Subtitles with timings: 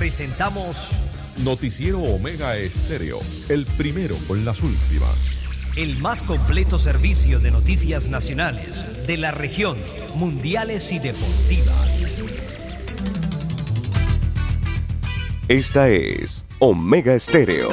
[0.00, 0.88] Presentamos
[1.44, 5.76] Noticiero Omega Estéreo, el primero con las últimas.
[5.76, 9.76] el más completo servicio de noticias nacionales, de la región,
[10.14, 12.32] mundiales y deportivas.
[15.48, 17.68] Esta es Omega Estéreo.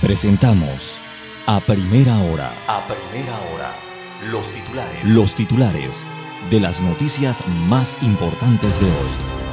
[0.00, 0.98] Presentamos
[1.46, 3.93] a primera hora A primera hora,
[4.24, 5.04] los titulares.
[5.04, 6.04] los titulares
[6.50, 9.43] de las noticias más importantes de hoy.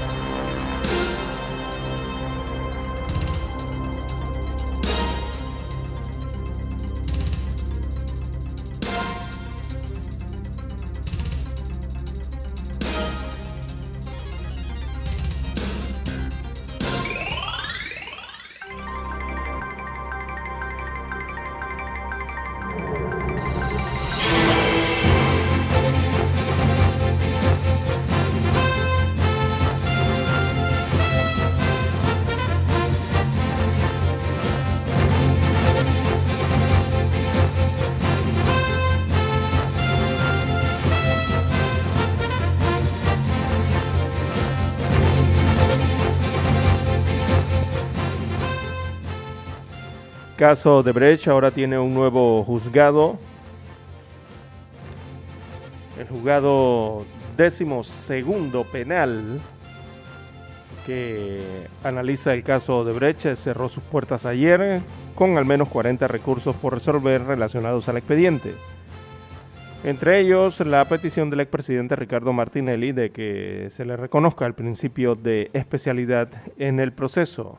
[50.51, 53.17] Caso de Brecht ahora tiene un nuevo juzgado.
[55.97, 57.05] El juzgado
[57.37, 59.39] décimo segundo penal
[60.85, 61.39] que
[61.85, 64.81] analiza el caso de Brecht cerró sus puertas ayer
[65.15, 68.53] con al menos 40 recursos por resolver relacionados al expediente.
[69.85, 75.15] Entre ellos, la petición del expresidente Ricardo Martinelli de que se le reconozca el principio
[75.15, 77.57] de especialidad en el proceso.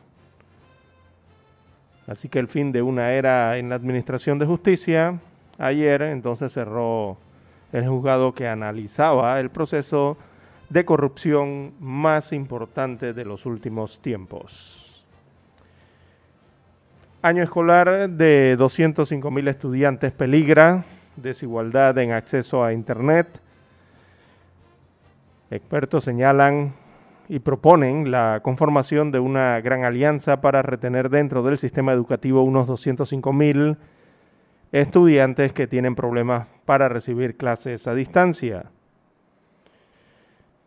[2.07, 5.19] Así que el fin de una era en la Administración de Justicia,
[5.57, 7.17] ayer entonces cerró
[7.71, 10.17] el juzgado que analizaba el proceso
[10.69, 15.05] de corrupción más importante de los últimos tiempos.
[17.21, 20.83] Año escolar de 205 mil estudiantes peligra,
[21.15, 23.39] desigualdad en acceso a Internet.
[25.49, 26.73] Expertos señalan
[27.29, 32.67] y proponen la conformación de una gran alianza para retener dentro del sistema educativo unos
[32.67, 33.77] 205 mil
[34.71, 38.71] estudiantes que tienen problemas para recibir clases a distancia.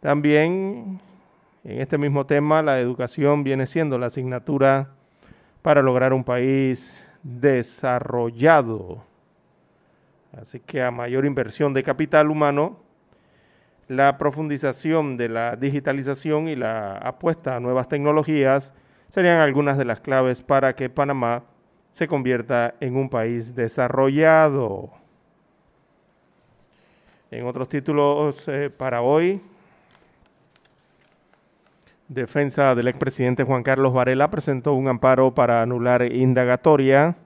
[0.00, 1.00] También
[1.64, 4.90] en este mismo tema la educación viene siendo la asignatura
[5.62, 9.02] para lograr un país desarrollado.
[10.40, 12.78] Así que a mayor inversión de capital humano,
[13.88, 18.72] la profundización de la digitalización y la apuesta a nuevas tecnologías
[19.10, 21.44] serían algunas de las claves para que Panamá
[21.90, 24.90] se convierta en un país desarrollado.
[27.30, 29.40] En otros títulos eh, para hoy,
[32.08, 37.16] defensa del expresidente Juan Carlos Varela presentó un amparo para anular indagatoria.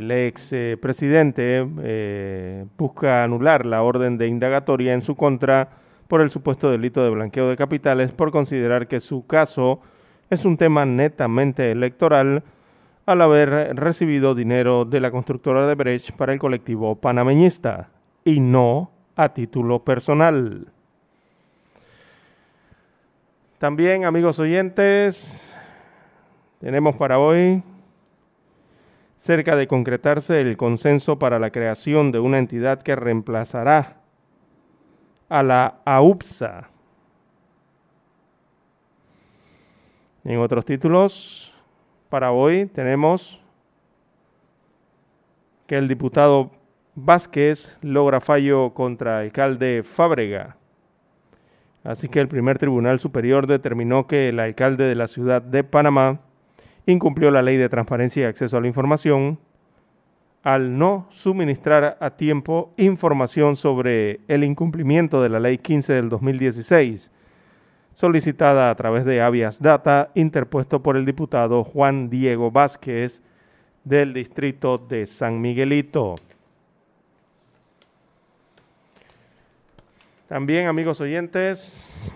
[0.00, 5.68] El ex eh, presidente eh, busca anular la orden de indagatoria en su contra
[6.08, 9.82] por el supuesto delito de blanqueo de capitales por considerar que su caso
[10.30, 12.42] es un tema netamente electoral
[13.04, 17.90] al haber recibido dinero de la constructora de Brecht para el colectivo panameñista
[18.24, 20.68] y no a título personal.
[23.58, 25.54] También, amigos oyentes,
[26.58, 27.62] tenemos para hoy
[29.20, 33.98] cerca de concretarse el consenso para la creación de una entidad que reemplazará
[35.28, 36.68] a la AUPSA.
[40.24, 41.54] En otros títulos,
[42.08, 43.40] para hoy tenemos
[45.66, 46.50] que el diputado
[46.94, 50.56] Vázquez logra fallo contra alcalde Fábrega.
[51.84, 56.20] Así que el primer Tribunal Superior determinó que el alcalde de la ciudad de Panamá
[56.90, 59.38] incumplió la ley de transparencia y acceso a la información
[60.42, 67.10] al no suministrar a tiempo información sobre el incumplimiento de la ley 15 del 2016,
[67.94, 73.22] solicitada a través de habeas data interpuesto por el diputado Juan Diego Vázquez
[73.84, 76.14] del distrito de San Miguelito.
[80.28, 82.14] También, amigos oyentes,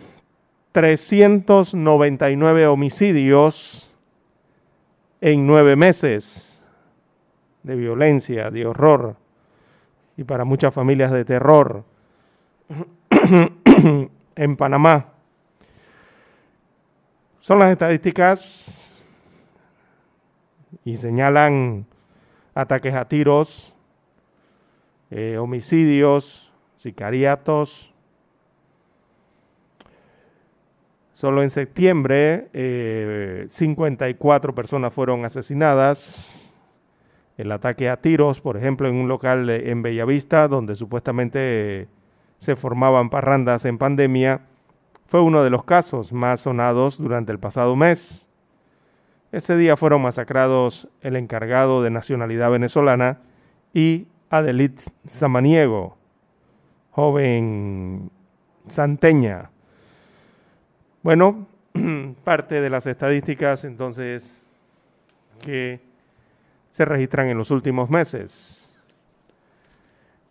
[0.72, 3.93] 399 homicidios
[5.20, 6.60] en nueve meses
[7.62, 9.16] de violencia, de horror
[10.16, 11.84] y para muchas familias de terror
[14.36, 15.06] en Panamá.
[17.40, 18.92] Son las estadísticas
[20.84, 21.86] y señalan
[22.54, 23.74] ataques a tiros,
[25.10, 27.93] eh, homicidios, sicariatos.
[31.24, 32.50] Solo en septiembre
[33.48, 36.52] 54 eh, personas fueron asesinadas.
[37.38, 41.88] El ataque a tiros, por ejemplo, en un local en Bellavista, donde supuestamente
[42.40, 44.42] se formaban parrandas en pandemia,
[45.06, 48.28] fue uno de los casos más sonados durante el pasado mes.
[49.32, 53.20] Ese día fueron masacrados el encargado de nacionalidad venezolana
[53.72, 55.96] y Adelit Samaniego,
[56.90, 58.10] joven
[58.68, 59.53] santeña.
[61.04, 61.46] Bueno,
[62.24, 64.42] parte de las estadísticas entonces
[65.42, 65.80] que
[66.70, 68.80] se registran en los últimos meses.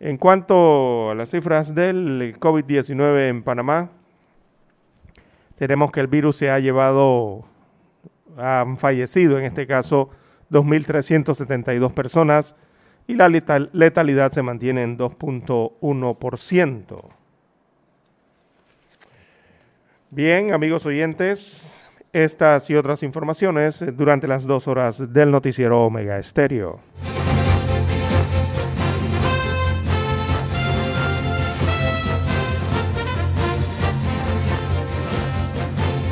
[0.00, 3.90] En cuanto a las cifras del COVID-19 en Panamá,
[5.56, 7.44] tenemos que el virus se ha llevado,
[8.36, 10.10] han fallecido en este caso
[10.50, 12.56] 2.372 personas
[13.06, 17.23] y la letalidad se mantiene en 2.1%.
[20.14, 21.68] Bien, amigos oyentes,
[22.12, 26.78] estas y otras informaciones durante las dos horas del noticiero Omega Estéreo.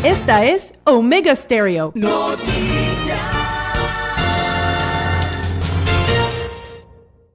[0.02, 1.92] Esta es Omega Stereo.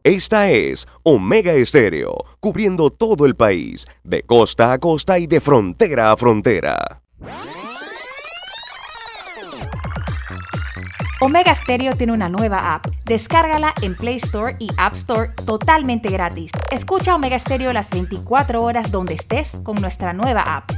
[0.07, 6.13] Esta es Omega Estéreo, cubriendo todo el país, de costa a costa y de frontera
[6.13, 7.01] a frontera.
[11.19, 12.85] Omega Stereo tiene una nueva app.
[13.03, 16.51] Descárgala en Play Store y App Store totalmente gratis.
[16.71, 20.71] Escucha Omega Stereo las 24 horas donde estés con nuestra nueva app.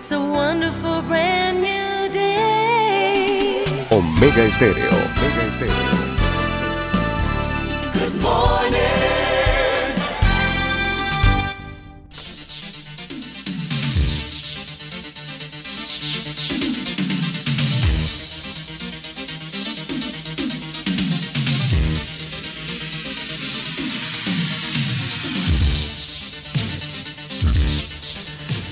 [0.00, 3.64] It's a wonderful brand new day.
[3.90, 4.92] Omega Estéreo.
[4.94, 6.07] Omega Estéreo.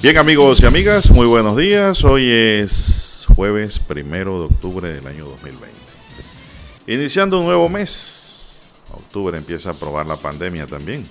[0.06, 2.04] Bien amigos y amigas, muy buenos días.
[2.04, 5.74] Hoy es jueves primero de octubre del año 2020.
[6.86, 8.60] Iniciando un nuevo mes.
[8.92, 11.04] Octubre empieza a probar la pandemia también.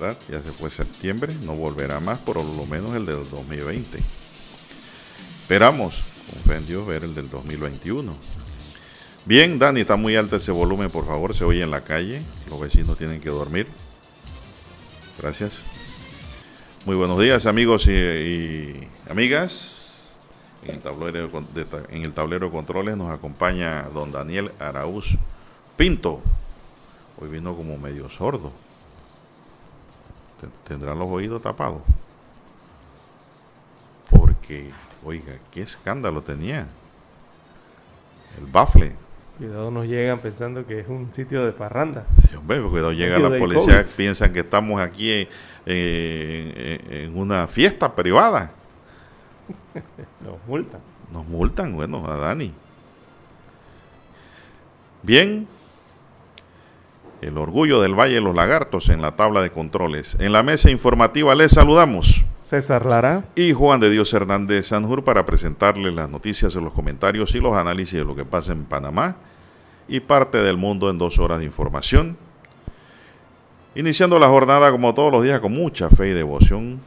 [0.00, 3.98] Ya se fue septiembre, no volverá más por lo menos el del 2020.
[5.42, 5.96] Esperamos,
[6.32, 8.10] con fe en Dios, ver el del 2021.
[9.26, 12.22] Bien, Dani, está muy alto ese volumen, por favor, se oye en la calle.
[12.48, 13.66] Los vecinos tienen que dormir.
[15.20, 15.64] Gracias.
[16.84, 20.16] Muy buenos días amigos y, amigas.
[20.62, 25.16] En el, tablero de, en el tablero de controles nos acompaña don Daniel Araúz
[25.76, 26.20] Pinto.
[27.20, 28.52] Hoy vino como medio sordo.
[30.66, 31.82] Tendrá los oídos tapados.
[34.10, 34.70] Porque,
[35.04, 36.68] oiga, qué escándalo tenía.
[38.38, 38.94] El bafle.
[39.38, 42.04] Cuidado, nos llegan pensando que es un sitio de parranda.
[42.28, 45.28] Sí, hombre, cuidado, llega la policía, piensan que estamos aquí
[45.64, 48.50] en, una fiesta privada.
[50.24, 50.80] Nos multan.
[51.12, 52.52] Nos multan, bueno, a Dani.
[55.04, 55.46] Bien,
[57.20, 60.16] el orgullo del Valle de los Lagartos en la tabla de controles.
[60.18, 62.24] En la mesa informativa les saludamos.
[62.48, 63.24] César Lara.
[63.34, 67.98] Y Juan de Dios Hernández Sanjur para presentarles las noticias, los comentarios y los análisis
[67.98, 69.16] de lo que pasa en Panamá
[69.86, 72.16] y parte del mundo en dos horas de información.
[73.74, 76.80] Iniciando la jornada como todos los días con mucha fe y devoción,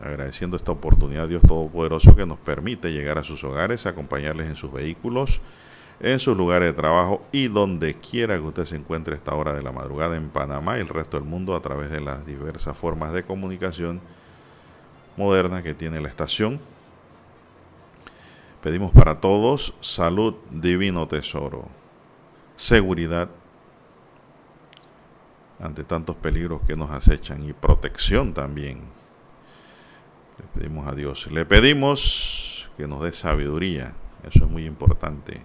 [0.00, 4.56] agradeciendo esta oportunidad a Dios Todopoderoso que nos permite llegar a sus hogares, acompañarles en
[4.56, 5.42] sus vehículos,
[6.00, 9.52] en sus lugares de trabajo y donde quiera que usted se encuentre a esta hora
[9.52, 12.78] de la madrugada en Panamá y el resto del mundo a través de las diversas
[12.78, 14.00] formas de comunicación
[15.16, 16.60] moderna que tiene la estación.
[18.62, 21.68] Pedimos para todos salud, divino tesoro
[22.62, 23.28] seguridad
[25.60, 28.80] ante tantos peligros que nos acechan y protección también.
[30.38, 35.42] Le pedimos a Dios, le pedimos que nos dé sabiduría, eso es muy importante.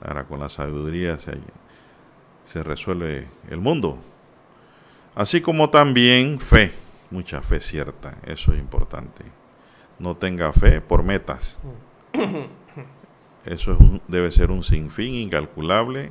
[0.00, 1.38] Ahora con la sabiduría se,
[2.44, 3.98] se resuelve el mundo.
[5.14, 6.72] Así como también fe,
[7.10, 9.24] mucha fe cierta, eso es importante.
[9.98, 11.58] No tenga fe por metas.
[13.44, 13.76] Eso
[14.08, 16.10] debe ser un sinfín incalculable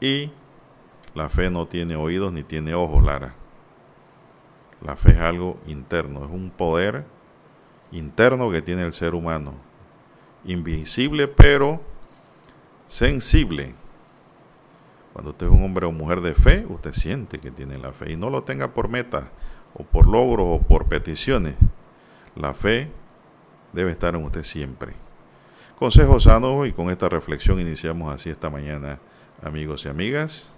[0.00, 0.30] y
[1.14, 3.34] la fe no tiene oídos ni tiene ojos, Lara.
[4.82, 7.04] La fe es algo interno, es un poder
[7.90, 9.54] interno que tiene el ser humano.
[10.44, 11.80] Invisible pero
[12.86, 13.74] sensible.
[15.14, 18.12] Cuando usted es un hombre o mujer de fe, usted siente que tiene la fe
[18.12, 19.30] y no lo tenga por meta
[19.76, 21.54] o por logro o por peticiones.
[22.34, 22.88] La fe
[23.72, 24.94] debe estar en usted siempre.
[25.78, 28.98] Consejo sano y con esta reflexión iniciamos así esta mañana,
[29.42, 30.50] amigos y amigas.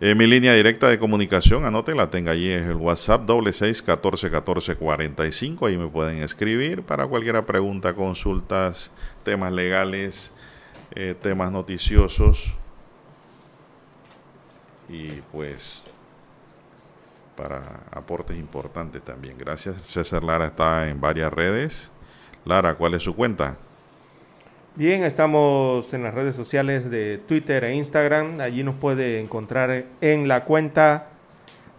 [0.00, 1.64] Eh, mi línea directa de comunicación,
[1.96, 5.66] la tenga allí, es el WhatsApp doble seis catorce catorce cuarenta y cinco.
[5.66, 8.92] Ahí me pueden escribir para cualquier pregunta, consultas,
[9.24, 10.32] temas legales,
[10.94, 12.54] eh, temas noticiosos
[14.88, 15.82] y pues
[17.38, 19.38] para aportes importantes también.
[19.38, 19.76] Gracias.
[19.84, 21.92] César Lara está en varias redes.
[22.44, 23.56] Lara, ¿cuál es su cuenta?
[24.74, 28.40] Bien, estamos en las redes sociales de Twitter e Instagram.
[28.40, 31.10] Allí nos puede encontrar en la cuenta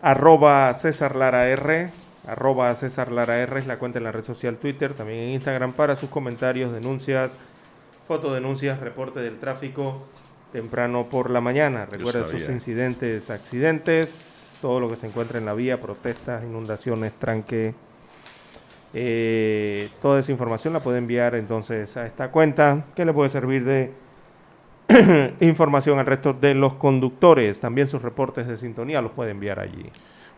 [0.01, 1.89] arroba César Lara R.
[2.25, 5.73] Arroba César Lara R es la cuenta en la red social Twitter, también en Instagram
[5.73, 7.35] para sus comentarios, denuncias,
[8.07, 10.03] fotodenuncias, reporte del tráfico
[10.53, 11.85] temprano por la mañana.
[11.85, 17.73] Recuerda sus incidentes, accidentes, todo lo que se encuentra en la vía, protestas, inundaciones, tranque
[18.93, 23.63] eh, toda esa información la puede enviar entonces a esta cuenta que le puede servir
[23.63, 23.93] de
[25.41, 27.59] información al resto de los conductores.
[27.59, 29.91] También sus reportes de sintonía los puede enviar allí.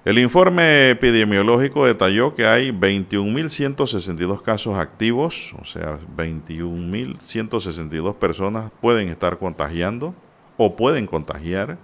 [0.05, 9.37] El informe epidemiológico detalló que hay 21.162 casos activos, o sea, 21.162 personas pueden estar
[9.39, 10.13] contagiando
[10.57, 11.77] o pueden contagiar,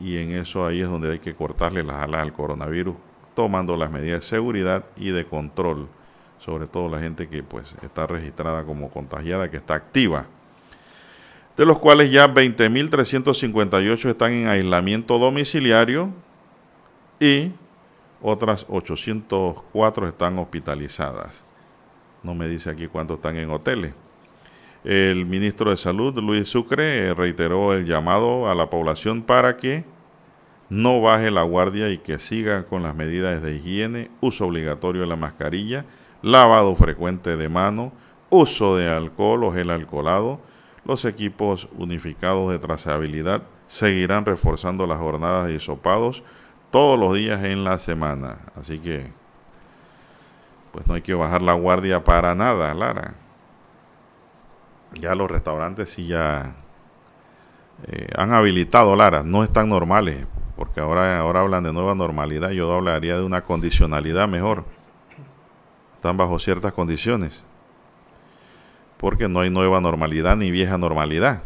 [0.00, 2.96] y en eso ahí es donde hay que cortarle las alas al coronavirus,
[3.34, 5.88] tomando las medidas de seguridad y de control
[6.38, 10.26] sobre todo la gente que pues está registrada como contagiada, que está activa,
[11.56, 16.12] de los cuales ya 20.358 están en aislamiento domiciliario
[17.20, 17.52] y
[18.22, 21.44] otras 804 están hospitalizadas.
[22.22, 23.94] No me dice aquí cuántos están en hoteles.
[24.84, 29.84] El ministro de Salud, Luis Sucre, reiteró el llamado a la población para que
[30.68, 35.06] no baje la guardia y que siga con las medidas de higiene, uso obligatorio de
[35.06, 35.84] la mascarilla,
[36.22, 37.92] lavado frecuente de mano,
[38.30, 40.40] uso de alcohol o gel alcoholado.
[40.84, 46.22] Los equipos unificados de trazabilidad seguirán reforzando las jornadas de hisopados
[46.70, 48.38] todos los días en la semana.
[48.58, 49.10] Así que,
[50.72, 53.14] pues no hay que bajar la guardia para nada, Lara.
[55.00, 56.54] Ya los restaurantes sí ya
[57.86, 62.50] eh, han habilitado, Lara, no están normales, porque ahora, ahora hablan de nueva normalidad.
[62.50, 64.64] Yo hablaría de una condicionalidad mejor
[66.06, 67.42] están bajo ciertas condiciones.
[68.96, 71.42] Porque no hay nueva normalidad ni vieja normalidad.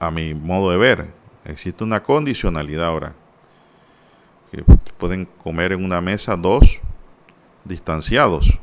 [0.00, 1.08] A, mi modo de ver,
[1.44, 3.12] existe una condicionalidad ahora.
[4.50, 4.64] Que
[4.98, 6.80] pueden comer en una mesa dos
[7.64, 8.58] distanciados.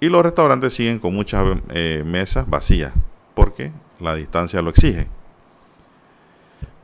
[0.00, 2.92] Y los restaurantes siguen con muchas eh, mesas vacías.
[3.34, 5.08] Porque la distancia lo exige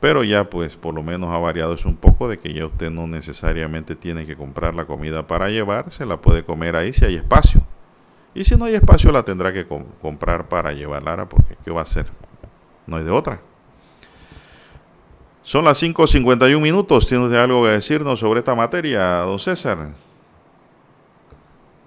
[0.03, 2.91] pero ya pues por lo menos ha variado eso un poco de que ya usted
[2.91, 7.05] no necesariamente tiene que comprar la comida para llevar, se la puede comer ahí si
[7.05, 7.61] hay espacio.
[8.33, 11.83] Y si no hay espacio la tendrá que comprar para llevarla, porque ¿qué va a
[11.83, 12.07] hacer?
[12.85, 13.39] No hay de otra.
[15.43, 17.07] Son las 5.51 minutos.
[17.07, 19.93] ¿Tiene usted algo que decirnos sobre esta materia, don César?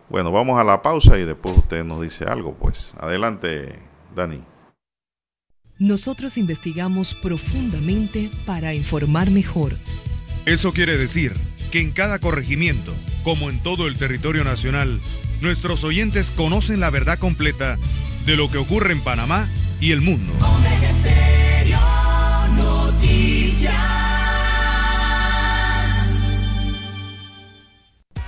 [0.09, 2.95] Bueno, vamos a la pausa y después usted nos dice algo, pues.
[3.01, 3.79] Adelante,
[4.15, 4.43] Dani.
[5.79, 9.73] Nosotros investigamos profundamente para informar mejor.
[10.45, 11.35] Eso quiere decir
[11.71, 12.93] que en cada corregimiento,
[13.25, 15.01] como en todo el territorio nacional,
[15.41, 17.77] nuestros oyentes conocen la verdad completa
[18.25, 19.49] de lo que ocurre en Panamá
[19.81, 20.33] y el mundo.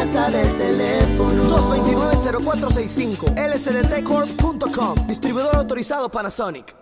[0.00, 1.44] Casa del teléfono.
[1.44, 6.74] 229-0465 lsdtcorp.com Distribuidor autorizado Panasonic.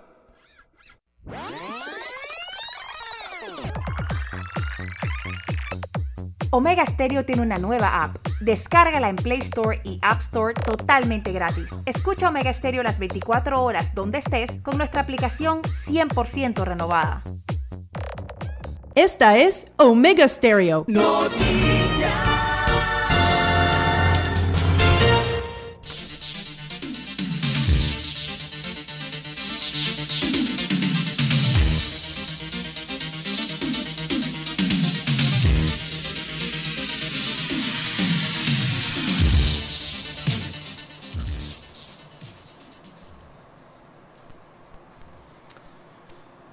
[6.50, 8.24] Omega Stereo tiene una nueva app.
[8.40, 11.66] Descárgala en Play Store y App Store totalmente gratis.
[11.86, 17.24] Escucha Omega Stereo las 24 horas donde estés con nuestra aplicación 100% renovada.
[18.94, 20.86] Esta es Omega Stereo.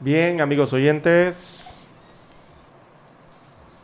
[0.06, 1.88] Bien, amigos oyentes,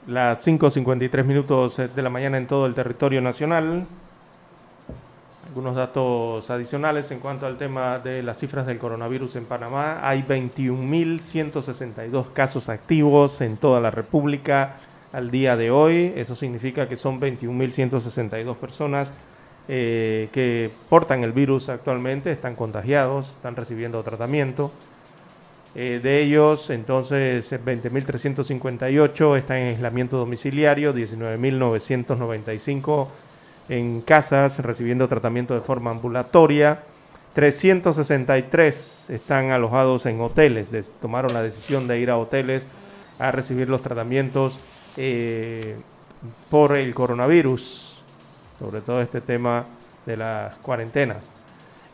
[0.06, 3.88] las 5.53 minutos de la mañana en todo el territorio nacional.
[5.48, 10.08] Algunos datos adicionales en cuanto al tema de las cifras del coronavirus en Panamá.
[10.08, 14.76] Hay 21.162 casos activos en toda la República
[15.14, 16.14] al día de hoy.
[16.16, 19.12] Eso significa que son 21.162 personas
[19.68, 24.72] eh, que portan el virus actualmente, están contagiados, están recibiendo tratamiento.
[25.74, 33.08] Eh, de ellos, entonces, 20.358 están en aislamiento domiciliario, 19.995
[33.70, 36.84] en casas recibiendo tratamiento de forma ambulatoria,
[37.34, 42.66] 363 están alojados en hoteles, tomaron la decisión de ir a hoteles
[43.18, 44.60] a recibir los tratamientos
[44.98, 45.78] eh,
[46.50, 48.04] por el coronavirus,
[48.60, 49.66] sobre todo este tema
[50.06, 51.32] de las cuarentenas.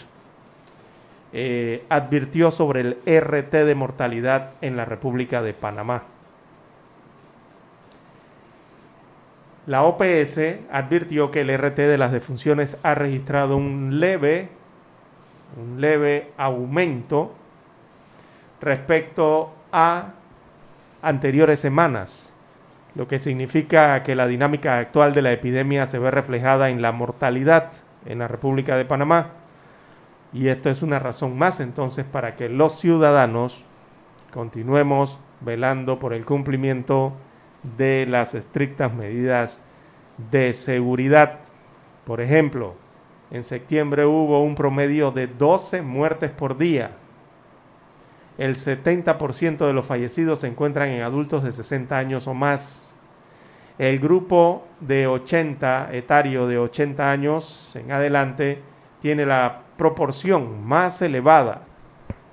[1.33, 6.05] eh, advirtió sobre el RT de mortalidad en la República de Panamá.
[9.69, 10.39] La OPS
[10.73, 14.49] advirtió que el RT de las defunciones ha registrado un leve,
[15.61, 17.35] un leve aumento
[18.63, 20.15] respecto a
[21.03, 22.33] anteriores semanas,
[22.95, 26.93] lo que significa que la dinámica actual de la epidemia se ve reflejada en la
[26.93, 27.73] mortalidad
[28.07, 29.33] en la República de Panamá.
[30.33, 33.67] Y esto es una razón más entonces para que los ciudadanos
[34.33, 37.13] continuemos velando por el cumplimiento
[37.77, 39.63] de las estrictas medidas
[40.31, 41.41] de seguridad.
[42.05, 42.75] Por ejemplo,
[43.31, 46.93] en septiembre hubo un promedio de 12 muertes por día.
[48.39, 52.95] El 70% de los fallecidos se encuentran en adultos de 60 años o más.
[53.79, 58.63] El grupo de 80, etario de 80 años en adelante,
[59.01, 61.63] tiene la proporción más elevada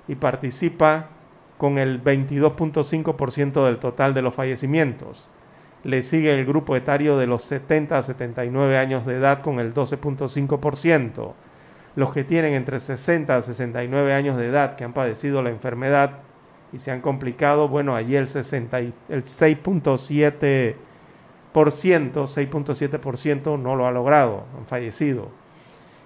[0.08, 1.10] y participa
[1.58, 5.28] con el 22.5% del total de los fallecimientos.
[5.84, 9.72] Le sigue el grupo etario de los 70 a 79 años de edad con el
[9.72, 11.32] 12.5%.
[11.94, 16.18] Los que tienen entre 60 a 69 años de edad que han padecido la enfermedad
[16.72, 20.74] y se han complicado, bueno, allí el, el 6.7%
[21.54, 25.30] 6.7% no lo ha logrado, han fallecido.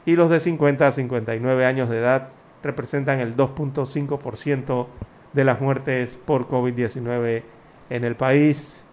[0.06, 2.28] Y los de 50 a 59 años de edad
[2.62, 4.86] representan el 2.5%
[5.32, 7.42] de las muertes por COVID-19
[7.90, 8.84] en el país.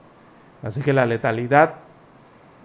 [0.63, 1.75] Así que la letalidad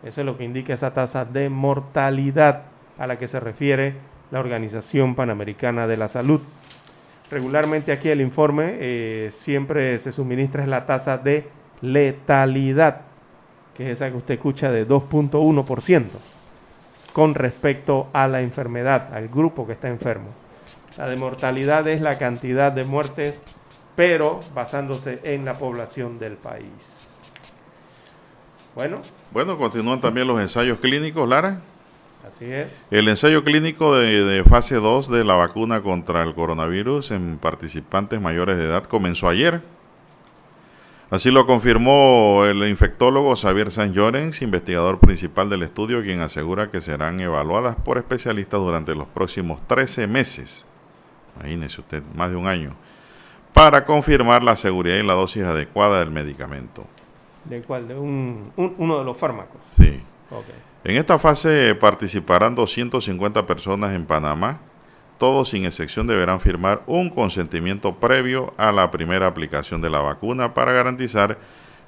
[0.04, 2.62] Eso es lo que indica esa tasa de mortalidad
[2.98, 3.94] a la que se refiere
[4.30, 6.40] la Organización Panamericana de la Salud.
[7.30, 11.48] Regularmente aquí el informe eh, siempre se suministra la tasa de
[11.80, 13.02] letalidad,
[13.76, 16.04] que es esa que usted escucha de 2.1%
[17.12, 20.28] con respecto a la enfermedad, al grupo que está enfermo.
[20.98, 23.40] La de mortalidad es la cantidad de muertes,
[23.94, 27.18] pero basándose en la población del país.
[28.74, 29.00] Bueno.
[29.30, 31.60] Bueno, continúan también los ensayos clínicos, Lara.
[32.30, 32.70] Así es.
[32.90, 38.20] El ensayo clínico de, de, fase 2 de la vacuna contra el coronavirus en participantes
[38.20, 39.62] mayores de edad comenzó ayer.
[41.08, 46.80] Así lo confirmó el infectólogo Xavier San Llorens, investigador principal del estudio, quien asegura que
[46.80, 50.66] serán evaluadas por especialistas durante los próximos 13 meses.
[51.38, 52.74] Imagínese usted, más de un año,
[53.52, 56.84] para confirmar la seguridad y la dosis adecuada del medicamento.
[57.44, 57.86] ¿De cuál?
[57.86, 59.60] ¿De un, uno de los fármacos?
[59.76, 60.02] Sí.
[60.82, 64.58] En esta fase participarán 250 personas en Panamá,
[65.18, 70.54] todos sin excepción deberán firmar un consentimiento previo a la primera aplicación de la vacuna
[70.54, 71.38] para garantizar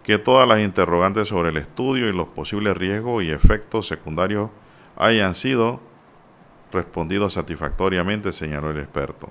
[0.03, 4.51] que todas las interrogantes sobre el estudio y los posibles riesgos y efectos secundarios
[4.97, 5.81] hayan sido
[6.73, 9.31] respondidos satisfactoriamente, señaló el experto.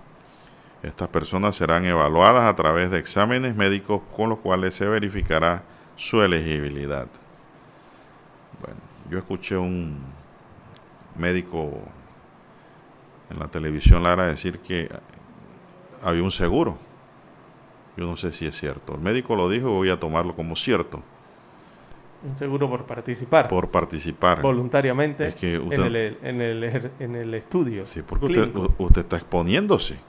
[0.83, 5.63] Estas personas serán evaluadas a través de exámenes médicos con los cuales se verificará
[5.95, 7.07] su elegibilidad.
[8.61, 8.79] Bueno,
[9.09, 9.97] yo escuché un
[11.15, 11.81] médico
[13.29, 14.89] en la televisión Lara decir que
[16.03, 16.77] había un seguro.
[17.95, 18.95] Yo no sé si es cierto.
[18.95, 21.01] El médico lo dijo y voy a tomarlo como cierto.
[22.23, 23.47] Un seguro por participar.
[23.47, 24.41] Por participar.
[24.41, 27.85] Voluntariamente en, el, en, el, en, el, estudio.
[27.85, 29.99] Sí, porque usted, usted, está exponiéndose.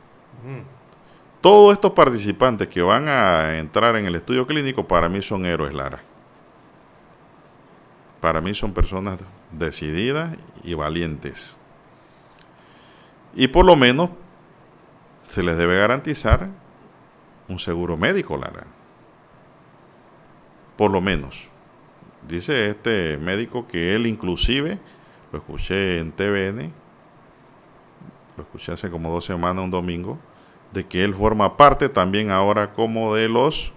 [1.40, 5.74] Todos estos participantes que van a entrar en el estudio clínico para mí son héroes,
[5.74, 6.02] Lara.
[8.20, 9.18] Para mí son personas
[9.52, 11.57] decididas y valientes.
[13.34, 14.10] Y por lo menos
[15.26, 16.48] se les debe garantizar
[17.48, 18.66] un seguro médico, Lara.
[20.76, 21.48] Por lo menos.
[22.26, 24.78] Dice este médico que él inclusive,
[25.32, 26.72] lo escuché en TVN,
[28.36, 30.18] lo escuché hace como dos semanas, un domingo,
[30.72, 33.72] de que él forma parte también ahora como de los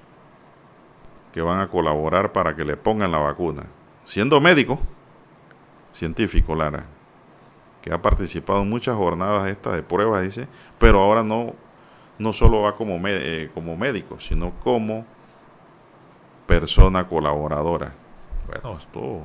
[1.34, 3.68] que van a colaborar para que le pongan la vacuna.
[4.04, 4.80] Siendo médico,
[5.94, 6.86] científico, Lara
[7.82, 11.56] que ha participado en muchas jornadas estas de pruebas, dice, pero ahora no,
[12.20, 15.06] no solo va como, eh, como médico, sino como
[16.46, 17.94] persona colaboradora.
[18.48, 19.22] Bueno, esto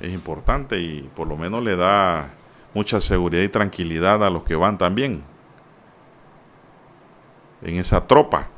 [0.00, 2.30] es importante y por lo menos le da
[2.74, 5.22] mucha seguridad y tranquilidad a los que van también
[7.62, 8.48] en esa tropa.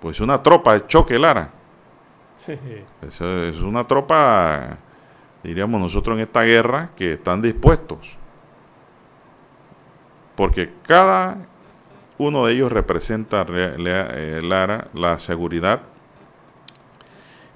[0.00, 1.50] Pues una tropa de choque, Lara.
[2.36, 2.58] Sí.
[3.02, 4.78] es una tropa
[5.42, 8.16] diríamos nosotros en esta guerra, que están dispuestos.
[10.36, 11.46] Porque cada
[12.18, 15.82] uno de ellos representa, eh, Lara, la seguridad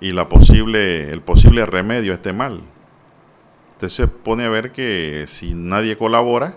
[0.00, 2.62] y la posible, el posible remedio a este mal.
[3.72, 6.56] Usted se pone a ver que si nadie colabora,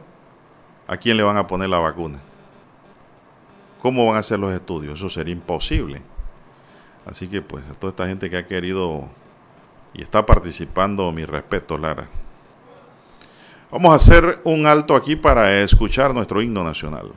[0.87, 2.19] ¿a quién le van a poner la vacuna?
[3.81, 4.99] ¿Cómo van a hacer los estudios?
[4.99, 6.01] Eso sería imposible.
[7.05, 9.07] Así que pues a toda esta gente que ha querido
[9.93, 12.07] y está participando, mi respeto, Lara.
[13.71, 17.11] Vamos a hacer un alto aquí para escuchar nuestro himno nacional.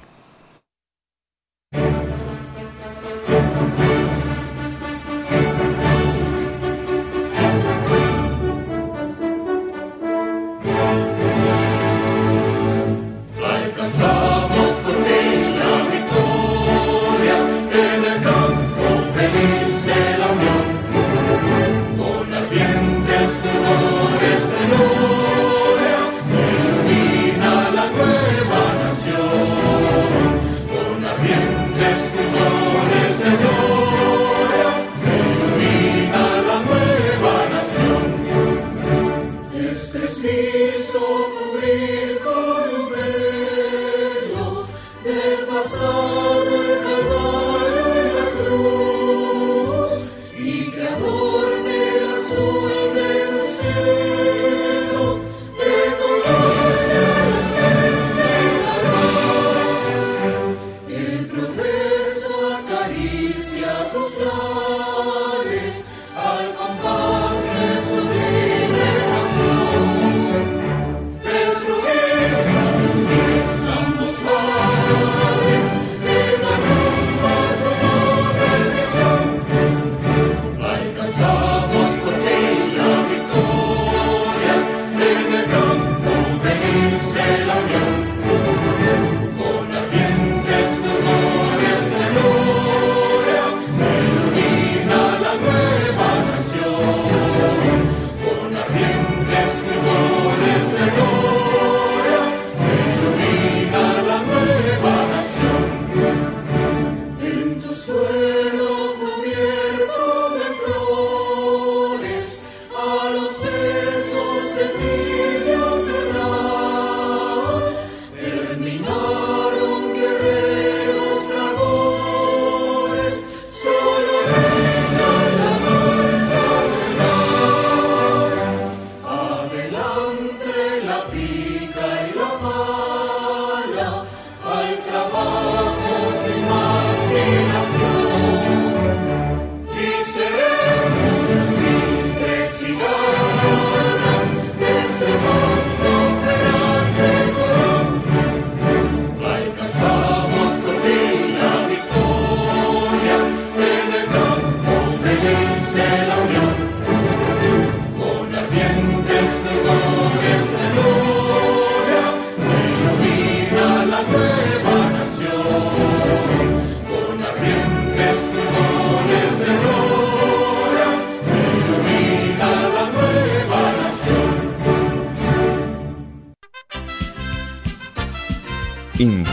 [129.94, 130.31] down.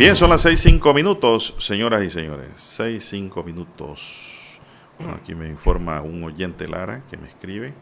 [0.00, 2.48] Bien, son las 6-5 minutos, señoras y señores.
[2.56, 4.58] 6-5 minutos.
[4.98, 7.74] Bueno, aquí me informa un oyente Lara que me escribe.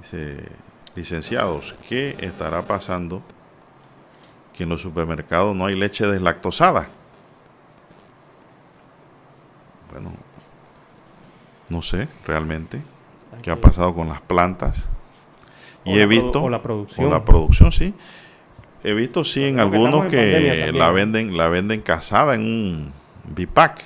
[0.00, 0.48] Dice,
[0.96, 3.22] licenciados, ¿qué estará pasando
[4.52, 6.88] que en los supermercados no hay leche deslactosada?
[9.92, 10.14] Bueno,
[11.68, 12.82] no sé realmente
[13.42, 14.88] qué ha pasado con las plantas.
[15.84, 16.42] Y he visto...
[16.42, 17.06] o la producción.
[17.06, 17.94] o la producción, sí.
[18.84, 22.92] He visto, sí, en que algunos en que la venden, la venden casada en un
[23.34, 23.84] bipac.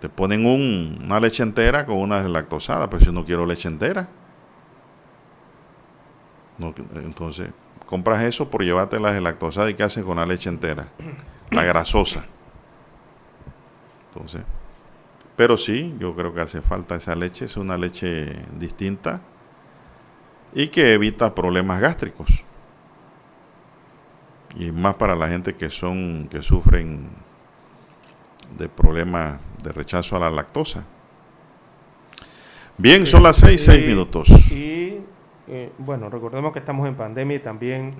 [0.00, 4.08] Te ponen un- una leche entera con una lactosada, pero yo no quiero leche entera.
[6.58, 7.50] No, entonces,
[7.86, 10.88] compras eso por llevarte la lactosada y qué haces con la leche entera,
[11.50, 12.24] la grasosa.
[14.12, 14.42] Entonces,
[15.36, 19.20] pero sí, yo creo que hace falta esa leche, es una leche distinta
[20.54, 22.44] y que evita problemas gástricos.
[24.56, 27.08] Y más para la gente que son que sufren
[28.58, 30.84] de problemas de rechazo a la lactosa.
[32.76, 34.28] Bien, son las seis, seis Y- minutos.
[34.52, 34.98] Y
[35.48, 37.94] eh, bueno, recordemos que estamos en pandemia y también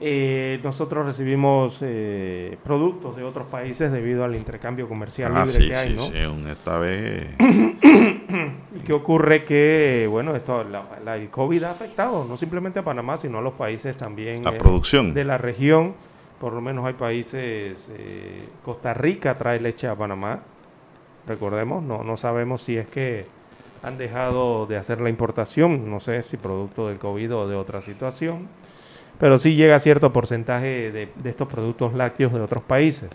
[0.00, 5.68] eh, nosotros recibimos eh, productos de otros países debido al intercambio comercial Ah, libre sí,
[5.68, 6.02] que hay, sí, ¿no?
[6.04, 7.28] sí, un- esta vez
[8.72, 9.44] ¿Y qué ocurre?
[9.44, 13.42] Que, bueno, esto, la, la- el COVID ha afectado no simplemente a Panamá, sino a
[13.42, 15.12] los países también La eh, producción.
[15.14, 15.94] de la región.
[16.40, 20.40] Por lo menos hay países, eh, Costa Rica trae leche a Panamá,
[21.26, 23.26] recordemos, no, no sabemos si es que
[23.82, 27.82] han dejado de hacer la importación, no sé si producto del COVID o de otra
[27.82, 28.48] situación,
[29.20, 33.10] pero sí llega cierto porcentaje de, estos productos lácteos de otros países.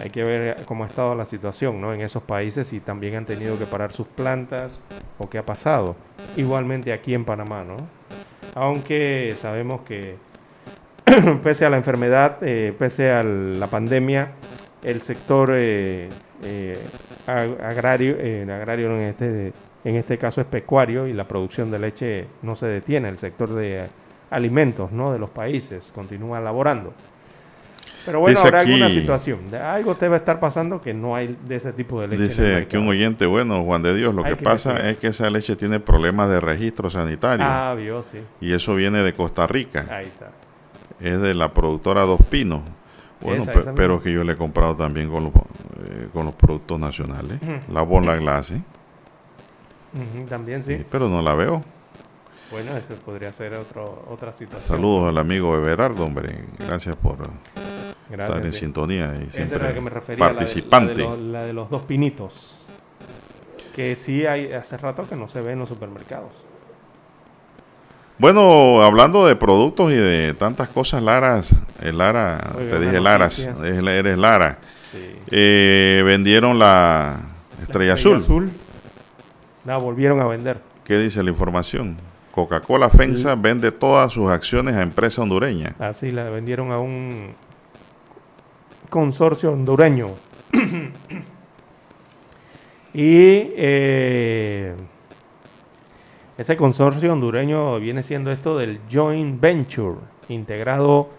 [0.00, 1.94] Hay que ver cómo ha estado la situación ¿no?
[1.94, 4.80] en esos países y también han tenido que parar sus plantas
[5.16, 5.96] o qué ha pasado.
[6.36, 7.76] Igualmente aquí en Panamá, ¿no?
[8.54, 10.16] Aunque sabemos que
[11.42, 14.32] pese a la enfermedad, eh, pese a la pandemia,
[14.82, 16.08] el sector eh,
[16.44, 16.78] eh,
[17.26, 19.52] ag- agrario, eh, agrario en este,
[19.84, 23.50] en este caso es pecuario y la producción de leche no se detiene, el sector
[23.50, 23.86] de
[24.30, 25.12] alimentos ¿no?
[25.12, 26.92] de los países continúa laborando.
[28.06, 29.50] Pero bueno, Dice habrá alguna aquí- situación.
[29.50, 32.22] De- Algo debe estar pasando que no hay de ese tipo de leche.
[32.22, 35.08] Dice que un oyente, bueno, Juan de Dios, lo Hay que que pasa es que
[35.08, 37.44] esa leche tiene problemas de registro sanitario.
[37.46, 38.18] Ah, vio, sí.
[38.40, 39.84] Y eso viene de Costa Rica.
[39.90, 40.30] Ahí está.
[41.00, 42.62] Es de la productora Dos Pinos.
[43.20, 44.04] Bueno, Esa, pe- esa pero misma.
[44.04, 47.38] que yo le he comprado también con los, eh, con los productos nacionales.
[47.70, 48.62] La bola glase.
[49.94, 50.76] Ujú, también sí.
[50.78, 51.62] Sí, pero no la veo.
[52.50, 54.76] Bueno, eso podría ser otro, otra situación.
[54.78, 56.44] Saludos al amigo Everardo, hombre.
[56.58, 57.18] Gracias por
[58.08, 58.60] Gracias, estar en sí.
[58.60, 60.94] sintonía y Esa era siempre la que me refería, la de- participante.
[60.94, 62.54] La de, los, la de los dos pinitos.
[63.74, 66.32] Que sí hay hace rato que no se ve en los supermercados.
[68.18, 73.46] Bueno, hablando de productos y de tantas cosas, Laras, eh, Lara, Oiga, te dije Laras,
[73.62, 74.58] eres Lara.
[74.90, 75.16] Sí.
[75.30, 77.16] Eh, vendieron la
[77.62, 78.50] estrella, La azul.
[79.64, 80.60] La volvieron a vender.
[80.82, 81.96] ¿Qué dice la información?
[82.38, 85.74] Coca-Cola FENSA vende todas sus acciones a empresa hondureña.
[85.80, 87.34] Así la vendieron a un
[88.90, 90.10] consorcio hondureño.
[92.94, 94.72] y eh,
[96.36, 99.96] ese consorcio hondureño viene siendo esto del joint venture,
[100.28, 101.10] integrado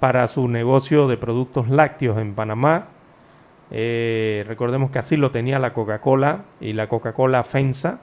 [0.00, 2.88] para su negocio de productos lácteos en Panamá.
[3.70, 8.00] Eh, recordemos que así lo tenía la Coca-Cola y la Coca-Cola FENSA,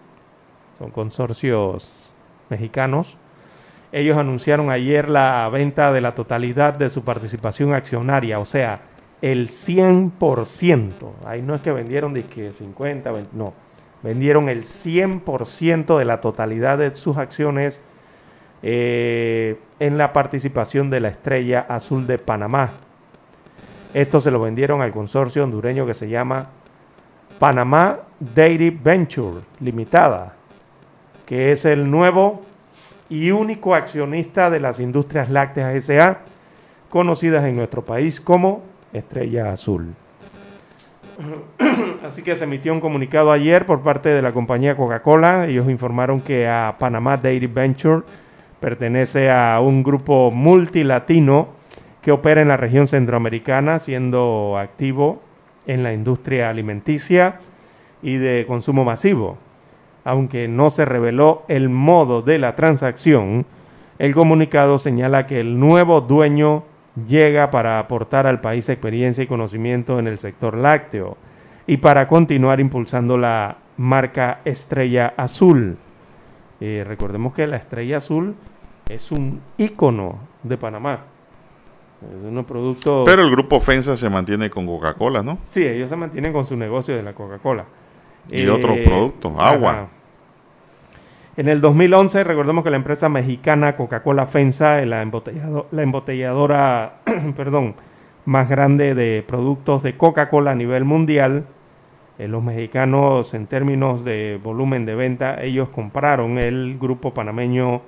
[0.80, 2.04] son consorcios
[2.49, 3.17] mexicanos.
[3.91, 8.81] Ellos anunciaron ayer la venta de la totalidad de su participación accionaria, o sea,
[9.21, 10.91] el 100%.
[11.25, 13.53] Ahí no es que vendieron de que 50, 20, no.
[14.03, 17.81] Vendieron el 100% de la totalidad de sus acciones
[18.62, 22.71] eh, en la participación de la Estrella Azul de Panamá.
[23.93, 26.49] Esto se lo vendieron al consorcio hondureño que se llama
[27.39, 30.34] Panamá Dairy Venture Limitada,
[31.25, 32.41] que es el nuevo
[33.09, 36.19] y único accionista de las industrias lácteas SA,
[36.89, 39.93] conocidas en nuestro país como Estrella Azul.
[42.05, 45.47] Así que se emitió un comunicado ayer por parte de la compañía Coca-Cola.
[45.47, 48.03] Ellos informaron que a Panamá Dairy Venture
[48.65, 51.49] Pertenece a un grupo multilatino
[52.01, 55.21] que opera en la región centroamericana, siendo activo
[55.67, 57.39] en la industria alimenticia
[58.01, 59.38] y de consumo masivo.
[60.05, 63.45] Aunque no se reveló el modo de la transacción,
[63.99, 66.63] el comunicado señala que el nuevo dueño
[67.07, 71.17] llega para aportar al país experiencia y conocimiento en el sector lácteo
[71.67, 75.77] y para continuar impulsando la marca Estrella Azul.
[76.61, 78.35] Eh, recordemos que la Estrella Azul
[78.89, 80.99] es un ícono de Panamá.
[82.01, 83.03] Es un producto...
[83.05, 85.39] Pero el grupo FENSA se mantiene con Coca-Cola, ¿no?
[85.49, 87.65] Sí, ellos se mantienen con su negocio de la Coca-Cola.
[88.29, 89.89] Y eh, otros productos, agua.
[91.37, 95.05] En el 2011, recordemos que la empresa mexicana Coca-Cola FENSA, la,
[95.71, 97.01] la embotelladora
[98.25, 101.45] más grande de productos de Coca-Cola a nivel mundial,
[102.19, 107.81] eh, los mexicanos en términos de volumen de venta, ellos compraron el grupo panameño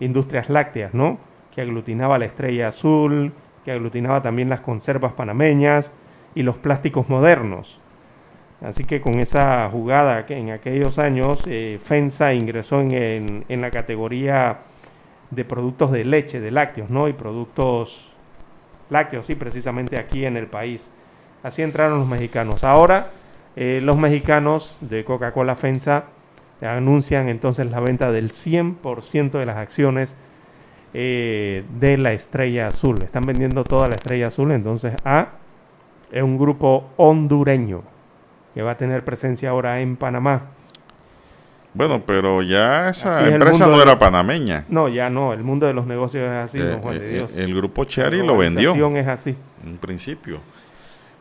[0.00, 1.16] Industrias Lácteas, ¿no?
[1.54, 3.32] Que aglutinaba la estrella azul,
[3.64, 5.90] que aglutinaba también las conservas panameñas
[6.34, 7.80] y los plásticos modernos.
[8.60, 14.58] Así que con esa jugada que en aquellos años eh, FENSA ingresó en, la categoría
[15.30, 17.08] de productos de leche, de lácteos, ¿no?
[17.08, 18.14] Y productos
[18.90, 20.90] lácteos, sí, precisamente aquí en el país.
[21.42, 22.64] Así entraron los mexicanos.
[22.64, 23.10] Ahora
[23.56, 26.04] eh, los mexicanos de Coca-Cola FENSA
[26.62, 30.16] anuncian entonces la venta del 100% de las acciones
[30.94, 33.02] eh, de la Estrella Azul.
[33.02, 35.32] Están vendiendo toda la Estrella Azul entonces a
[36.12, 37.93] un grupo hondureño
[38.54, 40.42] que va a tener presencia ahora en Panamá.
[41.74, 44.64] Bueno, pero ya esa empresa no era panameña.
[44.68, 45.32] No, ya no.
[45.32, 47.36] El mundo de los negocios es así, don Juan de eh, Dios.
[47.36, 48.76] El grupo Cherry lo vendió.
[48.76, 49.34] La es así.
[49.64, 50.38] En principio.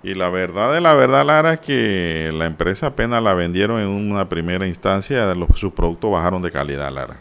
[0.04, 3.88] Y la verdad de la verdad, Lara, es que la empresa apenas la vendieron en
[3.88, 7.18] una primera instancia, los, sus productos bajaron de calidad, Lara.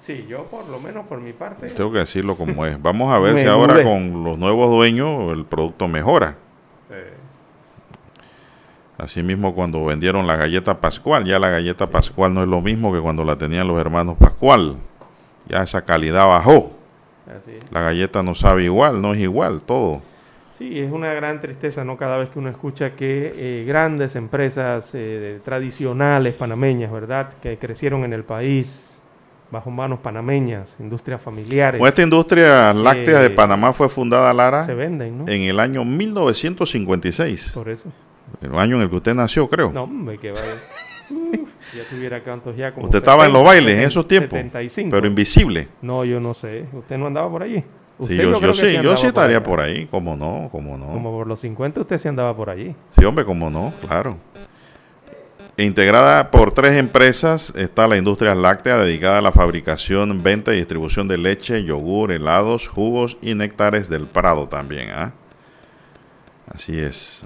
[0.00, 1.68] Sí, yo por lo menos por mi parte.
[1.70, 2.80] Tengo que decirlo como es.
[2.80, 6.36] Vamos a ver si ahora con los nuevos dueños el producto mejora.
[8.98, 13.00] Asimismo, cuando vendieron la galleta Pascual, ya la galleta Pascual no es lo mismo que
[13.00, 14.76] cuando la tenían los hermanos Pascual.
[15.48, 16.72] Ya esa calidad bajó.
[17.70, 20.00] La galleta no sabe igual, no es igual, todo.
[20.58, 21.98] Sí, es una gran tristeza, ¿no?
[21.98, 27.34] Cada vez que uno escucha que eh, grandes empresas eh, tradicionales panameñas, ¿verdad?
[27.42, 29.02] Que crecieron en el país
[29.50, 31.80] bajo manos panameñas, industrias familiares.
[31.84, 35.28] esta industria láctea de eh, Panamá fue fundada, Lara, se venden, ¿no?
[35.28, 37.52] en el año 1956.
[37.54, 37.92] Por eso.
[38.40, 39.72] El año en el que usted nació, creo.
[39.72, 40.54] No, hombre, que vaya.
[41.74, 44.38] ya tuviera cantos ya como Usted estaba en los bailes en esos tiempos,
[44.90, 45.68] pero invisible.
[45.82, 46.66] No, yo no sé.
[46.72, 47.62] ¿Usted no andaba por allí?
[48.06, 50.86] Sí, yo, yo, sí, yo sí estaría por ahí, como no, como no.
[50.88, 52.74] Como por los 50 usted sí andaba por allí.
[52.98, 54.18] Sí, hombre, como no, claro.
[55.56, 61.08] Integrada por tres empresas está la industria láctea dedicada a la fabricación, venta y distribución
[61.08, 64.90] de leche, yogur, helados, jugos y néctares del Prado también.
[64.90, 65.14] ¿ah?
[66.46, 67.24] Así es.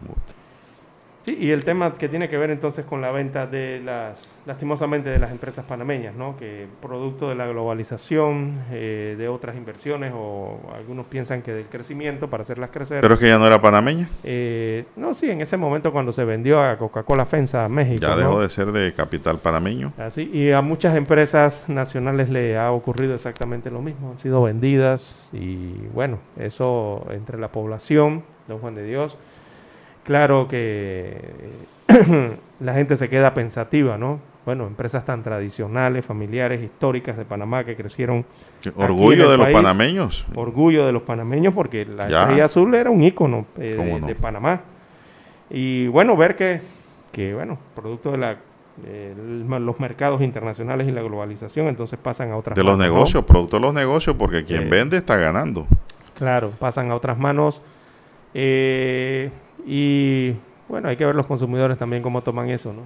[1.22, 5.10] Sí, y el tema que tiene que ver entonces con la venta de las, lastimosamente,
[5.10, 6.36] de las empresas panameñas, ¿no?
[6.36, 12.30] Que producto de la globalización, eh, de otras inversiones, o algunos piensan que del crecimiento
[12.30, 13.02] para hacerlas crecer.
[13.02, 14.08] ¿Pero es que ya no era panameña?
[14.24, 18.00] Eh, no, sí, en ese momento cuando se vendió a Coca-Cola FENSA a México.
[18.00, 19.92] Ya dejó de ser de capital panameño.
[19.98, 24.12] Así, y a muchas empresas nacionales le ha ocurrido exactamente lo mismo.
[24.12, 29.18] Han sido vendidas y, bueno, eso entre la población, don Juan de Dios
[30.04, 31.20] Claro que
[32.60, 34.20] la gente se queda pensativa, ¿no?
[34.46, 38.24] Bueno, empresas tan tradicionales, familiares, históricas de Panamá que crecieron.
[38.74, 40.24] Orgullo de los panameños.
[40.34, 44.62] Orgullo de los panameños porque la Estrella Azul era un ícono eh, de, Panamá.
[45.50, 46.62] Y bueno, ver que,
[47.12, 48.38] que bueno, producto de la,
[49.58, 53.62] los mercados internacionales y la globalización, entonces pasan a otras De los negocios, producto de
[53.62, 55.66] los negocios, porque quien eh, vende está ganando.
[56.14, 57.62] Claro, pasan a otras manos.
[58.32, 59.30] Eh,
[59.66, 60.36] y
[60.68, 62.82] bueno, hay que ver los consumidores también cómo toman eso, ¿no?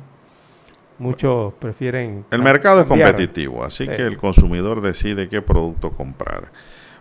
[0.99, 2.25] Muchos prefieren...
[2.31, 6.53] El mercado es competitivo, así que el consumidor decide qué producto comprar.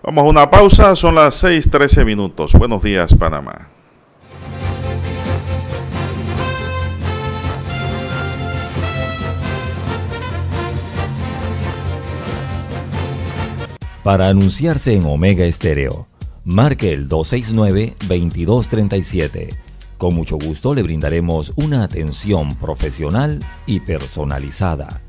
[0.01, 2.53] Vamos a una pausa, son las 6:13 minutos.
[2.53, 3.69] Buenos días, Panamá.
[14.03, 16.07] Para anunciarse en Omega Estéreo,
[16.43, 19.62] marque el 269-2237
[20.03, 24.99] con mucho gusto le brindaremos una atención profesional y personalizada.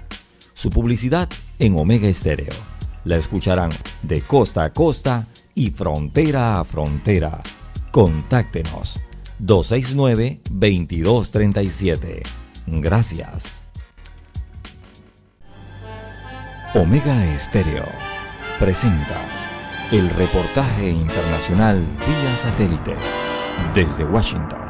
[0.53, 1.29] Su publicidad
[1.59, 2.53] en Omega Estéreo.
[3.03, 3.73] La escucharán
[4.05, 7.43] de costa a costa y frontera a frontera.
[7.91, 9.01] Contáctenos
[9.41, 12.23] 269-2237.
[12.69, 13.65] Gracias.
[16.73, 17.87] Omega Estéreo
[18.61, 19.21] presenta
[19.91, 22.95] el reportaje internacional vía satélite
[23.75, 24.64] desde Washington.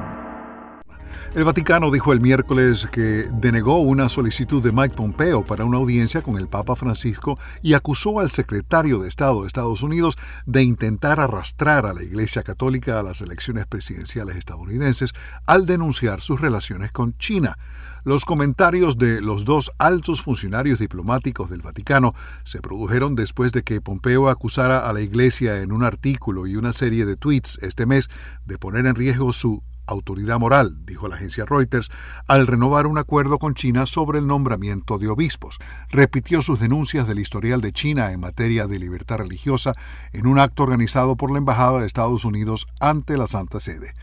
[1.35, 6.23] El Vaticano dijo el miércoles que denegó una solicitud de Mike Pompeo para una audiencia
[6.23, 10.17] con el Papa Francisco y acusó al secretario de Estado de Estados Unidos
[10.47, 15.13] de intentar arrastrar a la Iglesia Católica a las elecciones presidenciales estadounidenses
[15.45, 17.59] al denunciar sus relaciones con China.
[18.05, 22.15] Los comentarios de los dos altos funcionarios diplomáticos del Vaticano
[22.45, 26.73] se produjeron después de que Pompeo acusara a la Iglesia en un artículo y una
[26.73, 28.09] serie de tweets este mes
[28.45, 31.91] de poner en riesgo su autoridad moral, dijo la agencia Reuters,
[32.27, 35.59] al renovar un acuerdo con China sobre el nombramiento de obispos.
[35.91, 39.75] Repitió sus denuncias del historial de China en materia de libertad religiosa
[40.13, 43.95] en un acto organizado por la Embajada de Estados Unidos ante la Santa Sede.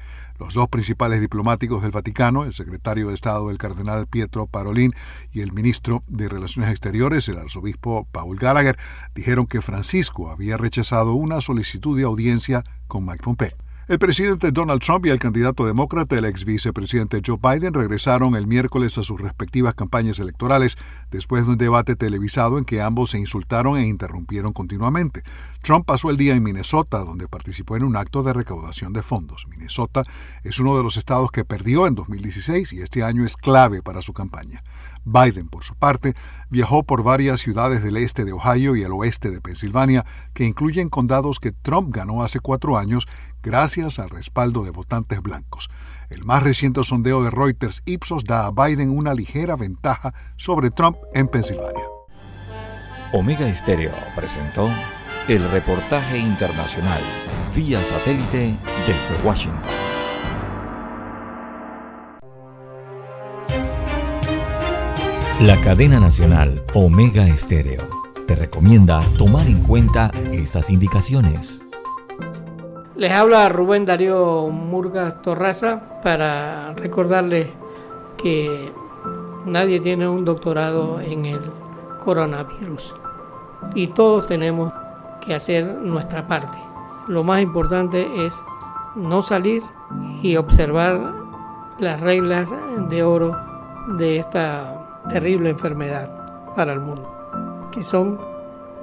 [0.41, 4.91] Los dos principales diplomáticos del Vaticano, el secretario de Estado, el cardenal Pietro Parolin,
[5.31, 8.75] y el ministro de Relaciones Exteriores, el arzobispo Paul Gallagher,
[9.13, 13.51] dijeron que Francisco había rechazado una solicitud de audiencia con Mike Pompeo.
[13.91, 18.47] El presidente Donald Trump y el candidato demócrata, el ex vicepresidente Joe Biden, regresaron el
[18.47, 20.77] miércoles a sus respectivas campañas electorales
[21.11, 25.23] después de un debate televisado en que ambos se insultaron e interrumpieron continuamente.
[25.61, 29.45] Trump pasó el día en Minnesota, donde participó en un acto de recaudación de fondos.
[29.49, 30.05] Minnesota
[30.45, 34.01] es uno de los estados que perdió en 2016 y este año es clave para
[34.01, 34.63] su campaña.
[35.03, 36.15] Biden, por su parte,
[36.49, 40.89] viajó por varias ciudades del este de Ohio y el oeste de Pensilvania, que incluyen
[40.89, 43.07] condados que Trump ganó hace cuatro años
[43.41, 45.69] gracias al respaldo de votantes blancos.
[46.09, 50.97] El más reciente sondeo de Reuters Ipsos da a Biden una ligera ventaja sobre Trump
[51.13, 51.85] en Pensilvania.
[53.13, 54.69] Omega Estéreo presentó
[55.27, 57.01] el reportaje internacional
[57.55, 58.55] vía satélite
[58.87, 59.61] desde Washington.
[65.41, 71.63] La cadena nacional Omega Estéreo te recomienda tomar en cuenta estas indicaciones.
[73.01, 77.49] Les habla Rubén Darío Murgas Torraza para recordarles
[78.15, 78.71] que
[79.43, 81.41] nadie tiene un doctorado en el
[82.03, 82.93] coronavirus
[83.73, 84.71] y todos tenemos
[85.19, 86.59] que hacer nuestra parte.
[87.07, 88.39] Lo más importante es
[88.95, 89.63] no salir
[90.21, 91.15] y observar
[91.79, 92.53] las reglas
[92.87, 93.35] de oro
[93.97, 97.11] de esta terrible enfermedad para el mundo,
[97.71, 98.19] que son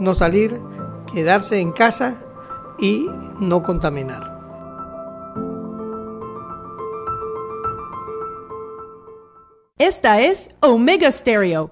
[0.01, 0.61] no salir,
[1.07, 2.19] quedarse en casa
[2.79, 3.07] y
[3.41, 4.39] no contaminar.
[9.79, 11.69] Esta es Omega Stereo.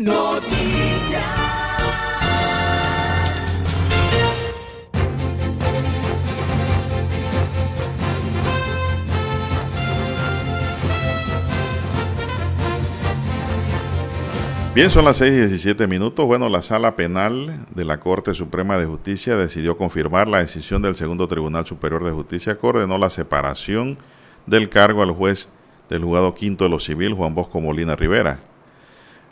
[14.77, 16.27] Bien, son las 6 y 17 minutos.
[16.27, 20.97] Bueno, la sala penal de la Corte Suprema de Justicia decidió confirmar la decisión del
[20.97, 23.97] segundo Tribunal Superior de Justicia que la separación
[24.45, 25.49] del cargo al juez
[25.89, 28.39] del juzgado quinto de lo civil, Juan Bosco Molina Rivera.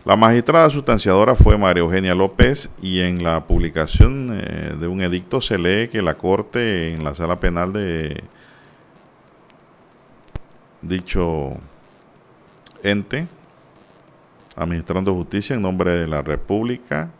[0.07, 5.43] La magistrada sustanciadora fue María Eugenia López y en la publicación eh, de un edicto
[5.43, 8.25] se lee que la Corte en la sala penal de
[10.81, 11.53] dicho
[12.83, 13.29] ente
[14.57, 17.11] administrando justicia en nombre de la República,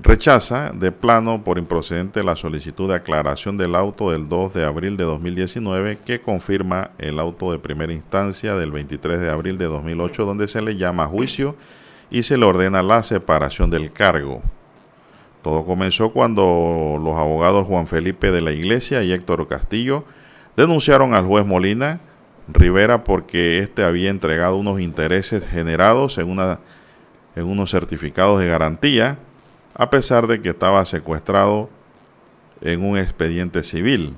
[0.00, 4.96] rechaza de plano por improcedente la solicitud de aclaración del auto del 2 de abril
[4.96, 10.24] de 2019 que confirma el auto de primera instancia del 23 de abril de 2008
[10.24, 11.56] donde se le llama juicio
[12.10, 14.40] y se le ordena la separación del cargo.
[15.42, 20.04] Todo comenzó cuando los abogados Juan Felipe de la Iglesia y Héctor Castillo
[20.56, 22.00] denunciaron al juez Molina
[22.48, 26.60] Rivera porque éste había entregado unos intereses generados en, una,
[27.36, 29.18] en unos certificados de garantía,
[29.74, 31.68] a pesar de que estaba secuestrado
[32.60, 34.14] en un expediente civil.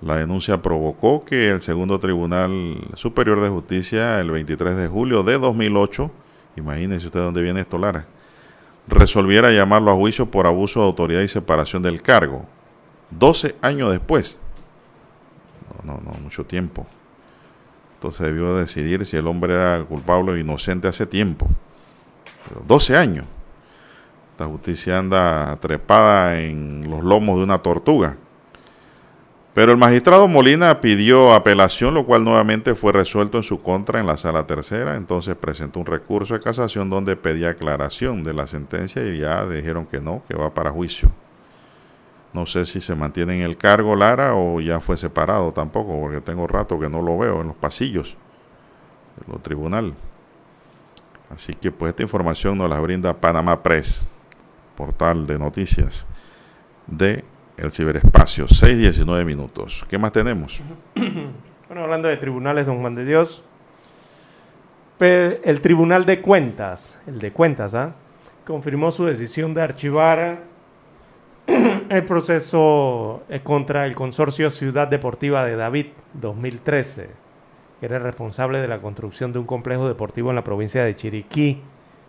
[0.00, 5.38] La denuncia provocó que el segundo Tribunal Superior de Justicia, el 23 de julio de
[5.38, 6.10] 2008,
[6.56, 8.06] imagínense usted dónde viene esto, Lara,
[8.88, 12.46] resolviera llamarlo a juicio por abuso de autoridad y separación del cargo.
[13.10, 14.40] 12 años después,
[15.84, 16.86] no, no, mucho tiempo.
[17.94, 21.46] Entonces debió decidir si el hombre era culpable o inocente hace tiempo.
[22.48, 23.26] Pero 12 años.
[24.38, 28.16] La justicia anda trepada en los lomos de una tortuga.
[29.52, 34.06] Pero el magistrado Molina pidió apelación, lo cual nuevamente fue resuelto en su contra en
[34.06, 34.96] la sala tercera.
[34.96, 39.84] Entonces presentó un recurso de casación donde pedía aclaración de la sentencia y ya dijeron
[39.84, 41.10] que no, que va para juicio.
[42.32, 46.20] No sé si se mantiene en el cargo Lara o ya fue separado tampoco, porque
[46.20, 48.16] tengo rato que no lo veo en los pasillos
[49.26, 49.94] del tribunal.
[51.34, 54.06] Así que pues esta información nos la brinda Panamá Press.
[54.76, 56.06] portal de noticias
[56.86, 57.24] de
[57.56, 58.46] el ciberespacio.
[58.46, 59.84] 6.19 minutos.
[59.88, 60.60] ¿Qué más tenemos?
[61.70, 63.44] Bueno, hablando de tribunales, don Juan de Dios,
[64.98, 67.94] el Tribunal de Cuentas, el de Cuentas, ¿ah?
[68.44, 70.49] confirmó su decisión de archivar
[71.88, 77.10] el proceso eh, contra el consorcio Ciudad Deportiva de David 2013,
[77.80, 81.62] que era responsable de la construcción de un complejo deportivo en la provincia de Chiriquí,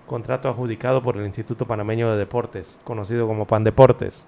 [0.05, 4.27] contrato adjudicado por el Instituto Panameño de Deportes, conocido como PAN Deportes.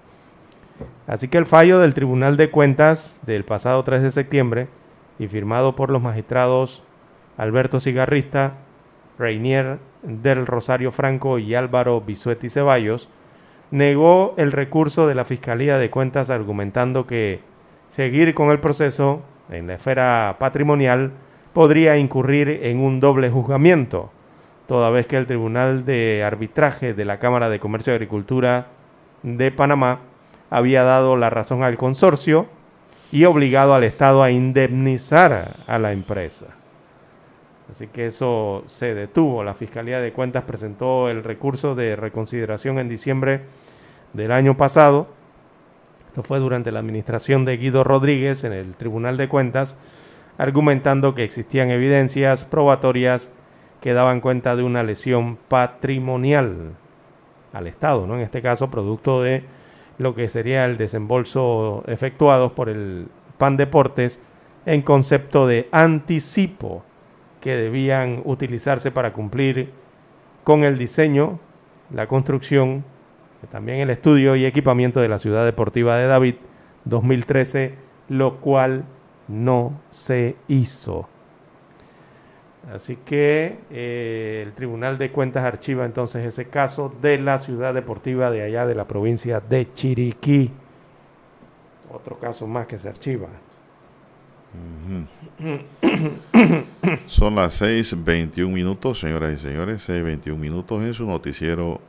[1.06, 4.68] Así que el fallo del Tribunal de Cuentas del pasado 3 de septiembre
[5.18, 6.82] y firmado por los magistrados
[7.36, 8.54] Alberto Cigarrista,
[9.18, 13.08] Reinier del Rosario Franco y Álvaro Bisuetti Ceballos,
[13.70, 17.40] negó el recurso de la Fiscalía de Cuentas argumentando que
[17.90, 21.12] seguir con el proceso en la esfera patrimonial
[21.52, 24.10] podría incurrir en un doble juzgamiento,
[24.66, 28.68] toda vez que el Tribunal de Arbitraje de la Cámara de Comercio y Agricultura
[29.22, 30.00] de Panamá
[30.50, 32.46] había dado la razón al consorcio
[33.12, 36.46] y obligado al Estado a indemnizar a la empresa.
[37.70, 39.42] Así que eso se detuvo.
[39.42, 43.42] La Fiscalía de Cuentas presentó el recurso de reconsideración en diciembre
[44.12, 45.08] del año pasado.
[46.08, 49.76] Esto fue durante la administración de Guido Rodríguez en el Tribunal de Cuentas,
[50.38, 53.32] argumentando que existían evidencias probatorias
[53.80, 56.72] que daban cuenta de una lesión patrimonial
[57.52, 58.16] al Estado, ¿no?
[58.16, 59.44] En este caso, producto de
[59.98, 63.08] lo que sería el desembolso efectuado por el
[63.38, 64.20] PAN Deportes
[64.66, 66.84] en concepto de anticipo
[67.44, 69.68] que debían utilizarse para cumplir
[70.44, 71.38] con el diseño,
[71.92, 72.84] la construcción,
[73.52, 76.36] también el estudio y equipamiento de la Ciudad Deportiva de David
[76.86, 77.74] 2013,
[78.08, 78.86] lo cual
[79.28, 81.06] no se hizo.
[82.72, 88.30] Así que eh, el Tribunal de Cuentas archiva entonces ese caso de la ciudad deportiva
[88.30, 90.50] de allá de la provincia de Chiriquí.
[91.92, 93.28] Otro caso más que se archiva.
[97.06, 101.80] Son las 6.21 minutos, señoras y señores, 6.21 minutos en su noticiero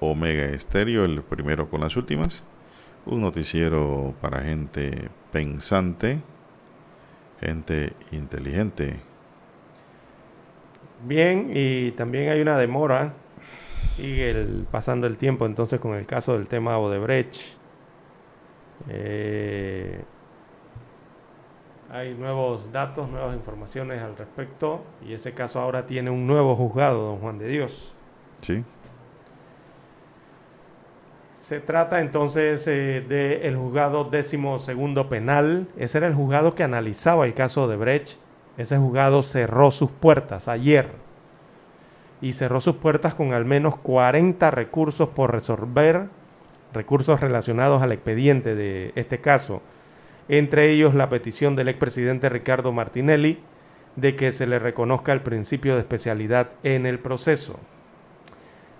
[0.00, 2.44] Omega Estéreo, el primero con las últimas.
[3.06, 6.20] Un noticiero para gente pensante,
[7.40, 9.00] gente inteligente
[11.06, 13.12] Bien, y también hay una demora,
[13.96, 17.42] sigue el, pasando el tiempo entonces con el caso del tema Odebrecht.
[18.88, 20.02] Eh,
[21.94, 27.06] hay nuevos datos, nuevas informaciones al respecto y ese caso ahora tiene un nuevo juzgado,
[27.06, 27.94] don Juan de Dios.
[28.42, 28.64] Sí.
[31.38, 35.68] Se trata entonces eh, del juzgado décimo segundo penal.
[35.76, 38.16] Ese era el juzgado que analizaba el caso de Brecht
[38.56, 40.90] ese juzgado cerró sus puertas ayer
[42.20, 46.06] y cerró sus puertas con al menos 40 recursos por resolver,
[46.72, 49.60] recursos relacionados al expediente de este caso,
[50.28, 53.38] entre ellos la petición del expresidente Ricardo Martinelli
[53.96, 57.58] de que se le reconozca el principio de especialidad en el proceso.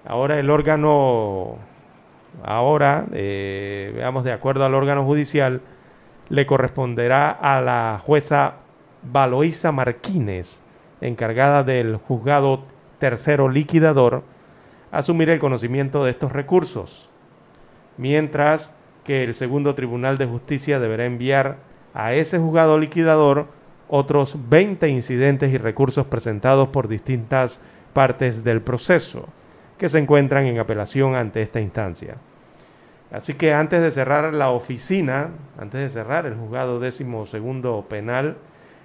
[0.05, 1.59] Ahora el órgano,
[2.43, 5.61] ahora, eh, veamos de acuerdo al órgano judicial,
[6.29, 8.57] le corresponderá a la jueza
[9.03, 10.63] Valoisa Marquínez,
[11.01, 12.65] encargada del juzgado
[12.99, 14.25] tercero liquidador,
[14.91, 17.11] asumir el conocimiento de estos recursos,
[17.97, 18.75] mientras
[19.05, 21.59] que el segundo Tribunal de Justicia deberá enviar
[21.93, 23.47] a ese juzgado liquidador
[23.89, 27.61] otros 20 incidentes y recursos presentados por distintas
[27.93, 29.29] partes del proceso
[29.79, 32.17] que se encuentran en apelación ante esta instancia.
[33.13, 38.37] Así que antes de cerrar la oficina, antes de cerrar el juzgado décimo segundo penal,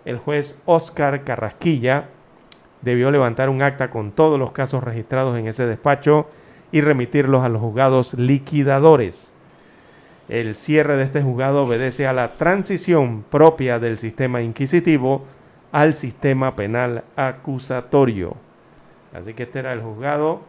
[0.05, 2.09] el juez Oscar Carrasquilla
[2.82, 6.28] debió levantar un acta con todos los casos registrados en ese despacho
[6.72, 9.34] y remitirlos a los juzgados liquidadores.
[10.30, 15.25] El cierre de este juzgado obedece a la transición propia del sistema inquisitivo
[15.71, 18.36] al sistema penal acusatorio.
[19.11, 20.41] Así que este era el juzgado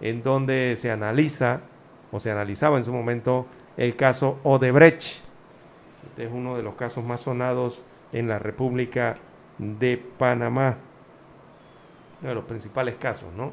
[0.00, 1.60] en donde se analiza
[2.12, 3.46] o se analizaba en su momento
[3.76, 5.02] el caso Odebrecht.
[6.10, 9.16] Este es uno de los casos más sonados en la República
[9.58, 10.76] de Panamá.
[12.20, 13.50] Uno de los principales casos, ¿no?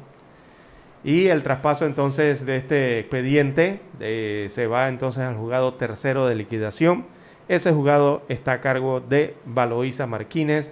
[1.04, 7.04] Y el traspaso entonces de este expediente se va entonces al juzgado tercero de liquidación.
[7.46, 10.70] Ese juzgado está a cargo de Valoisa Marquínez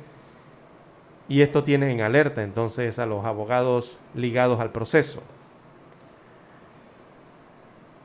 [1.28, 5.22] y esto tiene en alerta entonces a los abogados ligados al proceso.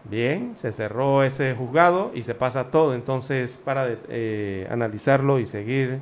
[0.04, 6.00] Bien, se cerró ese juzgado y se pasa todo entonces para eh, analizarlo y seguir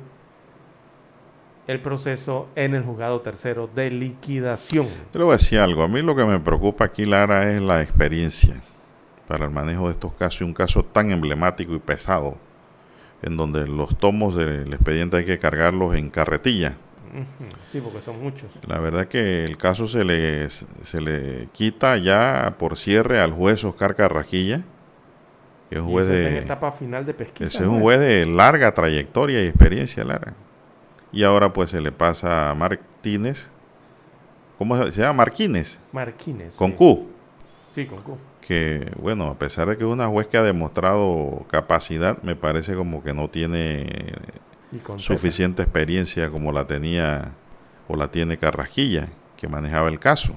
[1.66, 4.88] el proceso en el juzgado tercero de liquidación.
[5.12, 5.82] Le voy a decir algo.
[5.82, 8.54] A mí lo que me preocupa aquí, Lara, es la experiencia
[9.26, 12.36] para el manejo de estos casos y un caso tan emblemático y pesado,
[13.22, 16.76] en donde los tomos del expediente hay que cargarlos en carretilla.
[17.72, 18.50] Sí, porque son muchos.
[18.66, 23.64] La verdad que el caso se le, se le quita ya por cierre al juez
[23.64, 24.62] Oscar Carrajilla,
[25.70, 26.38] que es un juez de...
[26.38, 27.44] etapa final de pesquisa.
[27.44, 30.34] Ese es un juez de larga trayectoria y experiencia, Lara.
[31.16, 33.48] Y ahora pues se le pasa a Martínez.
[34.58, 35.14] ¿Cómo se llama?
[35.14, 35.80] Marquines.
[35.90, 36.56] Marquines.
[36.56, 37.06] Con Q.
[37.74, 38.18] Sí, con Q.
[38.42, 42.74] Que bueno, a pesar de que es una juez que ha demostrado capacidad, me parece
[42.74, 44.12] como que no tiene
[44.98, 47.32] suficiente experiencia como la tenía
[47.88, 49.08] o la tiene Carrasquilla,
[49.38, 50.36] que manejaba el caso.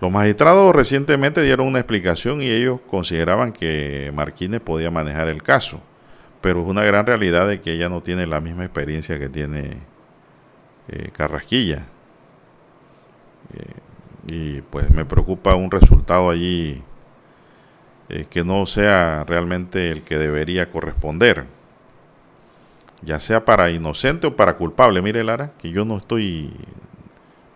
[0.00, 5.80] Los magistrados recientemente dieron una explicación y ellos consideraban que Marquines podía manejar el caso
[6.44, 9.78] pero es una gran realidad de que ella no tiene la misma experiencia que tiene
[10.88, 11.86] eh, Carrasquilla.
[13.54, 13.80] Eh,
[14.26, 16.82] y pues me preocupa un resultado allí
[18.10, 21.46] eh, que no sea realmente el que debería corresponder,
[23.00, 25.00] ya sea para inocente o para culpable.
[25.00, 26.52] Mire Lara, que yo no estoy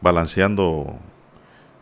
[0.01, 0.97] balanceando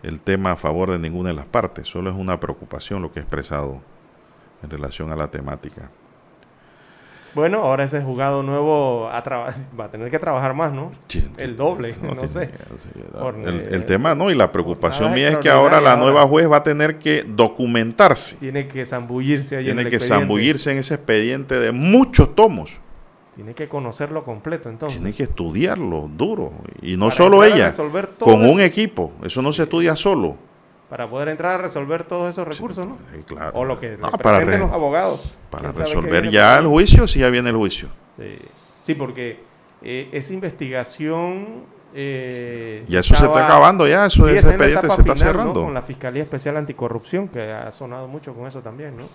[0.03, 3.21] el tema a favor de ninguna de las partes, solo es una preocupación lo que
[3.21, 3.81] he expresado
[4.65, 5.89] en relación a la temática.
[7.37, 10.91] Bueno, ahora ese juzgado nuevo va a tener que trabajar más, ¿no?
[11.37, 12.49] el doble, no, sé.
[13.71, 14.31] el, tema, ¿no?
[14.31, 18.37] Y la preocupación mía es que ahora la nueva juez va a tener que documentarse.
[18.37, 22.79] Tiene que zambullirse ahí Tiene en el que zambullirse en ese expediente de muchos tomos.
[23.35, 24.99] Tiene que conocerlo completo, entonces.
[24.99, 26.55] Tiene que estudiarlo duro.
[26.81, 27.75] Y no solo ella,
[28.19, 29.13] con un equipo.
[29.23, 30.46] Eso no se estudia solo
[30.89, 32.97] para poder entrar a resolver todos esos recursos, ¿no?
[33.27, 33.59] claro.
[33.59, 35.35] O lo que representen los abogados.
[35.51, 37.89] Para resolver ya el juicio, si ya viene el juicio.
[38.85, 39.41] Sí, porque
[39.83, 41.77] eh, esa investigación...
[41.99, 45.65] Eh, ya eso se está acabando, ya eso, ese expediente se está cerrando.
[45.65, 49.09] Con la Fiscalía Especial Anticorrupción, que ha sonado mucho con eso también, ¿no?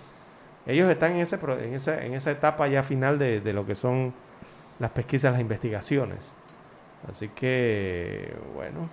[0.66, 3.74] Ellos están en, ese, en, esa, en esa etapa ya final de, de lo que
[3.74, 4.12] son
[4.78, 6.32] las pesquisas, las investigaciones.
[7.08, 8.88] Así que, bueno,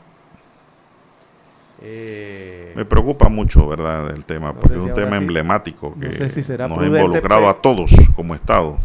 [1.81, 6.49] eh, Me preocupa mucho, ¿verdad?, el tema, porque es un tema emblemático que nos
[6.79, 8.77] ha involucrado a todos como Estado.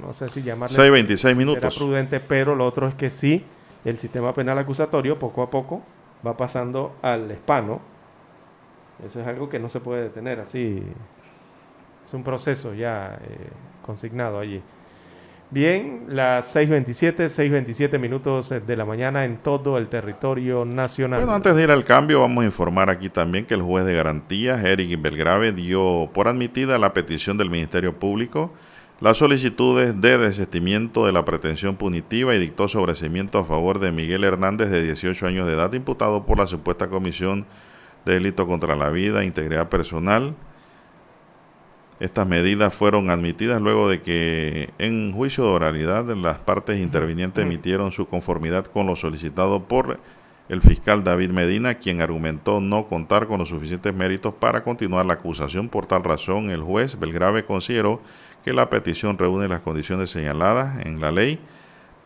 [0.00, 1.76] No, sé si llamarle 6.26 minutos.
[1.76, 3.44] prudente, pero lo otro es que sí,
[3.84, 5.82] el sistema penal acusatorio poco a poco
[6.26, 7.80] va pasando al hispano.
[9.04, 10.82] Eso es algo que no se puede detener así.
[12.06, 13.50] Es un proceso ya eh,
[13.84, 14.62] consignado allí.
[15.52, 21.18] Bien, las 6.27, 6.27 minutos de la mañana en todo el territorio nacional.
[21.18, 23.92] Bueno, antes de ir al cambio, vamos a informar aquí también que el juez de
[23.92, 28.52] garantías, Eric Belgrave, dio por admitida la petición del Ministerio Público,
[29.00, 34.22] las solicitudes de desistimiento de la pretensión punitiva y dictó sobrecimiento a favor de Miguel
[34.22, 37.44] Hernández, de 18 años de edad, imputado por la supuesta comisión
[38.04, 40.36] de delito contra la vida integridad personal
[42.00, 47.92] estas medidas fueron admitidas luego de que en juicio de oralidad las partes intervinientes emitieron
[47.92, 50.00] su conformidad con lo solicitado por
[50.48, 55.12] el fiscal David Medina, quien argumentó no contar con los suficientes méritos para continuar la
[55.12, 55.68] acusación.
[55.68, 58.00] Por tal razón, el juez Belgrave consideró
[58.44, 61.38] que la petición reúne las condiciones señaladas en la ley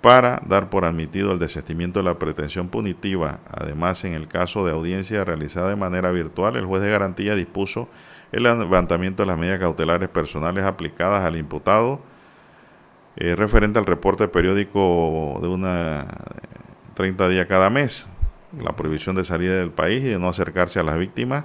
[0.00, 3.38] para dar por admitido el desistimiento de la pretensión punitiva.
[3.48, 7.88] Además, en el caso de audiencia realizada de manera virtual, el juez de garantía dispuso
[8.34, 12.00] el levantamiento de las medidas cautelares personales aplicadas al imputado
[13.16, 16.08] eh, referente al reporte periódico de una
[16.94, 18.08] 30 días cada mes,
[18.58, 21.44] la prohibición de salida del país y de no acercarse a las víctimas.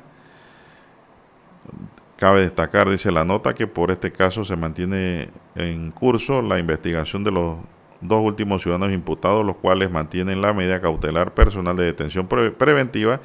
[2.18, 7.24] Cabe destacar, dice la nota, que por este caso se mantiene en curso la investigación
[7.24, 7.58] de los
[8.02, 13.22] dos últimos ciudadanos imputados, los cuales mantienen la medida cautelar personal de detención preventiva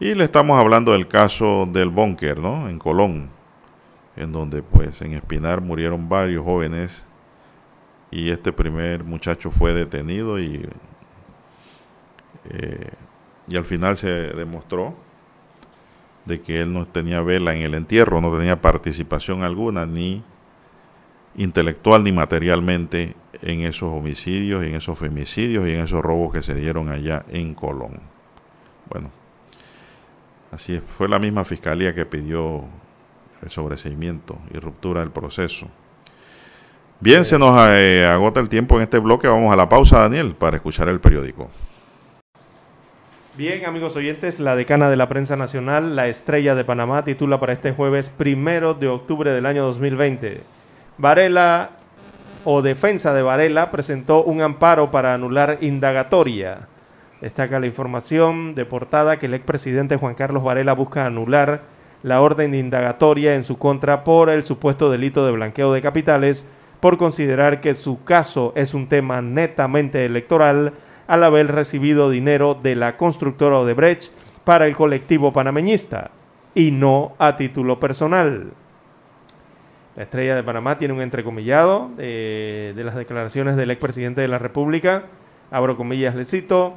[0.00, 2.70] y le estamos hablando del caso del búnker, ¿no?
[2.70, 3.28] En Colón,
[4.16, 7.04] en donde pues en Espinar murieron varios jóvenes
[8.10, 10.66] y este primer muchacho fue detenido y,
[12.48, 12.90] eh,
[13.46, 14.94] y al final se demostró
[16.24, 20.24] de que él no tenía vela en el entierro, no tenía participación alguna, ni
[21.36, 26.54] intelectual ni materialmente en esos homicidios, en esos femicidios y en esos robos que se
[26.54, 28.00] dieron allá en Colón.
[28.88, 29.19] Bueno,
[30.52, 32.64] Así fue la misma fiscalía que pidió
[33.42, 35.68] el sobreseimiento y ruptura del proceso.
[36.98, 39.26] Bien, se nos eh, agota el tiempo en este bloque.
[39.26, 41.48] Vamos a la pausa, Daniel, para escuchar el periódico.
[43.36, 47.54] Bien, amigos oyentes, la decana de la prensa nacional, la estrella de Panamá, titula para
[47.54, 50.42] este jueves primero de octubre del año 2020.
[50.98, 51.70] Varela
[52.44, 56.68] o defensa de Varela presentó un amparo para anular indagatoria.
[57.20, 61.62] Destaca la información de portada que el expresidente Juan Carlos Varela busca anular
[62.02, 66.46] la orden de indagatoria en su contra por el supuesto delito de blanqueo de capitales
[66.80, 70.72] por considerar que su caso es un tema netamente electoral
[71.06, 74.10] al haber recibido dinero de la constructora Odebrecht
[74.44, 76.12] para el colectivo panameñista
[76.54, 78.52] y no a título personal.
[79.94, 84.38] La estrella de Panamá tiene un entrecomillado de, de las declaraciones del expresidente de la
[84.38, 85.02] República.
[85.50, 86.76] Abro comillas, le cito.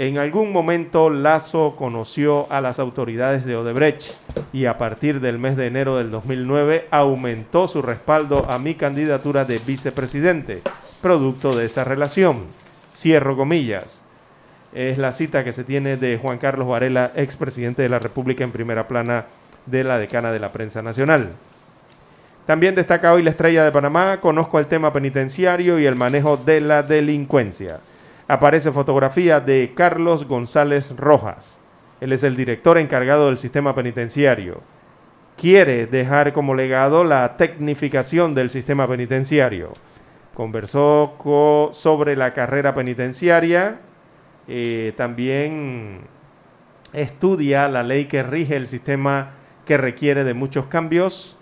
[0.00, 4.14] En algún momento Lazo conoció a las autoridades de Odebrecht
[4.50, 9.44] y a partir del mes de enero del 2009 aumentó su respaldo a mi candidatura
[9.44, 10.62] de vicepresidente,
[11.02, 12.44] producto de esa relación.
[12.96, 14.00] Cierro comillas.
[14.72, 18.52] Es la cita que se tiene de Juan Carlos Varela, expresidente de la República en
[18.52, 19.26] primera plana
[19.66, 21.32] de la decana de la prensa nacional.
[22.46, 26.62] También destaca hoy la estrella de Panamá, conozco el tema penitenciario y el manejo de
[26.62, 27.80] la delincuencia
[28.30, 31.60] aparece fotografía de Carlos González Rojas.
[32.00, 34.60] Él es el director encargado del sistema penitenciario.
[35.36, 39.72] Quiere dejar como legado la tecnificación del sistema penitenciario.
[40.34, 41.16] Conversó
[41.72, 43.80] sobre la carrera penitenciaria.
[44.46, 46.02] Eh, también
[46.92, 49.32] estudia la ley que rige el sistema
[49.64, 51.36] que requiere de muchos cambios.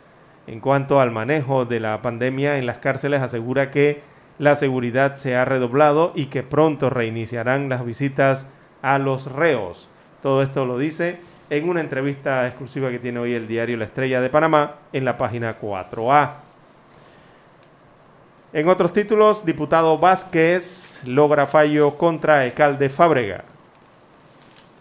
[0.46, 4.00] En cuanto al manejo de la pandemia en las cárceles, asegura que
[4.38, 8.48] la seguridad se ha redoblado y que pronto reiniciarán las visitas
[8.82, 9.88] a los reos.
[10.22, 11.18] Todo esto lo dice
[11.50, 15.16] en una entrevista exclusiva que tiene hoy el diario La Estrella de Panamá en la
[15.18, 16.32] página 4A.
[18.52, 23.44] En otros títulos, diputado Vázquez logra fallo contra alcalde Fábrega.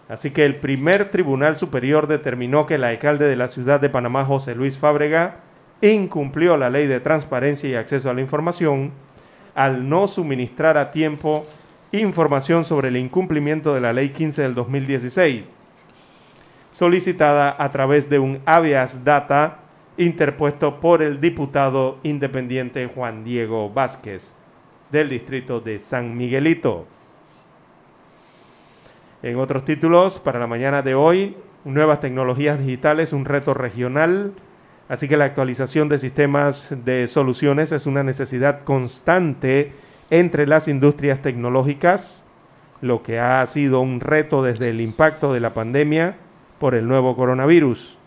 [0.07, 4.23] Así que el primer Tribunal Superior determinó que el alcalde de la ciudad de Panamá,
[4.23, 5.35] José Luis Fábrega,
[5.81, 8.93] incumplió la ley de transparencia y acceso a la información
[9.57, 11.43] al no suministrar a tiempo
[11.91, 15.45] información sobre el incumplimiento de la Ley 15 del 2016,
[16.71, 19.61] solicitada a través de un habeas data
[19.97, 24.31] interpuesto por el diputado independiente Juan Diego Vázquez
[24.91, 26.85] del distrito de San Miguelito.
[29.23, 31.35] En otros títulos, para la mañana de hoy,
[31.65, 34.33] nuevas tecnologías digitales, un reto regional,
[34.89, 39.73] Así que la actualización de sistemas de soluciones es una necesidad constante
[40.09, 42.23] entre las industrias tecnológicas,
[42.79, 46.15] lo que ha sido un reto desde el impacto de la pandemia
[46.57, 47.97] por el nuevo coronavirus.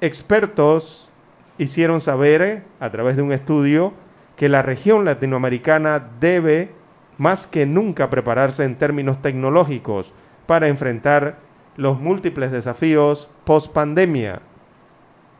[0.00, 1.10] Expertos
[1.58, 3.92] hicieron saber eh, a través de un estudio
[4.34, 6.70] que la región latinoamericana debe
[7.16, 10.12] más que nunca prepararse en términos tecnológicos
[10.46, 11.38] para enfrentar
[11.76, 14.42] los múltiples desafíos post pandemia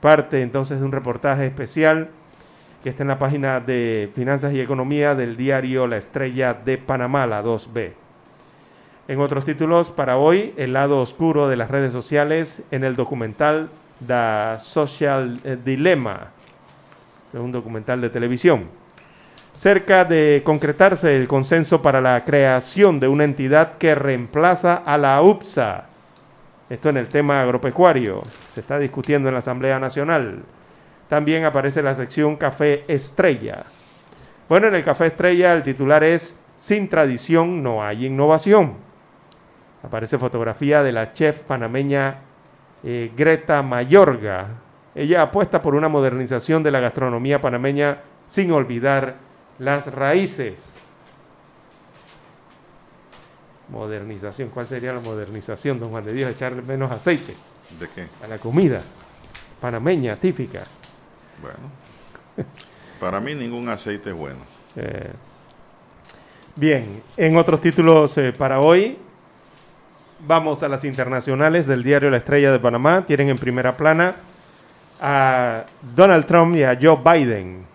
[0.00, 2.10] parte entonces de un reportaje especial
[2.82, 7.26] que está en la página de Finanzas y Economía del diario La Estrella de Panamá,
[7.26, 7.92] la 2B.
[9.08, 13.70] En otros títulos, para hoy, el lado oscuro de las redes sociales en el documental
[14.06, 15.34] The Social
[15.64, 16.28] Dilemma,
[17.32, 18.64] un documental de televisión.
[19.54, 25.20] Cerca de concretarse el consenso para la creación de una entidad que reemplaza a la
[25.22, 25.86] UPSA,
[26.68, 28.22] esto en el tema agropecuario.
[28.52, 30.42] Se está discutiendo en la Asamblea Nacional.
[31.08, 33.64] También aparece la sección Café Estrella.
[34.48, 38.74] Bueno, en el Café Estrella el titular es Sin tradición no hay innovación.
[39.82, 42.20] Aparece fotografía de la chef panameña
[42.82, 44.48] eh, Greta Mayorga.
[44.94, 49.16] Ella apuesta por una modernización de la gastronomía panameña sin olvidar
[49.58, 50.82] las raíces.
[53.68, 54.50] Modernización.
[54.50, 56.30] ¿Cuál sería la modernización, don Juan de Dios?
[56.30, 57.34] Echarle menos aceite.
[57.78, 58.06] ¿De qué?
[58.24, 58.82] A la comida
[59.60, 60.62] panameña, típica.
[61.40, 62.46] Bueno.
[63.00, 64.38] Para mí ningún aceite es bueno.
[64.76, 65.10] Eh,
[66.54, 68.96] bien, en otros títulos eh, para hoy,
[70.20, 73.04] vamos a las internacionales del diario La Estrella de Panamá.
[73.06, 74.16] Tienen en primera plana
[75.00, 75.64] a
[75.94, 77.66] Donald Trump y a Joe Biden,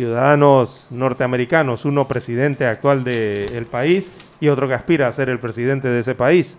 [0.00, 5.88] ciudadanos norteamericanos, uno presidente actual del país y otro que aspira a ser el presidente
[5.88, 6.56] de ese país.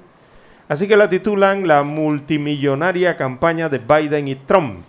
[0.69, 4.85] Así que la titulan la multimillonaria campaña de Biden y Trump.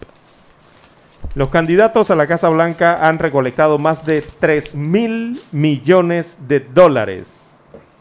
[1.34, 7.54] Los candidatos a la Casa Blanca han recolectado más de 3 mil millones de dólares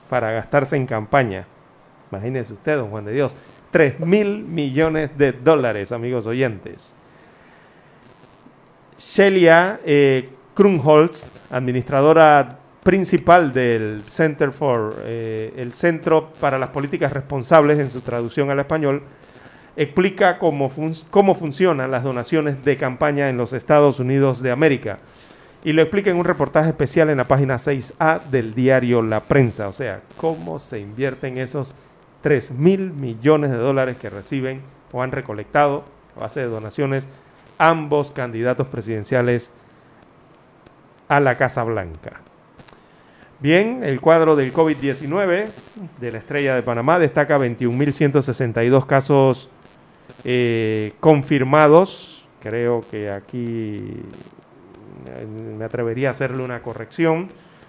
[0.10, 1.48] para gastarse en campaña.
[2.12, 3.38] Imagínense usted, don Juan de Dios.
[3.72, 6.94] 3 mil millones de dólares, amigos oyentes.
[8.98, 17.80] Shelia eh, Krumholz, administradora principal del Center for, eh, el Centro para las Políticas Responsables
[17.80, 19.04] en su traducción al español,
[19.76, 20.72] explica cómo,
[21.10, 24.98] cómo funcionan las donaciones de campaña en los Estados Unidos de América
[25.64, 29.68] Y lo explica en un reportaje especial en la página 6A del diario La Prensa.
[29.68, 31.76] O sea, cómo se invierten esos
[32.22, 35.86] 3 mil millones de dólares que reciben o han recolectado
[36.18, 37.08] a base de donaciones
[37.60, 39.52] ambos candidatos presidenciales
[41.12, 42.22] a la Casa Blanca.
[43.42, 45.48] Bien, el cuadro del COVID-19
[46.00, 49.50] de la estrella de Panamá destaca 21.162 casos
[50.24, 52.26] eh, confirmados.
[52.42, 53.78] Creo que aquí
[55.06, 57.28] eh, me atrevería a hacerle una corrección.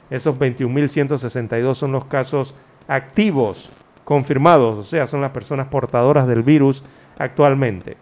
[0.09, 2.55] Esos 21.162 son los casos
[2.86, 3.70] activos
[4.05, 6.84] confirmados, o sea, son las personas portadoras del virus
[7.18, 7.97] actualmente.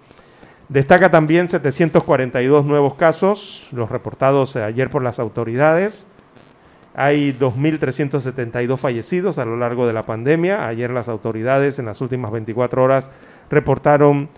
[0.70, 6.06] Destaca también 742 nuevos casos, los reportados ayer por las autoridades.
[6.94, 10.68] Hay 2.372 fallecidos a lo largo de la pandemia.
[10.68, 13.10] Ayer las autoridades en las últimas 24 horas
[13.50, 14.28] reportaron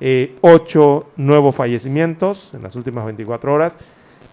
[0.00, 3.76] eh, 8 nuevos fallecimientos en las últimas 24 horas.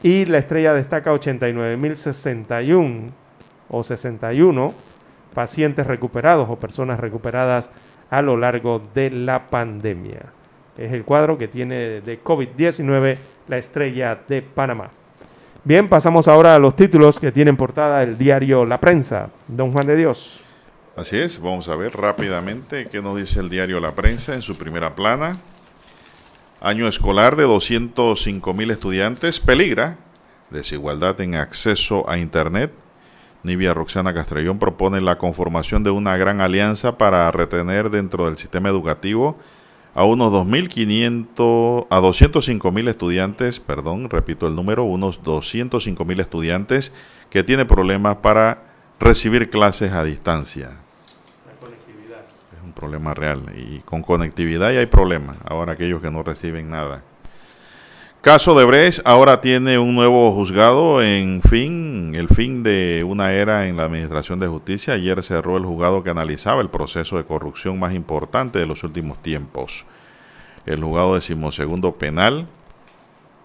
[0.02, 3.10] Y la estrella destaca 89.061
[3.68, 4.74] o 61
[5.34, 7.70] pacientes recuperados o personas recuperadas
[8.10, 10.39] a lo largo de la pandemia.
[10.80, 13.18] Es el cuadro que tiene de COVID-19
[13.50, 14.90] la estrella de Panamá.
[15.66, 19.30] Bien, pasamos ahora a los títulos que tienen portada el diario La Prensa.
[19.50, 20.40] Don Juan de Dios.
[20.96, 24.58] Así es, vamos a ver rápidamente qué nos dice el diario La Prensa en su
[24.58, 25.36] primera plana.
[26.62, 29.98] Año escolar de 205 mil estudiantes peligra
[30.50, 32.72] desigualdad en acceso a Internet.
[33.44, 38.70] Nivia Roxana Castrellón propone la conformación de una gran alianza para retener dentro del sistema
[38.70, 39.38] educativo
[40.00, 46.96] a unos 2.500, a 205.000 estudiantes, perdón, repito el número, unos 205.000 estudiantes
[47.30, 48.64] que tienen problemas para
[48.98, 50.78] recibir clases a distancia.
[51.46, 52.22] La conectividad.
[52.58, 56.70] Es un problema real y con conectividad ya hay problemas, ahora aquellos que no reciben
[56.70, 57.04] nada.
[58.22, 63.66] Caso de Brecht ahora tiene un nuevo juzgado en fin, el fin de una era
[63.70, 64.96] en la Administración de Justicia.
[64.96, 69.22] Ayer cerró el juzgado que analizaba el proceso de corrupción más importante de los últimos
[69.24, 69.86] tiempos.
[70.66, 72.48] El juzgado decimosegundo penal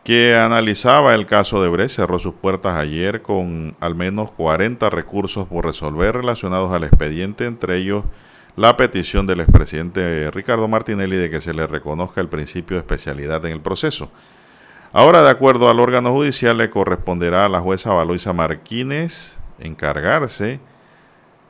[0.03, 5.47] que analizaba el caso de Brecht cerró sus puertas ayer con al menos 40 recursos
[5.47, 8.05] por resolver relacionados al expediente, entre ellos
[8.57, 13.47] la petición del expresidente Ricardo Martinelli de que se le reconozca el principio de especialidad
[13.47, 14.11] en el proceso.
[14.97, 20.61] Ahora, de acuerdo al órgano judicial, le corresponderá a la jueza Valoisa Marquínez encargarse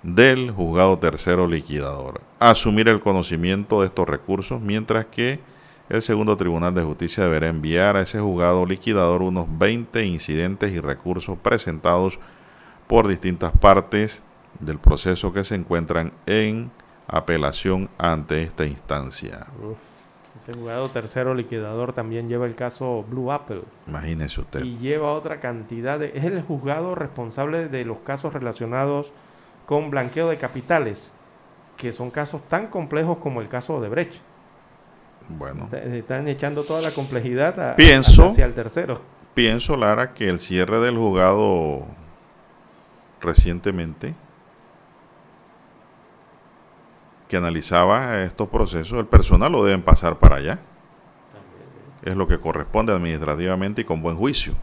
[0.03, 5.40] del juzgado tercero liquidador, asumir el conocimiento de estos recursos, mientras que
[5.90, 10.80] el segundo tribunal de justicia deberá enviar a ese juzgado liquidador unos 20 incidentes y
[10.80, 12.18] recursos presentados
[12.86, 14.22] por distintas partes
[14.59, 16.70] del proceso que se encuentran en
[17.09, 19.49] apelación ante esta instancia.
[20.53, 23.62] Juzgado tercero liquidador también lleva el caso Blue Apple.
[23.86, 24.62] Imagínese usted.
[24.62, 26.12] Y lleva otra cantidad de...
[26.14, 29.12] Es el juzgado responsable de los casos relacionados
[29.66, 31.11] con blanqueo de capitales,
[31.76, 34.20] que son casos tan complejos como el caso de Brecht.
[35.28, 35.70] Bueno.
[35.72, 39.01] Están echando toda la complejidad pienso, hacia el tercero.
[39.32, 41.86] Pienso, Lara, que el cierre del juzgado
[43.20, 44.14] recientemente
[47.35, 50.61] que analizaba estos procesos, el personal lo deben pasar para allá.
[52.05, 54.55] Es lo que corresponde administrativamente y con buen juicio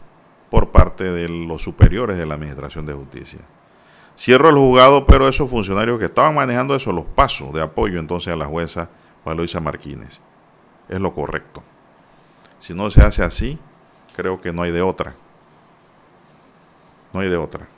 [0.50, 3.40] por parte de los superiores de la Administración de Justicia.
[4.16, 8.32] Cierro el juzgado, pero esos funcionarios que estaban manejando eso los pasos de apoyo entonces
[8.32, 8.88] a la jueza
[9.22, 10.22] Valoisa Marquínez.
[10.88, 11.62] Es lo correcto.
[12.58, 13.58] Si no se hace así,
[14.16, 15.14] creo que no hay de otra.
[17.12, 17.68] No hay de otra.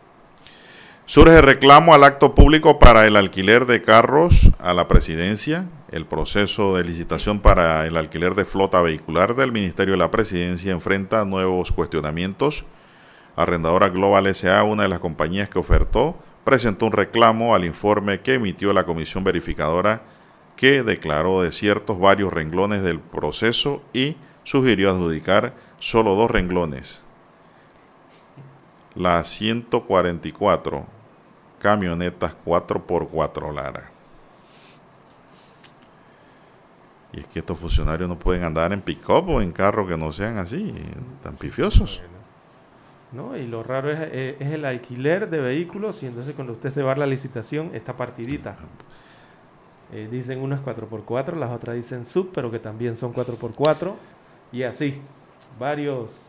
[1.06, 5.68] Surge reclamo al acto público para el alquiler de carros a la presidencia.
[5.92, 10.72] El proceso de licitación para el alquiler de flota vehicular del Ministerio de la Presidencia
[10.72, 12.64] enfrenta nuevos cuestionamientos.
[13.36, 18.34] Arrendadora Global SA, una de las compañías que ofertó, presentó un reclamo al informe que
[18.34, 20.00] emitió la comisión verificadora
[20.56, 27.04] que declaró desiertos varios renglones del proceso y sugirió adjudicar solo dos renglones.
[28.94, 30.93] La 144
[31.64, 33.90] camionetas 4x4 Lara.
[37.14, 40.12] Y es que estos funcionarios no pueden andar en pick-up o en carros que no
[40.12, 40.74] sean así,
[41.22, 42.02] tan pifiosos.
[43.12, 46.68] No, y lo raro es, eh, es, el alquiler de vehículos y entonces cuando usted
[46.68, 48.56] se va a la licitación está partidita.
[49.90, 53.94] Eh, dicen unas 4x4, las otras dicen sub, pero que también son 4x4
[54.52, 55.00] y así,
[55.58, 56.28] varios,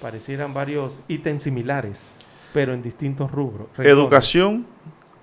[0.00, 2.15] parecieran varios ítems similares
[2.56, 3.66] pero en distintos rubros.
[3.76, 4.64] Educación,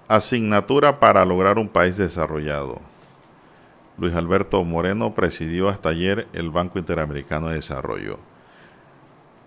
[0.08, 2.80] asignatura para lograr un país desarrollado.
[3.98, 8.20] Luis Alberto Moreno presidió hasta ayer el Banco Interamericano de Desarrollo.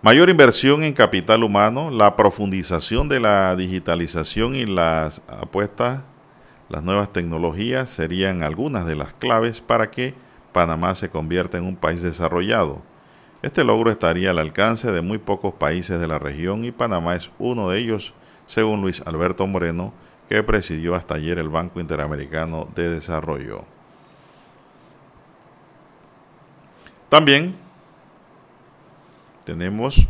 [0.03, 6.01] Mayor inversión en capital humano, la profundización de la digitalización y las apuestas,
[6.69, 10.13] las nuevas tecnologías serían algunas de las claves para que
[10.53, 12.83] Panamá se convierta en un país desarrollado.
[13.47, 17.31] Este logro estaría al alcance de muy pocos países de la región y Panamá es
[17.39, 18.13] uno de ellos,
[18.45, 19.95] según Luis Alberto Moreno,
[20.29, 23.65] que presidió hasta ayer el Banco Interamericano de Desarrollo.
[27.09, 27.55] También
[29.45, 30.09] tenemos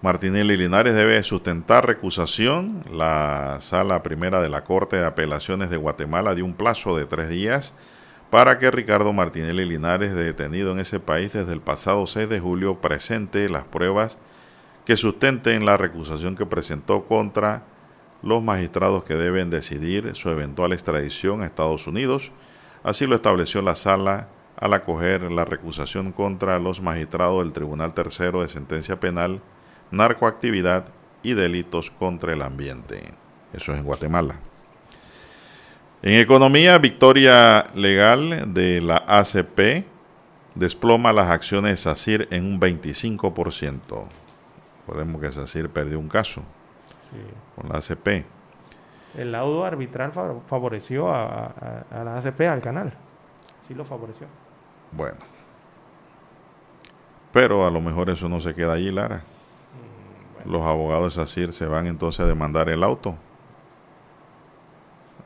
[0.00, 2.82] Martinelli Linares debe sustentar recusación.
[2.90, 7.28] La sala primera de la Corte de Apelaciones de Guatemala dio un plazo de tres
[7.28, 7.76] días
[8.32, 12.80] para que Ricardo Martinelli Linares, detenido en ese país desde el pasado 6 de julio,
[12.80, 14.16] presente las pruebas
[14.86, 17.64] que sustenten la recusación que presentó contra
[18.22, 22.32] los magistrados que deben decidir su eventual extradición a Estados Unidos.
[22.82, 28.40] Así lo estableció la sala al acoger la recusación contra los magistrados del Tribunal Tercero
[28.40, 29.42] de Sentencia Penal,
[29.90, 30.86] Narcoactividad
[31.22, 33.12] y Delitos contra el Ambiente.
[33.52, 34.36] Eso es en Guatemala.
[36.04, 39.86] En economía, victoria legal de la ACP
[40.56, 44.04] desploma las acciones de SACIR en un 25%.
[44.84, 46.42] Podemos que SACIR perdió un caso
[47.54, 48.26] con la ACP.
[49.16, 50.10] El laudo arbitral
[50.46, 52.92] favoreció a, la ACP, al canal.
[53.68, 54.26] Sí lo favoreció.
[54.90, 55.18] Bueno.
[57.32, 59.22] Pero a lo mejor eso no se queda allí, Lara.
[60.46, 63.16] Mm, Los abogados de SACIR se van entonces a demandar el auto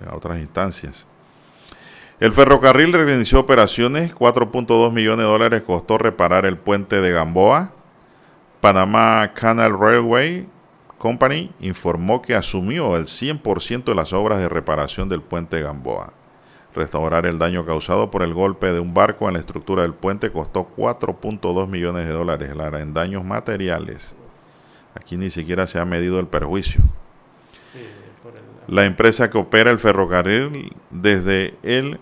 [0.05, 1.07] a otras instancias.
[2.19, 7.73] El ferrocarril reinició operaciones, 4.2 millones de dólares costó reparar el puente de Gamboa.
[8.61, 10.49] Panamá Canal Railway
[10.99, 16.15] Company informó que asumió el 100% de las obras de reparación del puente de Gamboa.
[16.75, 20.33] Restaurar el daño causado por el golpe de un barco en la estructura del puente
[20.33, 24.15] costó 4.2 millones de dólares en daños materiales.
[24.95, 26.83] Aquí ni siquiera se ha medido el perjuicio.
[28.69, 32.01] La empresa que opera el ferrocarril desde el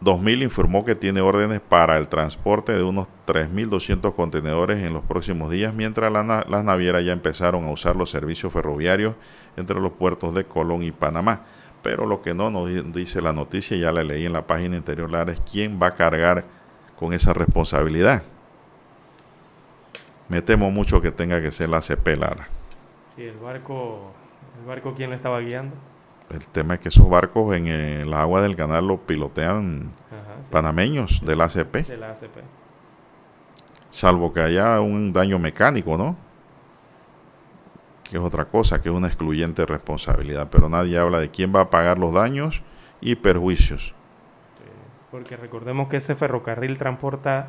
[0.00, 5.50] 2000 informó que tiene órdenes para el transporte de unos 3.200 contenedores en los próximos
[5.50, 9.14] días, mientras las navieras ya empezaron a usar los servicios ferroviarios
[9.56, 11.44] entre los puertos de Colón y Panamá.
[11.82, 15.10] Pero lo que no nos dice la noticia, ya la leí en la página interior,
[15.10, 16.44] Lara, es quién va a cargar
[16.98, 18.22] con esa responsabilidad.
[20.28, 22.48] Me temo mucho que tenga que ser la CP, Lara.
[23.16, 24.27] Sí, el barco ¿El
[24.68, 25.74] barco quién lo estaba guiando?
[26.30, 29.92] El tema es que esos barcos en el agua del canal los pilotean
[30.50, 31.88] panameños del ACP.
[31.88, 32.36] Del ACP.
[33.88, 36.16] Salvo que haya un daño mecánico, ¿no?
[38.04, 40.48] Que es otra cosa, que es una excluyente responsabilidad.
[40.50, 42.62] Pero nadie habla de quién va a pagar los daños
[43.00, 43.94] y perjuicios.
[45.10, 47.48] Porque recordemos que ese ferrocarril transporta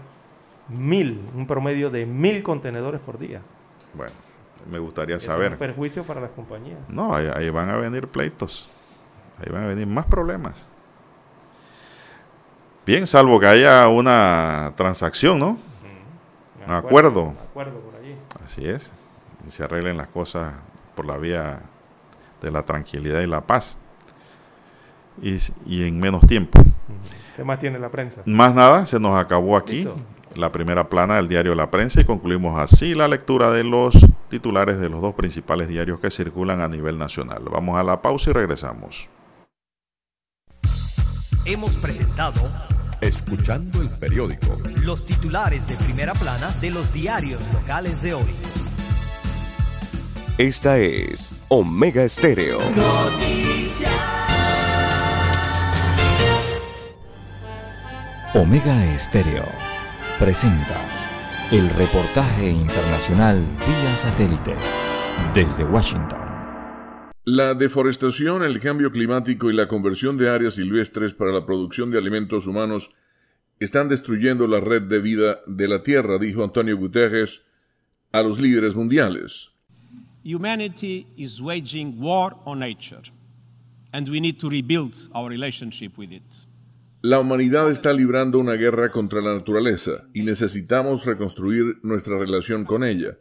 [0.70, 3.42] mil, un promedio de mil contenedores por día.
[3.94, 4.29] Bueno
[4.70, 5.48] me gustaría saber.
[5.48, 6.80] Es un perjuicio para las compañías.
[6.88, 8.70] No, ahí, van a venir pleitos.
[9.40, 10.70] Ahí van a venir más problemas.
[12.86, 15.58] Bien, salvo que haya una transacción, ¿no?
[16.66, 17.34] Un acuerdo.
[17.50, 18.16] acuerdo por allí.
[18.44, 18.94] Así es.
[19.48, 20.54] Y se arreglen las cosas
[20.96, 21.62] por la vía
[22.42, 23.80] de la tranquilidad y la paz.
[25.22, 26.62] Y, y en menos tiempo.
[27.36, 28.22] ¿Qué más tiene la prensa?
[28.26, 29.88] Más nada, se nos acabó aquí
[30.36, 33.98] la primera plana del diario La Prensa y concluimos así la lectura de los
[34.30, 37.44] titulares de los dos principales diarios que circulan a nivel nacional.
[37.52, 39.08] Vamos a la pausa y regresamos.
[41.46, 42.42] Hemos presentado
[43.02, 44.58] Escuchando el periódico.
[44.82, 48.36] Los titulares de primera plana de los diarios locales de hoy.
[50.38, 52.60] Esta es Omega Estéreo.
[58.34, 59.69] Omega Estéreo
[60.20, 60.76] presenta
[61.50, 64.54] el reportaje internacional vía satélite
[65.34, 66.20] desde Washington.
[67.24, 71.98] La deforestación, el cambio climático y la conversión de áreas silvestres para la producción de
[71.98, 72.92] alimentos humanos
[73.62, 77.42] están destruyendo la red de vida de la Tierra, dijo Antonio Guterres
[78.12, 79.52] a los líderes mundiales.
[80.26, 83.04] Humanity is waging war on nature,
[83.94, 86.49] and we need to rebuild our relationship with it.
[87.02, 92.84] La humanidad está librando una guerra contra la naturaleza y necesitamos reconstruir nuestra relación con
[92.84, 93.18] ella.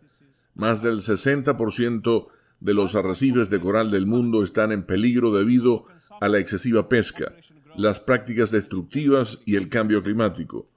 [0.57, 2.27] Más del 60%
[2.59, 5.85] de los arrecifes de coral del mundo están en peligro debido
[6.21, 7.33] a la excesiva pesca,
[7.77, 10.69] las prácticas destructivas y el cambio climático.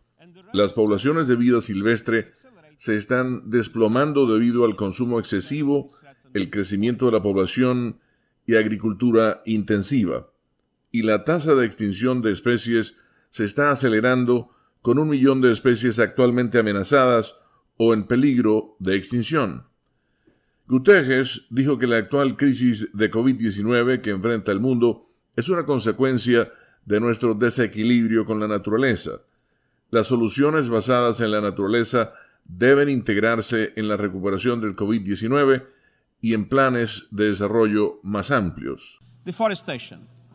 [0.53, 2.33] Las poblaciones de vida silvestre
[2.75, 5.89] se están desplomando debido al consumo excesivo,
[6.35, 7.97] el crecimiento de la población
[8.45, 10.30] y agricultura intensiva
[10.91, 12.97] y la tasa de extinción de especies
[13.29, 17.35] se está acelerando con un millón de especies actualmente amenazadas
[17.77, 19.67] o en peligro de extinción.
[20.67, 26.51] Guterres dijo que la actual crisis de COVID-19 que enfrenta el mundo es una consecuencia
[26.85, 29.21] de nuestro desequilibrio con la naturaleza.
[29.89, 32.13] Las soluciones basadas en la naturaleza
[32.45, 35.65] deben integrarse en la recuperación del COVID-19
[36.21, 38.99] y en planes de desarrollo más amplios.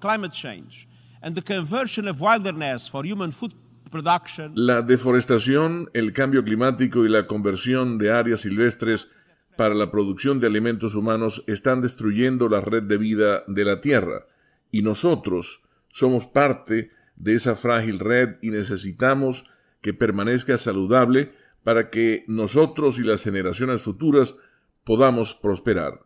[0.01, 0.89] Climate change,
[1.23, 3.53] and the conversion of wilderness for human food
[3.91, 4.53] production.
[4.55, 9.09] La deforestación, el cambio climático y la conversión de áreas silvestres
[9.57, 14.27] para la producción de alimentos humanos están destruyendo la red de vida de la Tierra
[14.71, 19.45] y nosotros somos parte de esa frágil red y necesitamos
[19.81, 21.33] que permanezca saludable
[21.65, 24.37] para que nosotros y las generaciones futuras
[24.85, 26.01] podamos prosperar.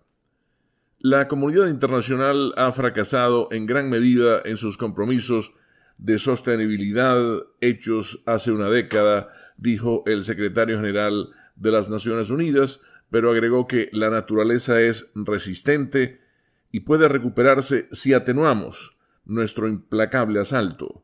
[1.02, 5.54] La comunidad internacional ha fracasado en gran medida en sus compromisos
[5.96, 7.16] de sostenibilidad
[7.62, 13.88] hechos hace una década, dijo el secretario general de las Naciones Unidas, pero agregó que
[13.92, 16.20] la naturaleza es resistente
[16.70, 21.02] y puede recuperarse si atenuamos nuestro implacable asalto.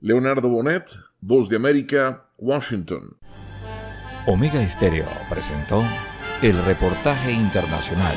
[0.00, 0.90] Leonardo Bonet,
[1.20, 3.18] Voz de América, Washington.
[4.26, 5.84] Omega Estéreo presentó
[6.42, 8.16] el reportaje internacional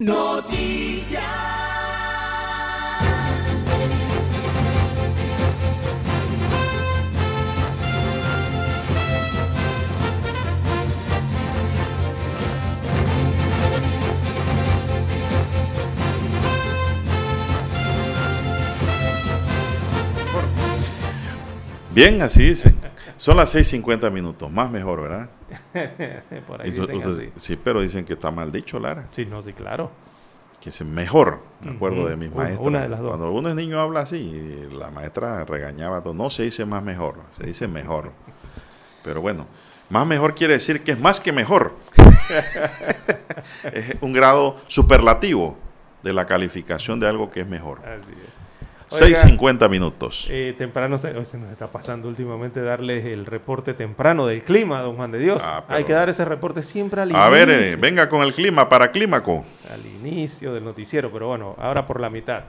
[0.00, 1.24] Noticias.
[21.92, 22.76] Bien, así dicen.
[23.16, 25.28] Son las 6.50 minutos, más mejor, ¿verdad?
[26.46, 27.30] Por ahí dicen así.
[27.36, 29.06] sí, pero dicen que está mal dicho, Lara.
[29.12, 29.90] Sí, no, sí, claro.
[30.60, 32.66] Que es mejor, me acuerdo de mis una- maestras.
[32.66, 33.08] una de las dos.
[33.10, 36.02] Cuando uno es niño habla así, la maestra regañaba.
[36.14, 38.10] No se dice más mejor, se dice mejor.
[39.04, 39.46] Pero bueno,
[39.88, 41.74] más mejor quiere decir que es más que mejor.
[43.72, 45.56] es un grado superlativo
[46.02, 47.78] de la calificación de algo que es mejor.
[47.86, 48.38] Así es.
[48.90, 50.26] 6.50 minutos.
[50.30, 55.10] Eh, temprano se, nos está pasando últimamente darles el reporte temprano del clima, don Juan
[55.12, 55.42] de Dios.
[55.68, 57.78] Hay que dar ese reporte siempre al A ver, eh, inicio.
[57.80, 59.44] venga con el clima para Clímaco.
[59.72, 62.44] al inicio del noticiero, pero bueno, ahora por la mitad.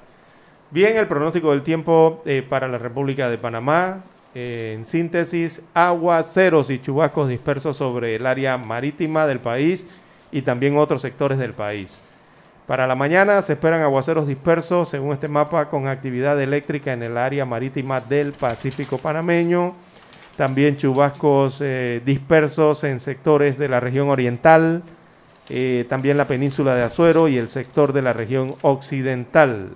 [0.72, 4.04] Bien, el pronóstico del tiempo eh, para la República de Panamá.
[4.36, 9.88] en síntesis, aguaceros y chubascos dispersos sobre el área marítima del país
[10.32, 12.02] y también otros sectores del país.
[12.70, 17.18] Para la mañana se esperan aguaceros dispersos, según este mapa, con actividad eléctrica en el
[17.18, 19.74] área marítima del Pacífico panameño.
[20.38, 24.84] También chubascos eh, dispersos en sectores de la región oriental,
[25.50, 29.70] eh, también la península de Azuero y el sector de la región occidental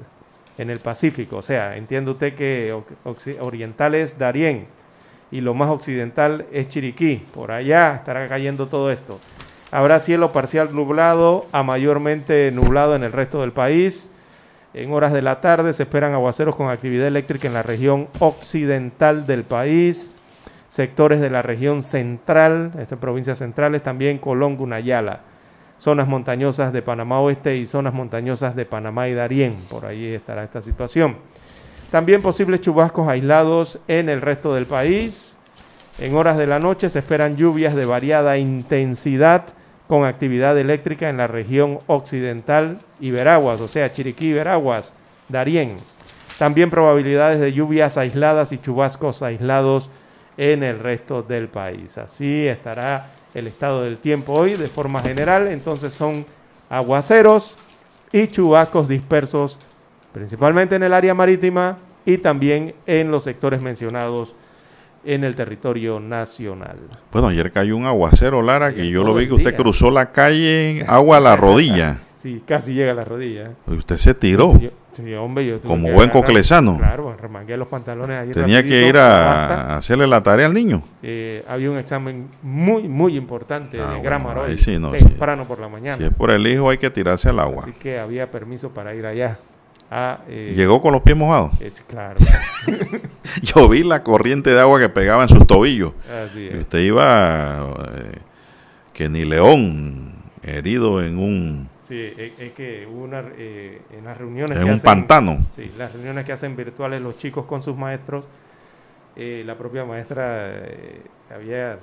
[0.59, 1.37] en el Pacífico.
[1.37, 2.79] O sea, entiende usted que
[3.39, 4.67] oriental es Darién
[5.31, 7.25] y lo más occidental es Chiriquí.
[7.33, 9.19] Por allá estará cayendo todo esto.
[9.73, 14.07] Habrá cielo parcial nublado a mayormente nublado en el resto del país.
[14.75, 19.25] En horas de la tarde se esperan aguaceros con actividad eléctrica en la región occidental
[19.25, 20.11] del país,
[20.69, 25.21] sectores de la región central, estas provincias centrales, también Colón, Gunayala,
[25.79, 29.55] zonas montañosas de Panamá Oeste y zonas montañosas de Panamá y Darién.
[29.71, 31.17] Por ahí estará esta situación.
[31.89, 35.39] También posibles chubascos aislados en el resto del país.
[35.97, 39.45] En horas de la noche se esperan lluvias de variada intensidad
[39.88, 44.93] con actividad eléctrica en la región occidental y Veraguas, o sea, Chiriquí, Veraguas,
[45.30, 45.77] Darién.
[46.38, 49.89] También probabilidades de lluvias aisladas y chubascos aislados
[50.38, 51.97] en el resto del país.
[51.97, 55.47] Así estará el estado del tiempo hoy de forma general.
[55.47, 56.26] Entonces son
[56.69, 57.55] aguaceros
[58.11, 59.60] y chubascos dispersos
[60.11, 64.35] principalmente en el área marítima y también en los sectores mencionados
[65.05, 66.77] en el territorio nacional.
[67.11, 69.57] Bueno, ayer cayó un aguacero, Lara, que yo lo vi que usted día.
[69.57, 71.97] cruzó la calle, agua a la rodilla.
[72.17, 73.51] Sí, casi llega a la rodilla.
[73.67, 74.51] Y usted se tiró.
[74.51, 76.77] Sí, yo- sí, hombre, yo Como que buen agarrar- coclesano.
[76.77, 79.73] Claro, remangué los pantalones ahí Tenía que rapidito, ir basta.
[79.73, 80.84] a hacerle la tarea al niño.
[81.01, 84.91] Eh, había un examen muy, muy importante Ah, de bueno, Gramar hoy, ahí sí, no,
[84.91, 85.97] temprano por la mañana.
[85.97, 87.63] Si es por el hijo, hay que tirarse al agua.
[87.63, 89.38] Así que había permiso para ir allá
[90.27, 91.51] eh, Llegó con los pies mojados.
[91.59, 92.19] eh, claro.
[93.41, 95.93] Yo vi la corriente de agua que pegaba en sus tobillos.
[96.25, 96.55] Así es.
[96.55, 98.17] Y usted iba eh,
[98.93, 104.17] que ni león herido en un Sí, es, es que hubo una, eh, en las
[104.17, 105.45] reuniones En que un hacen- pantano.
[105.51, 108.29] Sí, las reuniones que hacen virtuales los chicos con sus maestros,
[109.17, 110.63] la propia maestra
[111.29, 111.77] había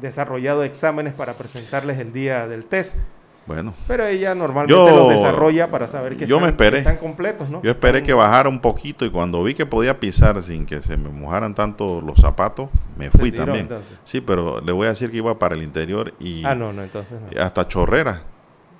[0.00, 2.98] desarrollado exámenes para presentarles el día del test.
[3.46, 3.74] Bueno.
[3.86, 6.70] Pero ella normalmente Yo- los desarrolla para saber que yo me están, esperé.
[6.82, 7.62] que están completos, ¿no?
[7.62, 10.80] Yo esperé Están- que bajara un poquito y cuando vi que podía pisar sin que
[10.80, 13.64] se me mojaran tanto los zapatos, me fui tiró, también.
[13.66, 13.98] entonces.
[14.04, 16.82] Sí, pero le voy a decir que iba para el interior y Ah, no, no,
[16.82, 17.42] entonces no.
[17.42, 18.22] hasta chorrera,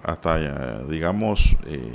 [0.02, 1.94] hasta eh, digamos eh,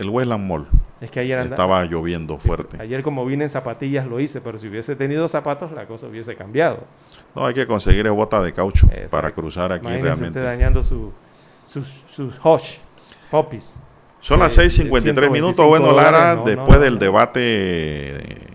[0.00, 0.66] el Westland Mall.
[1.00, 2.76] Es que ayer estaba lloviendo fuerte.
[2.80, 6.34] Ayer como vine en zapatillas lo hice, pero si hubiese tenido zapatos la cosa hubiese
[6.36, 6.84] cambiado.
[7.34, 10.26] No, hay que conseguir el bota de caucho para cruzar aquí realmente.
[10.26, 11.12] usted dañando su,
[11.66, 12.78] sus, sus Hosh,
[13.30, 13.78] poppies.
[14.20, 15.56] Son las Eh, 6:53 minutos.
[15.56, 17.00] 125 Bueno, Lara, dólares, no, después no, del no.
[17.00, 18.49] debate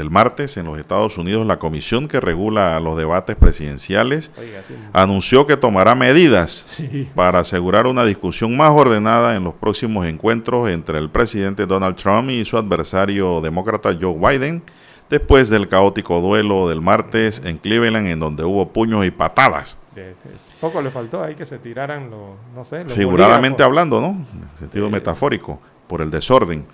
[0.00, 4.74] del martes en los Estados Unidos, la comisión que regula los debates presidenciales Oiga, sí.
[4.92, 7.08] anunció que tomará medidas Sí.
[7.14, 12.30] para asegurar una discusión más ordenada en los próximos encuentros entre el presidente Donald Trump
[12.30, 14.62] y su adversario demócrata Joe Biden,
[15.10, 19.76] después del caótico duelo del martes en Cleveland, en donde hubo puños y patadas.
[19.94, 20.14] De- de-
[20.60, 23.66] poco le faltó ahí que se tiraran los, no sé, los figuradamente bolígrafos.
[23.66, 24.08] hablando, ¿no?
[24.52, 26.64] En sentido metafórico, por el desorden.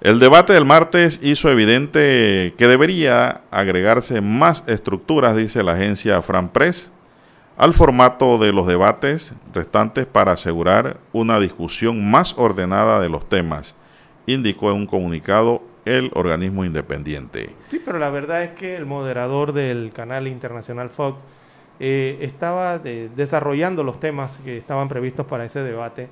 [0.00, 6.48] El debate del martes hizo evidente que debería agregarse más estructuras, dice la agencia Fran
[6.48, 6.90] Press,
[7.58, 13.76] al formato de los debates restantes para asegurar una discusión más ordenada de los temas,
[14.24, 17.50] indicó en un comunicado el organismo independiente.
[17.68, 21.22] Sí, pero la verdad es que el moderador del canal internacional Fox
[21.78, 26.08] eh, estaba de- desarrollando los temas que estaban previstos para ese debate.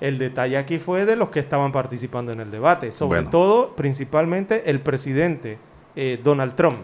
[0.00, 3.30] El detalle aquí fue de los que estaban participando en el debate, sobre Bueno.
[3.30, 5.58] todo, principalmente, el presidente
[5.96, 6.80] eh, Donald Trump,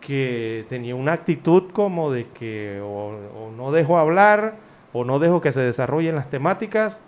[0.00, 3.08] que tenía una actitud como de que o,
[3.46, 4.54] o no dejo hablar,
[4.92, 7.00] o no dejo que se desarrollen las temáticas,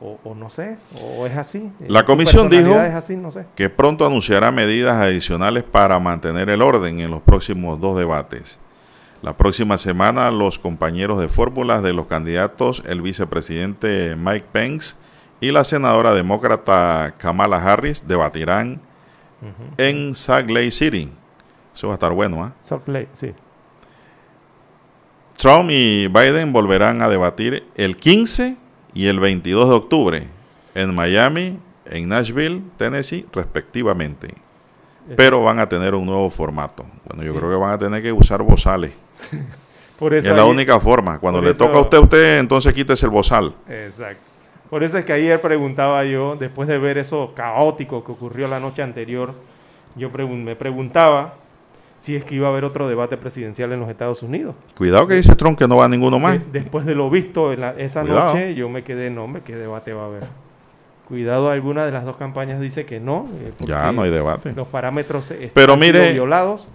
[0.00, 1.70] o, o no sé, o es así.
[1.80, 3.46] eh, La comisión dijo personalidad es así, no sé.
[3.56, 8.60] que pronto anunciará medidas adicionales para mantener el orden en los próximos dos debates.
[9.22, 14.94] La próxima semana los compañeros de fórmulas de los candidatos, el vicepresidente Mike Pence
[15.40, 18.80] y la senadora demócrata Kamala Harris, debatirán
[19.76, 21.10] en Salt Lake City.
[21.74, 22.52] Eso va a estar bueno, ¿ah?
[22.60, 23.32] Salt Lake, sí.
[25.36, 28.56] Trump y Biden volverán a debatir el 15
[28.94, 30.28] y el 22 de octubre
[30.74, 34.34] en Miami, en Nashville, Tennessee, respectivamente.
[35.16, 36.84] Pero van a tener un nuevo formato.
[37.06, 37.38] Bueno, yo Sí.
[37.38, 38.92] creo que van a tener que usar bozales.
[39.98, 41.18] Por eso es la única forma.
[41.18, 43.54] Cuando le eso- toca a usted, usted entonces quítese el bozal.
[43.68, 44.22] Exacto.
[44.70, 48.60] Por eso es que ayer preguntaba yo, después de ver eso caótico que ocurrió la
[48.60, 49.32] noche anterior,
[49.96, 51.34] yo pregun- me preguntaba
[51.98, 54.54] si es que iba a haber otro debate presidencial en los Estados Unidos.
[54.76, 56.34] Cuidado que dice Trump que no va a ninguno más.
[56.52, 58.26] De- después de lo visto en la- esa Cuidado.
[58.34, 60.24] noche, yo me quedé, no, hombre, ¿qué debate va a haber?
[61.08, 63.26] Cuidado, alguna de las dos campañas dice que no.
[63.40, 64.52] eh, Ya, no hay debate.
[64.54, 66.68] Los parámetros están Pero mire- violados.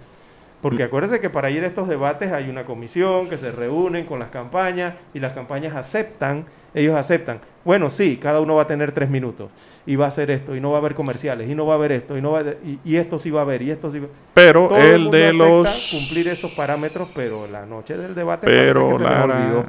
[0.70, 4.18] Porque acuérdese que para ir a estos debates hay una comisión que se reúnen con
[4.18, 7.40] las campañas y las campañas aceptan, ellos aceptan.
[7.64, 9.50] Bueno, sí, cada uno va a tener tres minutos
[9.86, 11.76] y va a hacer esto y no va a haber comerciales y no va a
[11.76, 13.90] haber esto y no va a- y, y esto sí va a haber y esto
[13.92, 18.14] sí va Pero Todo el mundo de los- cumplir esos parámetros, pero la noche del
[18.14, 19.66] debate Pero que se les Lara, olvidó.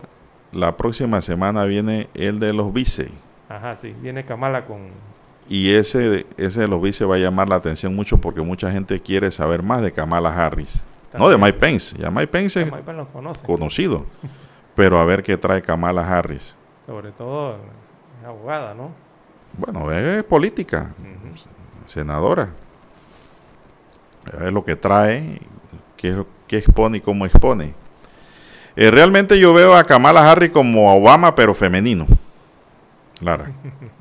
[0.54, 3.10] la próxima semana viene el de los vice.
[3.50, 4.88] Ajá, sí, viene Kamala con
[5.48, 9.00] Y ese, ese de los vice va a llamar la atención mucho porque mucha gente
[9.02, 10.84] quiere saber más de Kamala Harris.
[11.18, 11.38] No de.
[11.38, 11.96] Mike Pence.
[11.98, 13.46] Ya Mike Pence es Mike Pence lo conoce.
[13.46, 14.06] conocido.
[14.76, 16.58] Pero a ver qué trae Kamala Harris.
[16.86, 17.58] sobre todo
[18.22, 18.92] es abogada, ¿no?
[19.58, 20.94] Bueno, es política.
[21.86, 22.50] Senadora.
[24.34, 25.40] A ver lo que trae,
[25.96, 27.74] qué, qué expone y cómo expone.
[28.76, 32.08] Eh, realmente yo veo a Kamala Harris como Obama, pero femenino.
[33.22, 33.52] Lara.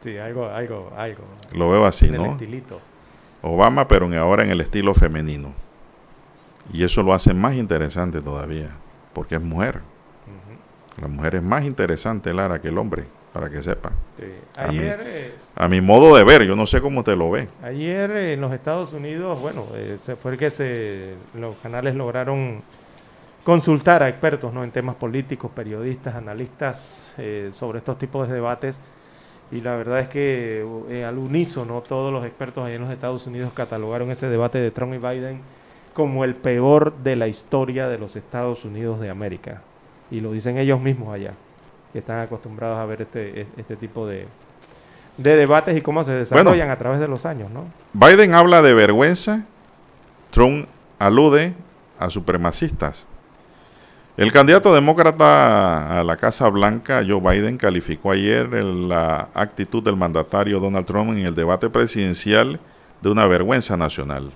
[0.00, 1.22] Sí, algo, algo, algo.
[1.52, 2.26] Lo veo así, el ¿no?
[2.32, 2.80] estilito.
[3.42, 5.52] Obama, pero en- ahora en el estilo femenino.
[6.72, 8.70] Y eso lo hace más interesante todavía,
[9.12, 9.80] porque es mujer.
[11.00, 13.90] La mujer es más interesante, Lara, que el hombre, para que sepa.
[14.18, 14.24] Sí.
[14.56, 17.48] A eh, A mi modo de ver, yo no sé cómo te lo ve.
[17.62, 22.60] ayer eh, en los Estados Unidos, bueno, eh, fue que se, los canales lograron
[23.44, 24.62] consultar a expertos ¿no?
[24.62, 28.78] en temas políticos, periodistas, analistas eh, sobre estos tipos de debates.
[29.52, 33.26] Y la verdad es que eh, al unísono todos los expertos allá en los Estados
[33.26, 35.40] Unidos catalogaron ese debate de Trump y Biden
[35.92, 39.62] como el peor de la historia de los Estados Unidos de América.
[40.10, 41.34] Y lo dicen ellos mismos allá.
[41.92, 44.28] que están acostumbrados a ver este, este tipo de,
[45.16, 47.64] de debates y cómo se desarrollan a través de los años, ¿no?
[47.92, 49.44] Biden habla de vergüenza,
[50.30, 50.66] Trump
[51.00, 51.54] alude
[51.98, 53.06] a supremacistas.
[54.16, 60.58] El candidato demócrata a la Casa Blanca, Joe Biden, calificó ayer la actitud del mandatario
[60.58, 62.60] Donald Trump en el debate presidencial
[63.00, 64.32] de una vergüenza nacional,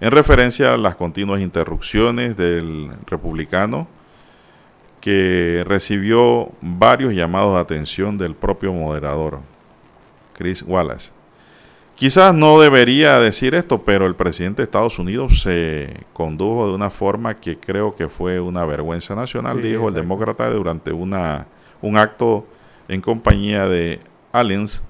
[0.00, 3.86] en referencia a las continuas interrupciones del republicano
[5.00, 9.40] que recibió varios llamados de atención del propio moderador,
[10.32, 11.15] Chris Wallace.
[11.96, 16.90] Quizás no debería decir esto, pero el presidente de Estados Unidos se condujo de una
[16.90, 21.46] forma que creo que fue una vergüenza nacional, dijo el demócrata durante una,
[21.80, 22.46] un acto
[22.88, 24.00] en compañía de
[24.30, 24.84] aliens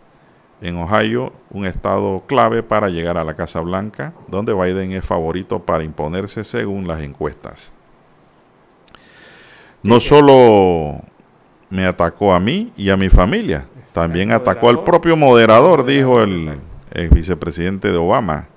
[0.60, 5.60] en Ohio, un estado clave para llegar a la Casa Blanca, donde Biden es favorito
[5.60, 7.72] para imponerse según las encuestas.
[9.84, 11.02] No solo
[11.70, 16.58] me atacó a mí y a mi familia, también atacó al propio moderador, dijo el
[16.96, 18.48] ex vicepresidente de Obama,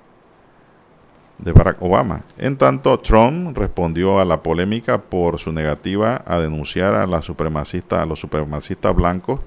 [1.38, 2.22] de Barack Obama.
[2.38, 8.02] En tanto, Trump respondió a la polémica por su negativa a denunciar a, la supremacista,
[8.02, 9.40] a los supremacistas blancos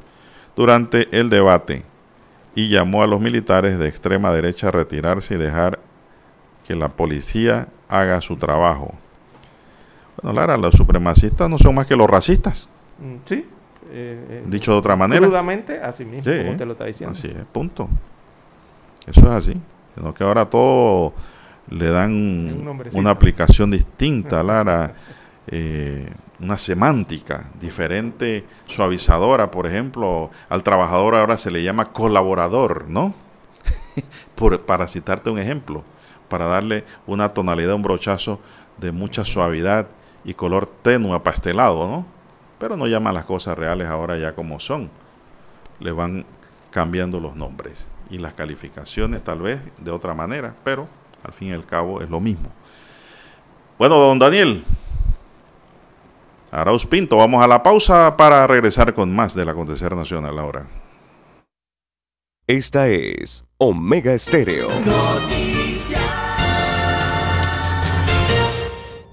[0.55, 1.83] durante el debate
[2.55, 5.79] y llamó a los militares de extrema derecha a retirarse y dejar
[6.67, 8.93] que la policía haga su trabajo.
[10.21, 12.69] Bueno, Lara, los supremacistas no son más que los racistas.
[12.99, 13.45] Mm, sí.
[13.91, 15.25] Eh, eh, Dicho de otra manera.
[15.25, 17.11] Crudamente, así mismo, como te lo está diciendo.
[17.17, 17.89] Así es, punto.
[19.07, 19.61] Eso es así.
[19.95, 21.13] Sino que ahora todo
[21.69, 24.95] le dan una aplicación distinta, Lara,
[25.47, 33.13] eh, una semántica diferente, suavizadora, por ejemplo, al trabajador ahora se le llama colaborador, ¿no?
[34.35, 35.83] por, para citarte un ejemplo,
[36.27, 38.39] para darle una tonalidad, un brochazo
[38.77, 39.87] de mucha suavidad
[40.23, 42.05] y color tenue, pastelado, ¿no?
[42.59, 44.89] Pero no llaman las cosas reales ahora ya como son.
[45.79, 46.25] Le van
[46.71, 50.87] cambiando los nombres y las calificaciones tal vez de otra manera, pero
[51.23, 52.49] al fin y al cabo es lo mismo.
[53.77, 54.63] Bueno, don Daniel,
[56.51, 60.67] Arauz Pinto, vamos a la pausa para regresar con más del acontecer nacional ahora.
[62.45, 64.67] Esta es Omega Estéreo.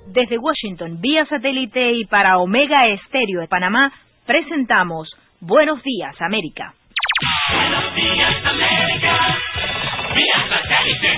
[0.08, 3.92] Desde Washington, vía satélite y para Omega Estéreo de Panamá,
[4.26, 5.08] presentamos
[5.40, 6.74] Buenos Días, América.
[7.20, 9.38] Buenos días, América.
[10.14, 11.16] Vía satélite.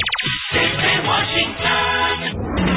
[0.52, 2.71] Desde Washington.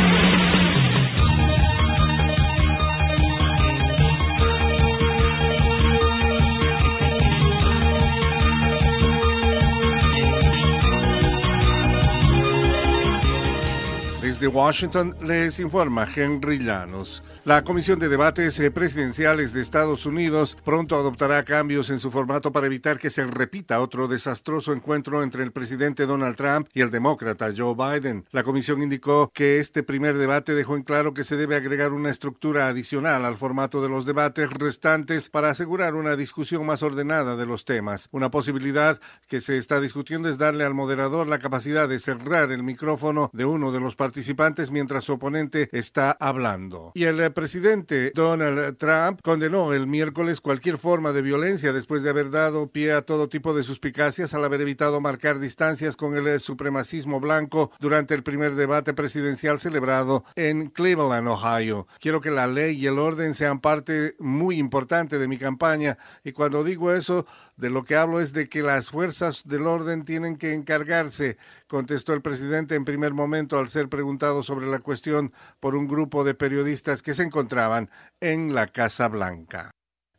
[14.25, 17.21] Desde Washington les informa Henry Llanos.
[17.45, 22.65] La Comisión de Debates Presidenciales de Estados Unidos pronto adoptará cambios en su formato para
[22.65, 27.53] evitar que se repita otro desastroso encuentro entre el presidente Donald Trump y el demócrata
[27.55, 28.25] Joe Biden.
[28.31, 32.09] La comisión indicó que este primer debate dejó en claro que se debe agregar una
[32.09, 37.45] estructura adicional al formato de los debates restantes para asegurar una discusión más ordenada de
[37.45, 38.09] los temas.
[38.11, 42.63] Una posibilidad que se está discutiendo es darle al moderador la capacidad de cerrar el
[42.63, 46.93] micrófono de uno de los participantes mientras su oponente está hablando.
[46.95, 52.31] Y el presidente Donald Trump condenó el miércoles cualquier forma de violencia después de haber
[52.31, 57.19] dado pie a todo tipo de suspicacias al haber evitado marcar distancias con el supremacismo
[57.19, 61.85] blanco durante el primer debate presidencial celebrado en Cleveland, Ohio.
[61.99, 66.31] Quiero que la ley y el orden sean parte muy importante de mi campaña y
[66.31, 67.25] cuando digo eso,
[67.57, 71.37] de lo que hablo es de que las fuerzas del orden tienen que encargarse,
[71.67, 74.04] contestó el presidente en primer momento al ser preguntado
[74.43, 77.89] sobre la cuestión por un grupo de periodistas que se encontraban
[78.21, 79.71] en la Casa Blanca.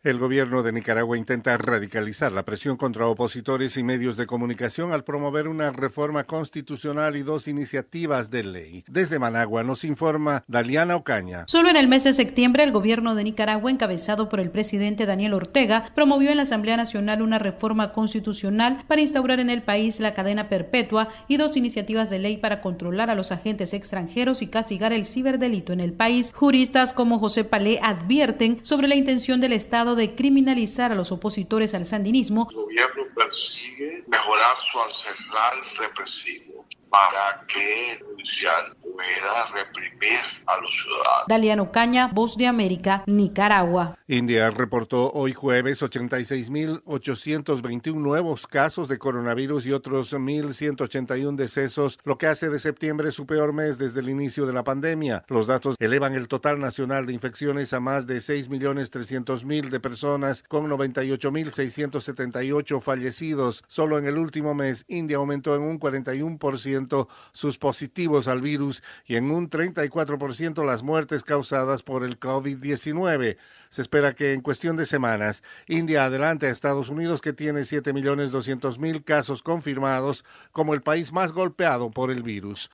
[0.07, 5.03] El gobierno de Nicaragua intenta radicalizar la presión contra opositores y medios de comunicación al
[5.03, 8.85] promover una reforma constitucional y dos iniciativas de ley.
[8.87, 11.43] Desde Managua nos informa Daliana Ocaña.
[11.49, 15.35] Solo en el mes de septiembre el gobierno de Nicaragua, encabezado por el presidente Daniel
[15.35, 20.15] Ortega, promovió en la Asamblea Nacional una reforma constitucional para instaurar en el país la
[20.15, 24.93] cadena perpetua y dos iniciativas de ley para controlar a los agentes extranjeros y castigar
[24.93, 26.31] el ciberdelito en el país.
[26.33, 31.75] Juristas como José Palé advierten sobre la intención del Estado de criminalizar a los opositores
[31.75, 32.49] al sandinismo.
[32.51, 40.71] El gobierno persigue mejorar su arsenal represivo para que el judicial pueda reprimir a los
[40.71, 41.27] ciudadanos.
[41.29, 43.99] Daliano Caña, Voz de América, Nicaragua.
[44.09, 52.29] India reportó hoy jueves 86.821 nuevos casos de coronavirus y otros 1.181 decesos, lo que
[52.29, 55.27] hace de septiembre su peor mes desde el inicio de la pandemia.
[55.29, 60.71] Los datos elevan el total nacional de infecciones a más de 6.300.000 de personas, con
[60.71, 63.65] 98.678 fallecidos.
[63.67, 69.17] Solo en el último mes, India aumentó en un 41% sus positivos al virus y
[69.17, 73.37] en un 34% las muertes causadas por el COVID-19.
[73.71, 79.05] Se espera que en cuestión de semanas, India adelante a Estados Unidos, que tiene 7.200.000
[79.05, 82.71] casos confirmados, como el país más golpeado por el virus.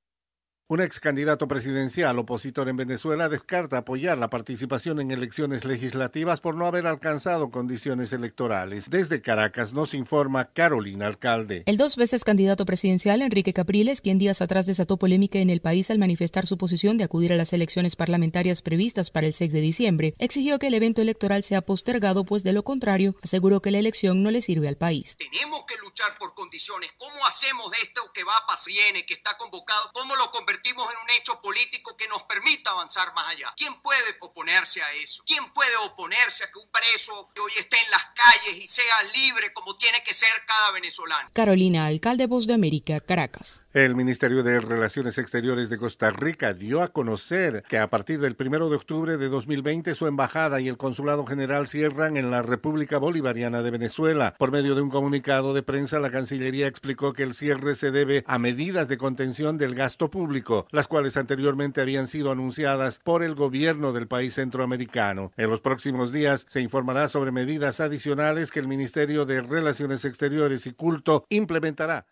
[0.73, 6.55] Un ex candidato presidencial opositor en Venezuela descarta apoyar la participación en elecciones legislativas por
[6.55, 8.89] no haber alcanzado condiciones electorales.
[8.89, 11.63] Desde Caracas nos informa Carolina Alcalde.
[11.67, 15.91] El dos veces candidato presidencial Enrique Capriles, quien días atrás desató polémica en el país
[15.91, 19.61] al manifestar su posición de acudir a las elecciones parlamentarias previstas para el 6 de
[19.61, 23.79] diciembre, exigió que el evento electoral sea postergado, pues de lo contrario aseguró que la
[23.79, 25.19] elección no le sirve al país.
[25.19, 26.93] Tenemos que luchar por condiciones.
[26.97, 29.91] ¿Cómo hacemos de esto que va a viene, que está convocado?
[29.93, 30.62] ¿Cómo lo convertimos?
[30.71, 33.53] En un hecho político que nos permita avanzar más allá.
[33.57, 35.23] ¿Quién puede oponerse a eso?
[35.27, 39.03] ¿Quién puede oponerse a que un preso que hoy esté en las calles y sea
[39.15, 41.29] libre como tiene que ser cada venezolano?
[41.33, 43.62] Carolina, alcalde Voz de América, Caracas.
[43.75, 48.37] El Ministerio de Relaciones Exteriores de Costa Rica dio a conocer que a partir del
[48.39, 52.99] 1 de octubre de 2020 su embajada y el consulado general cierran en la República
[52.99, 54.35] Bolivariana de Venezuela.
[54.37, 58.25] Por medio de un comunicado de prensa, la Cancillería explicó que el cierre se debe
[58.27, 63.35] a medidas de contención del gasto público, las cuales anteriormente habían sido anunciadas por el
[63.35, 65.33] gobierno del país centroamericano.
[65.39, 70.67] En los próximos días se informará sobre medidas adicionales que el Ministerio de Relaciones Exteriores
[70.67, 72.05] y Culto implementará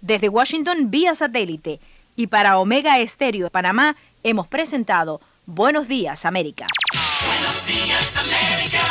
[0.00, 1.80] desde Washington vía satélite
[2.16, 6.66] y para Omega Estéreo de Panamá hemos presentado Buenos Días América.
[7.26, 8.82] Buenos Días América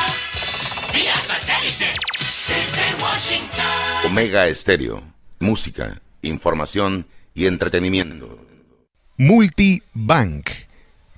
[0.94, 1.92] vía satélite
[2.48, 3.66] desde Washington.
[4.06, 5.04] Omega Estéreo,
[5.40, 8.40] música, información y entretenimiento.
[9.18, 10.50] Multibank,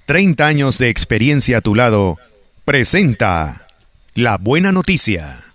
[0.06, 2.18] 30 años de experiencia a tu lado,
[2.66, 3.68] presenta
[4.14, 5.51] la buena noticia.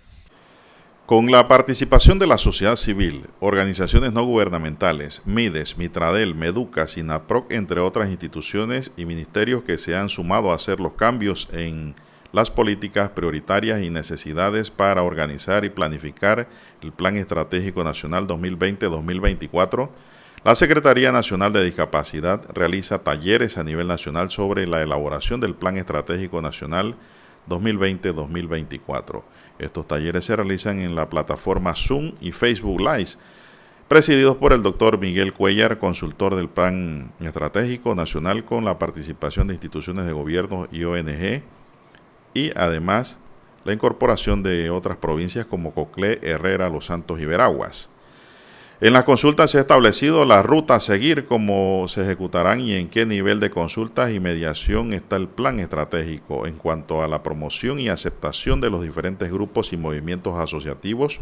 [1.07, 7.79] Con la participación de la sociedad civil, organizaciones no gubernamentales, MIDES, Mitradel, Meduca, SINAPROC, entre
[7.79, 11.95] otras instituciones y ministerios que se han sumado a hacer los cambios en
[12.33, 16.49] las políticas prioritarias y necesidades para organizar y planificar
[16.81, 19.89] el Plan Estratégico Nacional 2020-2024,
[20.43, 25.77] la Secretaría Nacional de Discapacidad realiza talleres a nivel nacional sobre la elaboración del Plan
[25.77, 26.97] Estratégico Nacional
[27.47, 29.23] 2020-2024.
[29.59, 33.11] Estos talleres se realizan en la plataforma Zoom y Facebook Live,
[33.87, 39.55] presididos por el doctor Miguel Cuellar, consultor del Plan Estratégico Nacional, con la participación de
[39.55, 41.41] instituciones de gobierno y ONG,
[42.33, 43.19] y además
[43.63, 47.89] la incorporación de otras provincias como Coclé, Herrera, Los Santos y Veraguas.
[48.79, 52.89] En la consulta se ha establecido la ruta a seguir, cómo se ejecutarán y en
[52.89, 57.79] qué nivel de consultas y mediación está el plan estratégico en cuanto a la promoción
[57.79, 61.21] y aceptación de los diferentes grupos y movimientos asociativos,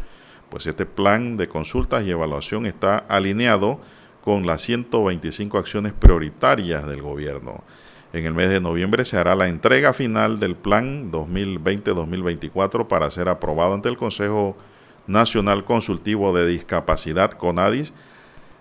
[0.49, 3.79] pues este plan de consultas y evaluación está alineado
[4.21, 7.63] con las 125 acciones prioritarias del gobierno.
[8.11, 13.29] En el mes de noviembre se hará la entrega final del plan 2020-2024 para ser
[13.29, 14.57] aprobado ante el Consejo
[15.07, 17.93] Nacional Consultivo de Discapacidad CONADIS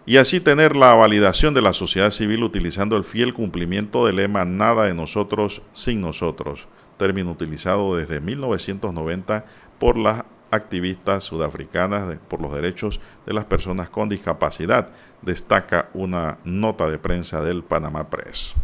[0.06, 4.44] y así tener la validación de la sociedad civil utilizando el fiel cumplimiento del lema
[4.44, 6.66] Nada de nosotros sin nosotros,
[6.98, 9.46] término utilizado desde 1990
[9.78, 14.90] por las activistas sudafricanas por los derechos de las personas con discapacidad,
[15.22, 18.54] destaca una nota de prensa del Panamá Press.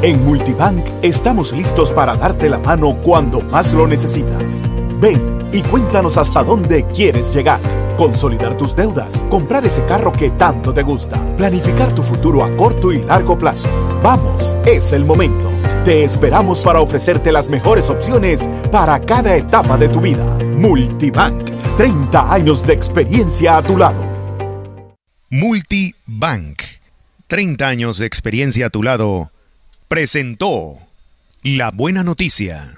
[0.00, 4.68] En Multibank estamos listos para darte la mano cuando más lo necesitas.
[5.00, 7.60] Ven y cuéntanos hasta dónde quieres llegar.
[7.96, 12.92] Consolidar tus deudas, comprar ese carro que tanto te gusta, planificar tu futuro a corto
[12.92, 13.68] y largo plazo.
[14.02, 15.50] Vamos, es el momento.
[15.84, 20.24] Te esperamos para ofrecerte las mejores opciones para cada etapa de tu vida.
[20.56, 24.04] Multibank, 30 años de experiencia a tu lado.
[25.30, 26.62] Multibank,
[27.26, 29.32] 30 años de experiencia a tu lado,
[29.88, 30.76] presentó
[31.42, 32.77] la buena noticia.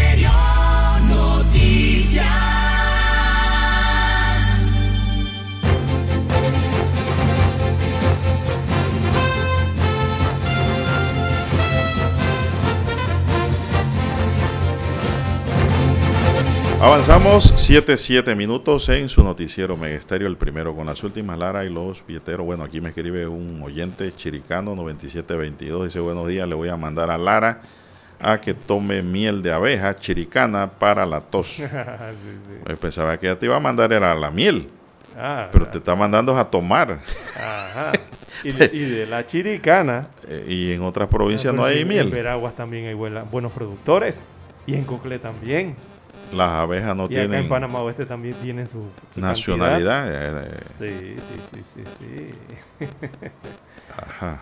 [16.81, 22.03] Avanzamos 7-7 minutos en su noticiero Megesterio, el primero con las últimas, Lara y los
[22.07, 22.43] billeteros.
[22.43, 27.11] Bueno, aquí me escribe un oyente chiricano 9722, dice buenos días, le voy a mandar
[27.11, 27.61] a Lara
[28.19, 31.47] a que tome miel de abeja chiricana para la tos.
[31.49, 32.53] sí, sí.
[32.63, 34.67] Pues pensaba que ya te iba a mandar era la miel,
[35.15, 36.99] ah, pero te está mandando a tomar.
[37.37, 37.91] Ajá.
[38.43, 40.07] Y de, y de la chiricana.
[40.27, 42.07] Eh, y en otras provincias no, hay miel.
[42.07, 44.19] En Veraguas también hay buenos productores
[44.65, 45.75] y en Coclé también.
[46.33, 47.31] Las abejas no y tienen.
[47.31, 48.83] Acá en Panamá Oeste también tienen su,
[49.13, 50.47] su nacionalidad.
[50.79, 52.85] Sí, sí, sí, sí, sí.
[53.97, 54.39] Ajá.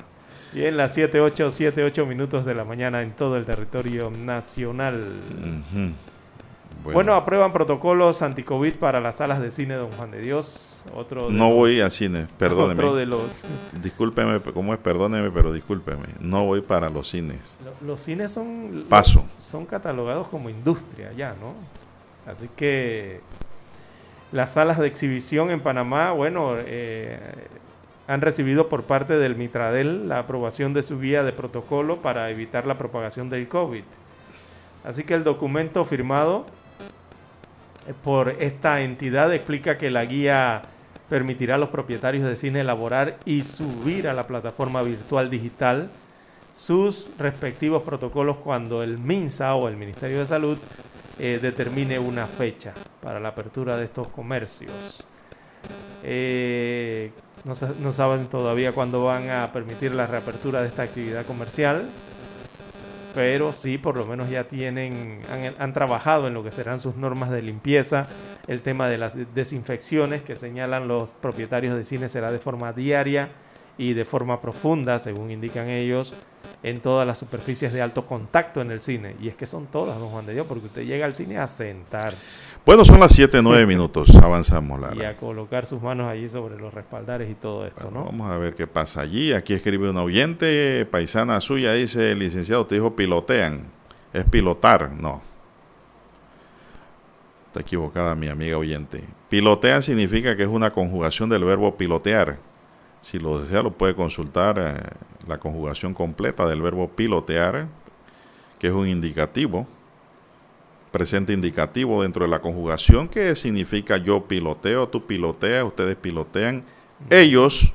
[0.53, 4.09] Y en las 7, 8, 7, 8 minutos de la mañana en todo el territorio
[4.09, 5.13] nacional.
[5.29, 5.93] Uh-huh.
[6.81, 6.93] Bueno.
[6.93, 7.13] bueno.
[7.13, 10.81] aprueban protocolos anti-COVID para las salas de cine Don Juan de Dios.
[10.95, 12.81] Otro de no los, voy al cine, perdóneme.
[12.81, 13.43] Otro de los...
[13.83, 14.79] Discúlpeme, ¿cómo es?
[14.79, 16.07] Perdóneme, pero discúlpeme.
[16.19, 17.57] No voy para los cines.
[17.63, 18.85] Los, los cines son...
[18.87, 19.25] Paso.
[19.37, 21.53] Son catalogados como industria ya, ¿no?
[22.29, 23.21] Así que
[24.31, 27.19] las salas de exhibición en Panamá, bueno, eh,
[28.07, 32.67] han recibido por parte del Mitradel la aprobación de su guía de protocolo para evitar
[32.67, 33.83] la propagación del COVID.
[34.83, 36.45] Así que el documento firmado
[38.03, 40.61] por esta entidad explica que la guía
[41.09, 45.89] permitirá a los propietarios de cine elaborar y subir a la plataforma virtual digital
[46.55, 50.57] sus respectivos protocolos cuando el MINSA o el Ministerio de Salud
[51.19, 55.05] eh, determine una fecha para la apertura de estos comercios.
[56.03, 57.11] Eh,
[57.43, 61.83] no, saben todavía cuándo van a permitir la reapertura de esta actividad comercial,
[63.13, 66.95] pero sí, por lo menos ya tienen, han, han, trabajado en lo que serán sus
[66.95, 68.07] normas de limpieza.
[68.47, 73.29] El tema de las desinfecciones que señalan los propietarios de cine será de forma diaria
[73.79, 76.13] y de forma profunda, según indican ellos,
[76.63, 79.15] en todas las superficies de alto contacto en el cine.
[79.21, 81.47] Y es que son todas, don Juan de Dios, porque usted llega al cine a
[81.47, 82.37] sentarse.
[82.65, 84.81] Bueno, son las 7, 9 minutos, avanzamos.
[84.81, 84.95] Lara.
[84.97, 88.05] Y a colocar sus manos allí sobre los respaldares y todo esto, bueno, ¿no?
[88.07, 89.31] Vamos a ver qué pasa allí.
[89.31, 93.63] Aquí escribe una oyente, paisana suya, dice, licenciado, te dijo pilotean.
[94.11, 95.21] Es pilotar, no.
[97.47, 99.05] Está equivocada mi amiga oyente.
[99.29, 102.48] Pilotean significa que es una conjugación del verbo pilotear
[103.01, 104.89] si lo desea, lo puede consultar eh,
[105.27, 107.67] la conjugación completa del verbo pilotear,
[108.57, 109.67] que es un indicativo,
[110.91, 116.63] presente indicativo dentro de la conjugación, que significa yo piloteo, tú piloteas, ustedes pilotean,
[117.09, 117.71] ellos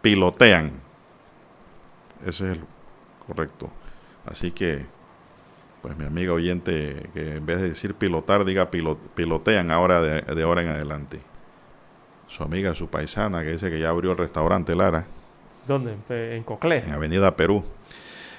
[0.00, 0.72] pilotean.
[2.24, 2.64] Ese es el
[3.26, 3.70] correcto.
[4.24, 4.86] Así que,
[5.82, 10.42] pues mi amiga oyente, que en vez de decir pilotar, diga pilotean ahora de, de
[10.42, 11.33] ahora en adelante
[12.34, 15.06] su amiga, su paisana, que dice que ya abrió el restaurante Lara.
[15.68, 15.94] ¿Dónde?
[16.08, 16.78] En Coclé.
[16.78, 17.62] En Avenida Perú.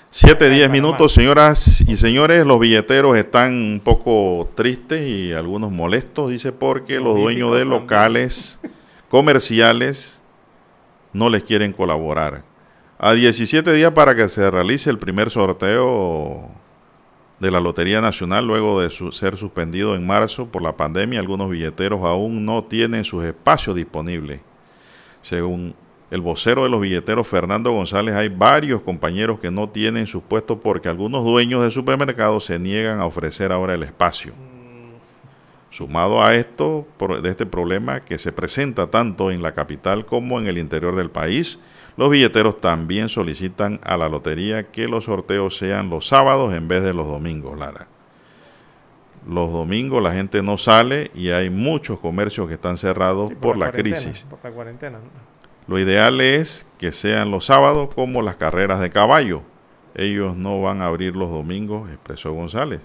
[0.09, 2.45] Siete, diez minutos, señoras y señores.
[2.45, 8.59] Los billeteros están un poco tristes y algunos molestos, dice, porque los dueños de locales
[9.09, 10.19] comerciales
[11.13, 12.43] no les quieren colaborar.
[12.99, 16.49] A 17 días para que se realice el primer sorteo
[17.39, 21.19] de la Lotería Nacional luego de ser suspendido en marzo por la pandemia.
[21.19, 24.39] Algunos billeteros aún no tienen sus espacios disponibles.
[25.21, 25.75] Según
[26.11, 30.59] el vocero de los billeteros, Fernando González, hay varios compañeros que no tienen sus puestos
[30.63, 34.33] porque algunos dueños de supermercados se niegan a ofrecer ahora el espacio.
[35.71, 36.87] Sumado a esto,
[37.21, 41.09] de este problema que se presenta tanto en la capital como en el interior del
[41.09, 41.61] país,
[41.97, 46.83] los billeteros también solicitan a la lotería que los sorteos sean los sábados en vez
[46.83, 47.87] de los domingos, Lara.
[49.27, 53.57] Los domingos la gente no sale y hay muchos comercios que están cerrados Sí, por,
[53.57, 54.27] la, crisis.
[54.29, 54.99] Por la cuarentena.
[54.99, 55.05] ¿no?
[55.67, 59.41] Lo ideal es que sean los sábados como las carreras de caballo.
[59.95, 62.81] Ellos no van a abrir los domingos, expresó González.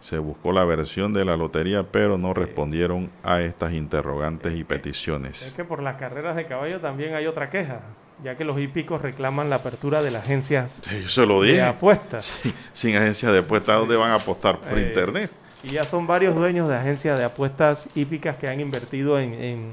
[0.00, 5.42] Se buscó la versión de la lotería, pero no respondieron a estas interrogantes y peticiones.
[5.46, 7.80] Es que por las carreras de caballo también hay otra queja,
[8.22, 11.56] ya que los hípicos reclaman la apertura de las agencias Yo se lo dije.
[11.56, 12.24] de apuestas.
[12.42, 14.58] Sí, sin agencias de apuestas, ¿dónde van a apostar?
[14.58, 15.30] Por Eh, internet.
[15.62, 19.72] Y ya son varios dueños de agencias de apuestas hípicas que han invertido en, en,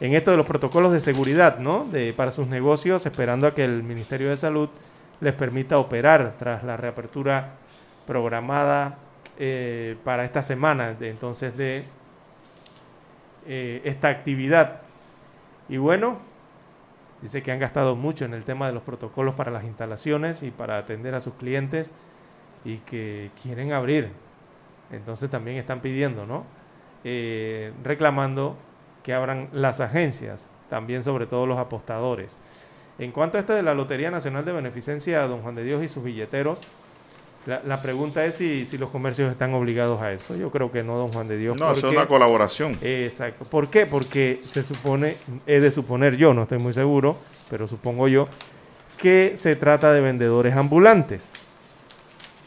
[0.00, 1.86] en esto de los protocolos de seguridad, ¿no?
[1.90, 4.68] De, para sus negocios, esperando a que el Ministerio de Salud
[5.20, 7.54] les permita operar tras la reapertura
[8.06, 8.98] programada
[9.38, 11.84] eh, para esta semana, de, entonces de
[13.46, 14.82] eh, esta actividad.
[15.68, 16.18] Y bueno,
[17.22, 20.50] dice que han gastado mucho en el tema de los protocolos para las instalaciones y
[20.50, 21.92] para atender a sus clientes
[22.64, 24.10] y que quieren abrir.
[24.90, 26.44] Entonces también están pidiendo, ¿no?
[27.04, 28.56] Eh, reclamando
[29.02, 32.38] que abran las agencias, también sobre todo los apostadores.
[32.98, 35.88] En cuanto a este de la Lotería Nacional de Beneficencia, don Juan de Dios y
[35.88, 36.58] sus billeteros,
[37.46, 40.36] la, pregunta es si, si, los comercios están obligados a eso.
[40.36, 41.58] Yo creo que no, don Juan de Dios.
[41.58, 42.78] No, es una colaboración.
[42.80, 43.44] Exacto.
[43.44, 43.84] ¿Por qué?
[43.84, 45.16] Porque se supone,
[45.46, 47.16] he de suponer yo, no estoy muy seguro,
[47.50, 48.28] pero supongo yo,
[48.96, 51.28] que se trata de vendedores ambulantes.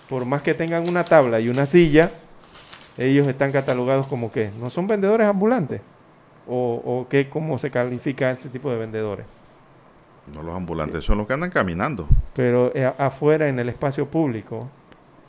[0.07, 2.11] Por más que tengan una tabla y una silla,
[2.97, 5.81] ellos están catalogados como que no son vendedores ambulantes.
[6.47, 9.25] ¿O, o qué, cómo se califica ese tipo de vendedores?
[10.33, 12.07] No, los ambulantes son los que andan caminando.
[12.33, 14.69] Pero eh, afuera, en el espacio público,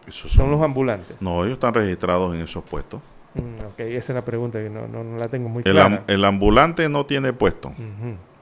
[0.09, 1.17] son, los ambulantes.
[1.21, 3.01] No, ellos están registrados en esos puestos.
[3.35, 6.05] Mm, ok, esa es la pregunta que no, no, la tengo muy clara.
[6.07, 7.73] el ambulante no tiene puesto.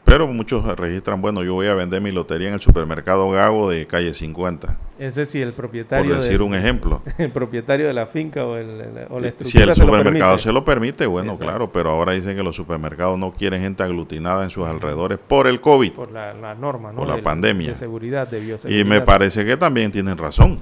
[0.04, 3.86] Pero muchos registran, bueno, yo voy a vender mi lotería en el supermercado Gago de
[3.86, 4.76] calle 50.
[4.98, 6.14] Ese sí, el propietario.
[6.14, 7.02] Por decir un ejemplo.
[7.18, 9.44] El propietario de la finca o, el, la estructura.
[9.44, 13.32] Si el supermercado se lo permite, bueno, claro, pero ahora dicen que los supermercados no
[13.32, 15.92] quieren gente aglutinada en sus alrededores por el COVID.
[15.92, 16.98] Por la, norma, ¿no?
[16.98, 17.70] Por la pandemia.
[17.70, 18.84] De seguridad, de bioseguridad.
[18.84, 20.58] Y me parece que también tienen razón.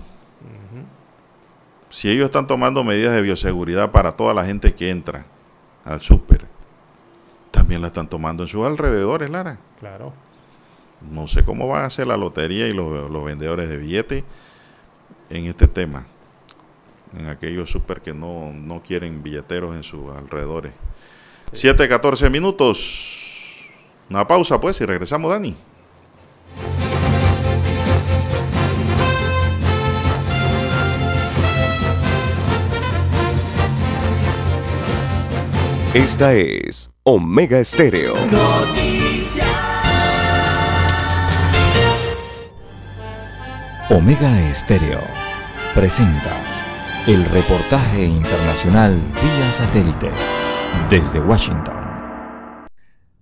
[1.91, 5.27] Si ellos están tomando medidas de bioseguridad para toda la gente que entra
[5.85, 6.47] al súper,
[7.51, 9.59] también la están tomando en sus alrededores, Lara.
[9.79, 10.15] Claro.
[11.11, 14.25] No sé cómo van a hacer la lotería y los, vendedores de billetes
[15.29, 16.07] en este tema.
[17.17, 20.73] En aquellos súper que no, no quieren billeteros en sus alrededores.
[21.53, 23.19] 7, 14 minutos.
[24.09, 25.55] Una pausa pues y regresamos, Dani.
[35.95, 38.15] Esta es Omega Estéreo.
[43.91, 45.03] Omega Estéreo
[45.75, 46.33] presenta
[47.07, 50.11] el reportaje internacional vía satélite
[50.89, 51.82] desde Washington.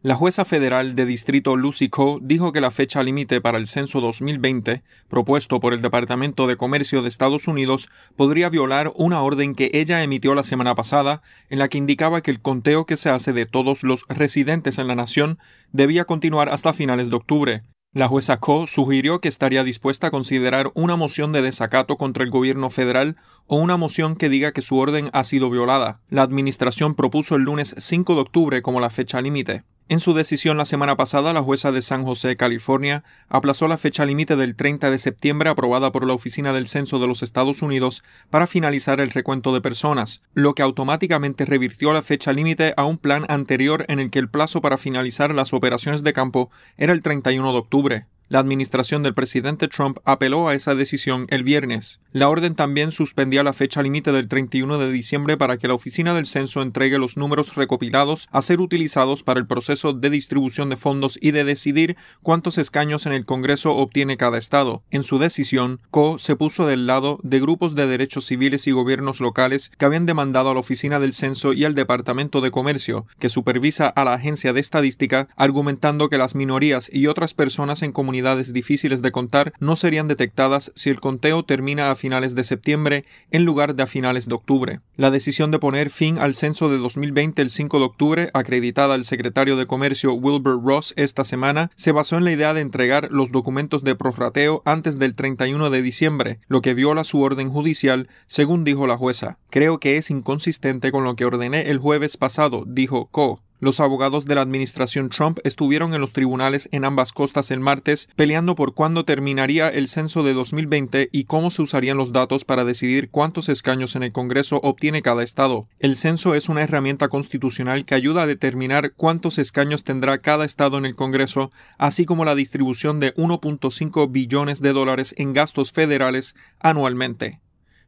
[0.02, 4.00] La jueza federal de distrito Lucy Coe dijo que la fecha límite para el censo
[4.00, 9.70] 2020, propuesto por el Departamento de Comercio de Estados Unidos, podría violar una orden que
[9.74, 11.20] ella emitió la semana pasada,
[11.50, 14.86] en la que indicaba que el conteo que se hace de todos los residentes en
[14.86, 15.38] la nación
[15.70, 17.62] debía continuar hasta finales de octubre.
[17.92, 22.30] La jueza Coe sugirió que estaría dispuesta a considerar una moción de desacato contra el
[22.30, 23.16] gobierno federal
[23.46, 26.00] o una moción que diga que su orden ha sido violada.
[26.08, 29.64] La administración propuso el lunes 5 de octubre como la fecha límite.
[29.90, 34.04] En su decisión la semana pasada, la jueza de San José, California, aplazó la fecha
[34.04, 38.04] límite del 30 de septiembre aprobada por la Oficina del Censo de los Estados Unidos
[38.30, 42.98] para finalizar el recuento de personas, lo que automáticamente revirtió la fecha límite a un
[42.98, 47.02] plan anterior en el que el plazo para finalizar las operaciones de campo era el
[47.02, 48.06] 31 de octubre.
[48.30, 51.98] La administración del presidente Trump apeló a esa decisión el viernes.
[52.12, 56.14] La orden también suspendía la fecha límite del 31 de diciembre para que la oficina
[56.14, 60.76] del censo entregue los números recopilados a ser utilizados para el proceso de distribución de
[60.76, 64.84] fondos y de decidir cuántos escaños en el Congreso obtiene cada estado.
[64.92, 69.18] En su decisión, Co se puso del lado de grupos de derechos civiles y gobiernos
[69.18, 73.28] locales que habían demandado a la oficina del censo y al Departamento de Comercio, que
[73.28, 77.90] supervisa a la agencia de estadística, argumentando que las minorías y otras personas en
[78.20, 83.04] comunidad difíciles de contar no serían detectadas si el conteo termina a finales de septiembre
[83.30, 84.80] en lugar de a finales de octubre.
[84.96, 89.04] La decisión de poner fin al censo de 2020 el 5 de octubre, acreditada al
[89.04, 93.32] secretario de Comercio Wilbur Ross esta semana, se basó en la idea de entregar los
[93.32, 98.64] documentos de prorrateo antes del 31 de diciembre, lo que viola su orden judicial, según
[98.64, 99.38] dijo la jueza.
[99.48, 103.40] Creo que es inconsistente con lo que ordené el jueves pasado, dijo Co.
[103.60, 108.08] Los abogados de la administración Trump estuvieron en los tribunales en ambas costas el martes
[108.16, 112.64] peleando por cuándo terminaría el censo de 2020 y cómo se usarían los datos para
[112.64, 115.68] decidir cuántos escaños en el Congreso obtiene cada estado.
[115.78, 120.78] El censo es una herramienta constitucional que ayuda a determinar cuántos escaños tendrá cada estado
[120.78, 126.34] en el Congreso, así como la distribución de 1.5 billones de dólares en gastos federales
[126.60, 127.40] anualmente.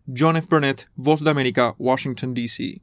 [0.07, 0.49] John F.
[0.51, 2.83] Burnett, Voz de América, Washington, D.C.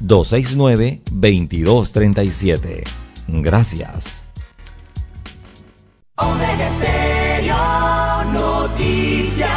[0.00, 2.84] 269-2237.
[3.28, 4.24] Gracias.
[6.16, 7.54] Omega Estéreo
[8.32, 9.50] Noticias.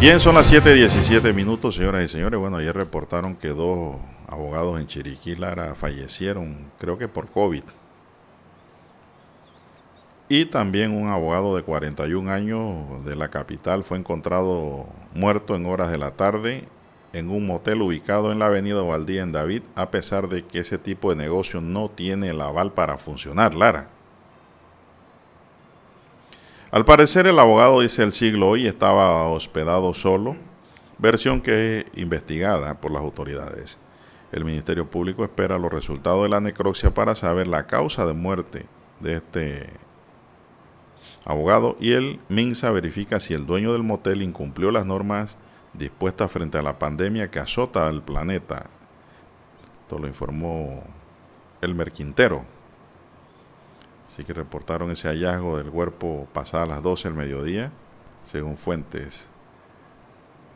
[0.00, 2.38] Bien, son las 7:17 minutos, señoras y señores.
[2.38, 3.96] Bueno, ayer reportaron que dos
[4.28, 7.62] abogados en Chiriquí, Lara, fallecieron, creo que por COVID.
[10.28, 15.90] Y también un abogado de 41 años de la capital fue encontrado muerto en horas
[15.90, 16.64] de la tarde
[17.12, 20.78] en un motel ubicado en la avenida Valdía en David, a pesar de que ese
[20.78, 23.88] tipo de negocio no tiene el aval para funcionar, Lara.
[26.72, 30.36] Al parecer el abogado dice el siglo hoy estaba hospedado solo,
[30.98, 33.78] versión que es investigada por las autoridades.
[34.32, 38.66] El Ministerio Público espera los resultados de la necropsia para saber la causa de muerte
[38.98, 39.83] de este
[41.24, 45.38] abogado y el MINSA verifica si el dueño del motel incumplió las normas
[45.72, 48.66] dispuestas frente a la pandemia que azota al planeta.
[49.82, 50.84] Esto lo informó
[51.60, 52.44] Elmer Quintero.
[54.08, 57.72] Así que reportaron ese hallazgo del cuerpo pasada las 12 del mediodía,
[58.24, 59.28] según fuentes.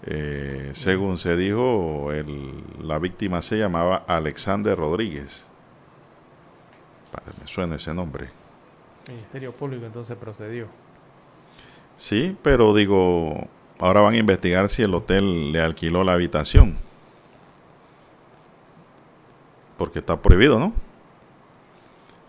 [0.05, 5.47] Eh, según se dijo, el, la víctima se llamaba Alexander Rodríguez.
[7.41, 8.31] Me suena ese nombre.
[9.09, 10.69] Ministerio Público entonces procedió.
[11.97, 13.49] Sí, pero digo,
[13.79, 16.77] ahora van a investigar si el hotel le alquiló la habitación.
[19.77, 20.73] Porque está prohibido, ¿no?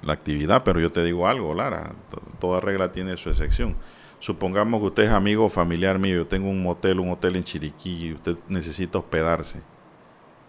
[0.02, 1.92] la actividad, pero yo te digo algo, Lara,
[2.40, 3.76] toda regla tiene su excepción.
[4.20, 7.44] Supongamos que usted es amigo o familiar mío, yo tengo un motel, un hotel en
[7.44, 9.62] Chiriquí, y usted necesita hospedarse.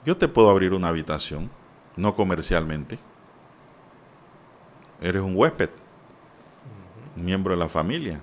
[0.04, 1.50] Yo te puedo abrir una habitación,
[1.96, 2.98] no comercialmente.
[5.00, 5.70] Eres un huésped,
[7.16, 8.20] miembro de la familia.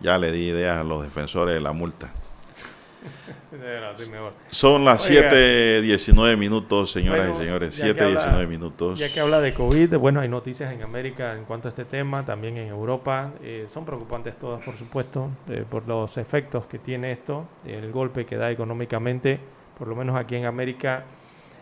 [0.00, 2.10] Ya le di ideas a los defensores de la multa.
[4.50, 7.82] Son las 7.19 minutos, señoras y señores.
[7.82, 8.98] 7.19 minutos.
[8.98, 12.24] Ya que habla de COVID, bueno, hay noticias en América en cuanto a este tema,
[12.24, 13.32] también en Europa.
[13.42, 18.26] Eh, son preocupantes todas, por supuesto, eh, por los efectos que tiene esto, el golpe
[18.26, 19.40] que da económicamente,
[19.78, 21.04] por lo menos aquí en América,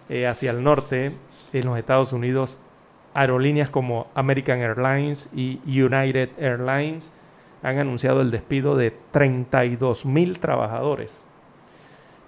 [0.08, 1.12] eh, hacia el norte,
[1.52, 2.58] en los Estados Unidos,
[3.18, 7.10] aerolíneas como American Airlines y United Airlines
[7.62, 11.24] han anunciado el despido de 32 mil trabajadores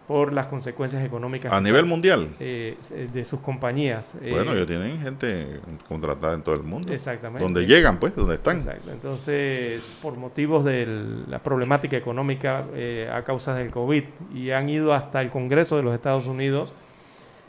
[0.09, 1.53] por las consecuencias económicas.
[1.53, 2.31] A nivel mundial.
[2.41, 2.77] Eh,
[3.13, 4.13] de sus compañías.
[4.29, 6.93] Bueno, ellos tienen gente contratada en todo el mundo.
[6.93, 7.45] Exactamente.
[7.45, 8.57] Donde llegan, pues, donde están.
[8.57, 8.91] Exacto.
[8.91, 10.85] Entonces, por motivos de
[11.29, 14.03] la problemática económica eh, a causa del COVID,
[14.35, 16.73] y han ido hasta el Congreso de los Estados Unidos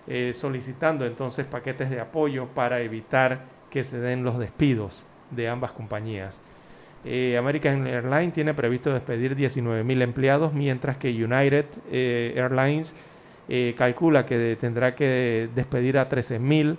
[0.08, 5.74] eh, solicitando entonces paquetes de apoyo para evitar que se den los despidos de ambas
[5.74, 6.42] compañías.
[7.06, 12.96] Eh, American Airlines tiene previsto despedir 19.000 empleados, mientras que United eh, Airlines
[13.76, 16.78] calcula que tendrá que despedir a 13.000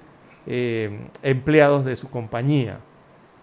[1.22, 2.78] empleados de su compañía.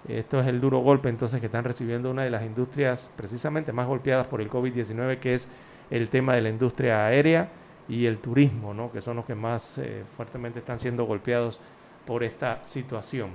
[0.08, 3.86] Esto es el duro golpe entonces que están recibiendo una de las industrias precisamente más
[3.86, 5.48] golpeadas por el COVID-19, que es
[5.92, 7.50] el tema de la industria aérea
[7.90, 8.92] y el turismo, ¿no?
[8.92, 9.80] que son los que más
[10.16, 11.60] fuertemente están siendo golpeados
[12.06, 13.32] por esta situación.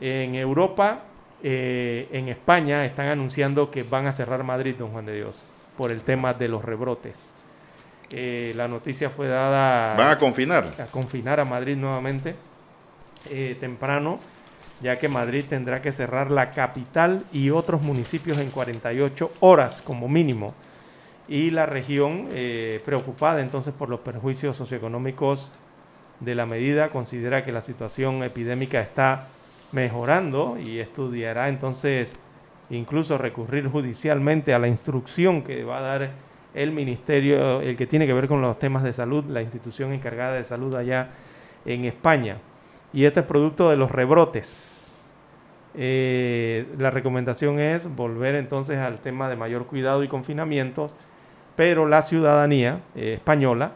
[0.00, 1.02] En Europa,
[1.42, 5.44] eh, en España están anunciando que van a cerrar Madrid, don Juan de Dios,
[5.76, 7.32] por el tema de los rebrotes.
[8.10, 9.94] Eh, la noticia fue dada...
[9.96, 10.74] ¿Van a confinar?
[10.78, 12.34] A confinar a Madrid nuevamente
[13.30, 14.18] eh, temprano,
[14.80, 20.08] ya que Madrid tendrá que cerrar la capital y otros municipios en 48 horas como
[20.08, 20.54] mínimo.
[21.28, 22.28] Y la región,
[22.84, 25.52] preocupada entonces por los perjuicios socioeconómicos
[26.20, 29.28] de la medida, considera que la situación epidémica está
[29.72, 32.14] mejorando y estudiará entonces
[32.70, 36.10] incluso recurrir judicialmente a la instrucción que va a dar
[36.54, 40.34] el ministerio, el que tiene que ver con los temas de salud, la institución encargada
[40.34, 41.10] de salud allá
[41.64, 42.38] en España.
[42.92, 45.06] Y este es producto de los rebrotes.
[45.74, 50.90] Eh, la recomendación es volver entonces al tema de mayor cuidado y confinamiento,
[51.58, 53.72] pero la ciudadanía eh, española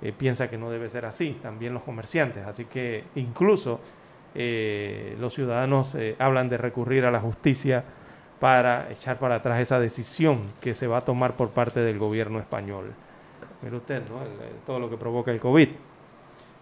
[0.00, 2.46] eh, piensa que no debe ser así, también los comerciantes.
[2.46, 3.80] Así que incluso
[4.36, 7.82] eh, los ciudadanos hablan de recurrir a la justicia
[8.38, 12.38] para echar para atrás esa decisión que se va a tomar por parte del gobierno
[12.38, 12.92] español.
[13.62, 14.20] Mire usted, ¿no?
[14.64, 15.70] todo lo que provoca el COVID.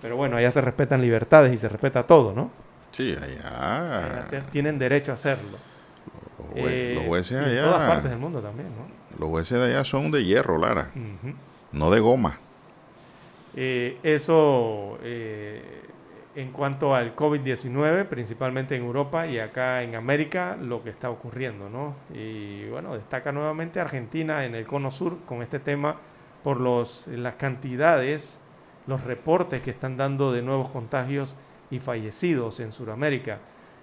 [0.01, 2.51] Pero bueno, allá se respetan libertades y se respeta todo, ¿no?
[2.93, 4.27] Sí, allá.
[4.51, 5.59] tienen derecho a hacerlo.
[6.55, 7.59] Los, jueces allá.
[7.59, 9.02] En todas partes del mundo también, ¿no?
[9.19, 10.91] Los jueces de allá son de hierro, Lara,
[11.73, 12.39] no de goma.
[13.55, 15.83] Eh, eso eh,
[16.35, 21.69] en cuanto al COVID-19, principalmente en Europa y acá en América, lo que está ocurriendo,
[21.69, 21.95] ¿no?
[22.15, 25.97] Y bueno, destaca nuevamente Argentina en el cono sur con este tema
[26.43, 28.41] por los, las cantidades,
[28.87, 31.37] los reportes que están dando de nuevos contagios
[31.71, 33.39] y fallecidos en Sudamérica.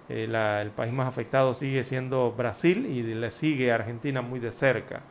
[0.08, 5.02] Eh, el país más afectado sigue siendo Brasil y le sigue Argentina muy de cerca.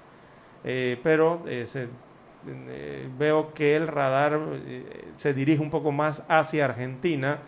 [0.64, 1.88] Pero se
[2.48, 7.40] eh, veo que el radar eh, se dirige un poco más hacia Argentina,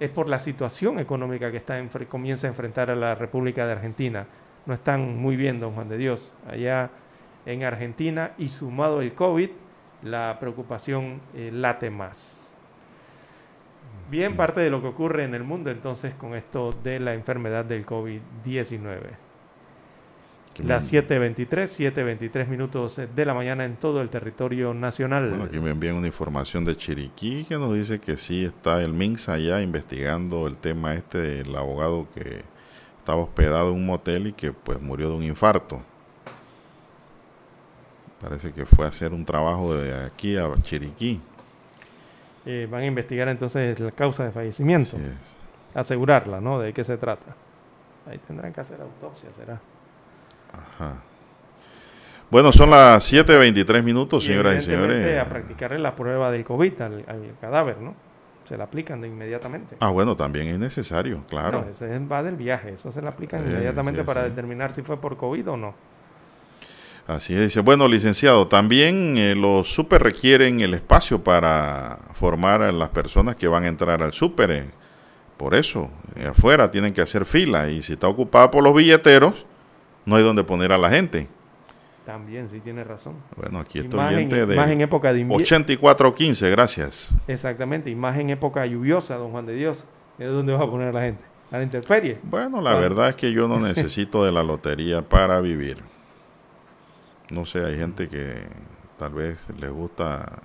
[0.00, 4.26] es por la situación económica que está comienza a enfrentar a la República de Argentina.
[4.66, 6.90] No están muy bien, don Juan de Dios, allá
[7.46, 9.50] en Argentina y sumado el COVID,
[10.02, 12.58] la preocupación eh, late más.
[14.10, 17.64] Bien, parte de lo que ocurre en el mundo entonces con esto de la enfermedad
[17.64, 19.31] del COVID-19.
[20.64, 25.28] Las 7.23, 7.23 minutos de la mañana en todo el territorio nacional.
[25.30, 28.92] Bueno, aquí me envían una información de Chiriquí que nos dice que sí está el
[28.92, 32.42] MINSA allá investigando el tema este del abogado que
[32.98, 35.82] estaba hospedado en un motel y que pues murió de un infarto.
[38.20, 41.20] Parece que fue a hacer un trabajo de aquí a Chiriquí.
[42.46, 44.96] Eh, van a investigar entonces la causa de fallecimiento.
[45.74, 46.60] Asegurarla, ¿no?
[46.60, 47.34] ¿De qué se trata?
[48.08, 49.60] Ahí tendrán que hacer autopsia, será.
[50.52, 51.02] Ajá.
[52.32, 55.20] Bueno, son las 7.23 minutos, señoras y señores.
[55.20, 57.04] A practicarle la prueba del COVID al,
[57.42, 57.94] cadáver, ¿no?
[58.48, 59.76] Se la aplican de inmediatamente.
[59.80, 61.66] Ah, bueno, también es necesario, claro.
[61.66, 65.18] No, ese va del viaje, eso se le aplican inmediatamente para determinar si fue por
[65.18, 65.74] COVID o no.
[67.06, 72.72] Así es, dice, bueno, licenciado, también eh, los super requieren el espacio para formar a
[72.72, 74.50] las personas que van a entrar al súper.
[74.52, 74.70] Eh.
[75.36, 79.44] Por eso, eh, afuera tienen que hacer fila y si está ocupada por los billeteros,
[80.04, 81.28] no hay donde poner a la gente.
[82.04, 83.14] También, sí, tiene razón.
[83.36, 87.08] Bueno, aquí estoy oyente de, en época de 8415, gracias.
[87.28, 89.84] Exactamente, y más en época lluviosa, don Juan de Dios.
[90.18, 91.24] ¿De dónde va a poner a la gente?
[91.50, 92.18] ¿A la intemperie?
[92.22, 95.78] Bueno, la verdad es que yo no necesito de la lotería para vivir.
[97.30, 98.46] No sé, hay gente que
[98.98, 100.40] tal vez les gusta,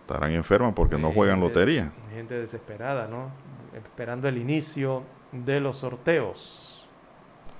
[0.00, 1.92] estarán enfermas porque no juegan lotería.
[2.14, 3.30] Gente desesperada, ¿no?
[3.74, 5.02] Esperando el inicio
[5.32, 6.63] de los sorteos.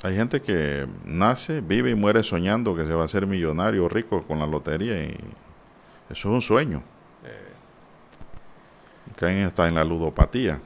[0.04, 3.88] Hay gente que nace, vive y muere soñando que se va a hacer millonario o
[3.88, 5.16] rico con la lotería y
[6.10, 6.82] eso es un sueño.
[7.24, 7.52] Eh.
[9.16, 10.60] Caen hasta en la ludopatía.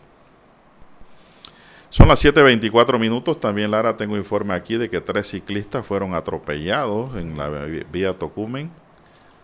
[1.89, 3.39] Son las 7.24 minutos.
[3.39, 8.73] También, Lara, tengo informe aquí de que tres ciclistas fueron atropellados en la vía Tocumen,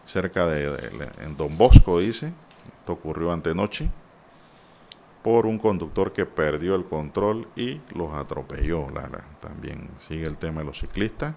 [0.07, 0.77] cerca de,
[1.23, 2.33] en Don Bosco, dice.
[2.81, 3.89] Esto ocurrió antenoche
[5.25, 9.25] por un conductor que perdió el control y los atropelló, Lara.
[9.41, 11.35] También sigue el tema de los ciclistas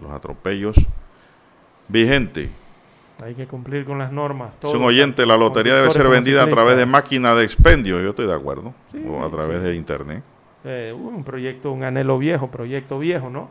[0.00, 0.76] los atropellos
[1.88, 2.48] vigente.
[3.22, 4.56] Hay que cumplir con las normas.
[4.62, 8.10] Es un oyente, la lotería debe ser vendida a través de máquina de expendio, yo
[8.10, 8.72] estoy de acuerdo,
[9.06, 10.22] o a través de internet.
[10.64, 13.50] Eh, un proyecto, un anhelo viejo, proyecto viejo, ¿no?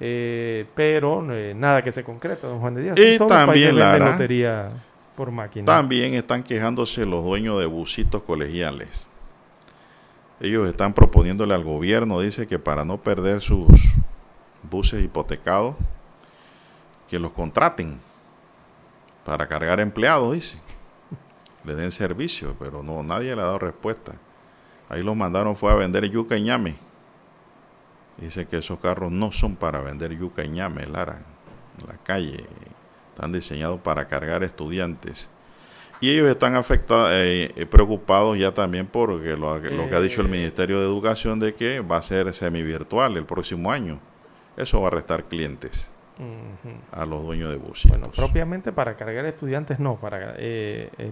[0.00, 2.98] Eh, pero eh, nada que se concreta, don Juan de Díaz.
[2.98, 4.68] Y también, la lotería
[5.16, 5.32] por.
[5.64, 9.08] También están quejándose los dueños de busitos colegiales.
[10.38, 13.66] Ellos están proponiéndole al gobierno, dice que para no perder sus
[14.70, 15.74] buses hipotecados,
[17.08, 17.98] que los contraten
[19.24, 20.58] para cargar empleados, dice.
[21.64, 24.12] Le den servicio, pero no, nadie le ha dado respuesta.
[24.88, 26.76] Ahí los mandaron fue a vender yuca y ñame.
[28.18, 31.22] Dice que esos carros no son para vender yuca y ñame, Lara,
[31.80, 32.46] en la calle
[33.16, 35.30] están diseñados para cargar estudiantes.
[36.02, 40.20] Y ellos están afectados, eh, eh, preocupados ya también por lo, lo, que ha dicho
[40.20, 40.30] el eh.
[40.30, 43.98] Ministerio de Educación de que va a ser semi-virtual el próximo año.
[44.58, 45.90] Eso va a restar clientes
[46.92, 47.90] a los dueños de buses.
[47.90, 50.36] Bueno, propiamente para cargar estudiantes no, para,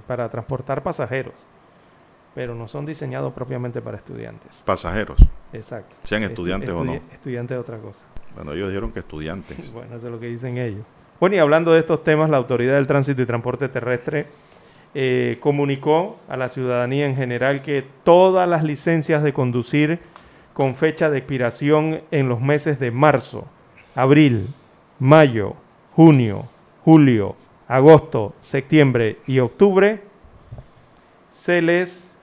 [0.07, 1.35] para transportar pasajeros.
[2.35, 4.63] Pero no son diseñados propiamente para estudiantes.
[4.67, 5.19] Pasajeros.
[5.55, 5.95] Exacto.
[6.03, 7.01] Sean estudiantes o no.
[7.13, 8.01] Estudiantes de otra cosa.
[8.35, 9.73] Bueno, ellos dijeron que estudiantes.
[9.73, 10.85] bueno, eso es lo que dicen ellos.
[11.21, 14.27] Bueno, y hablando de estos temas, la Autoridad del Tránsito y Transporte Terrestre
[14.95, 20.01] eh, comunicó a la ciudadanía en general que todas las licencias de conducir
[20.53, 23.47] con fecha de expiración en los meses de marzo,
[23.95, 24.49] abril,
[24.99, 25.55] mayo,
[25.95, 26.49] junio,
[26.85, 27.37] julio,
[27.69, 30.03] agosto, septiembre y octubre,
[31.31, 32.17] se les,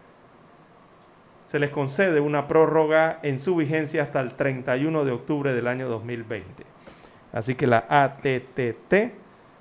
[1.48, 5.88] se les concede una prórroga en su vigencia hasta el 31 de octubre del año
[5.88, 6.71] 2020.
[7.34, 8.94] Así que la ATTT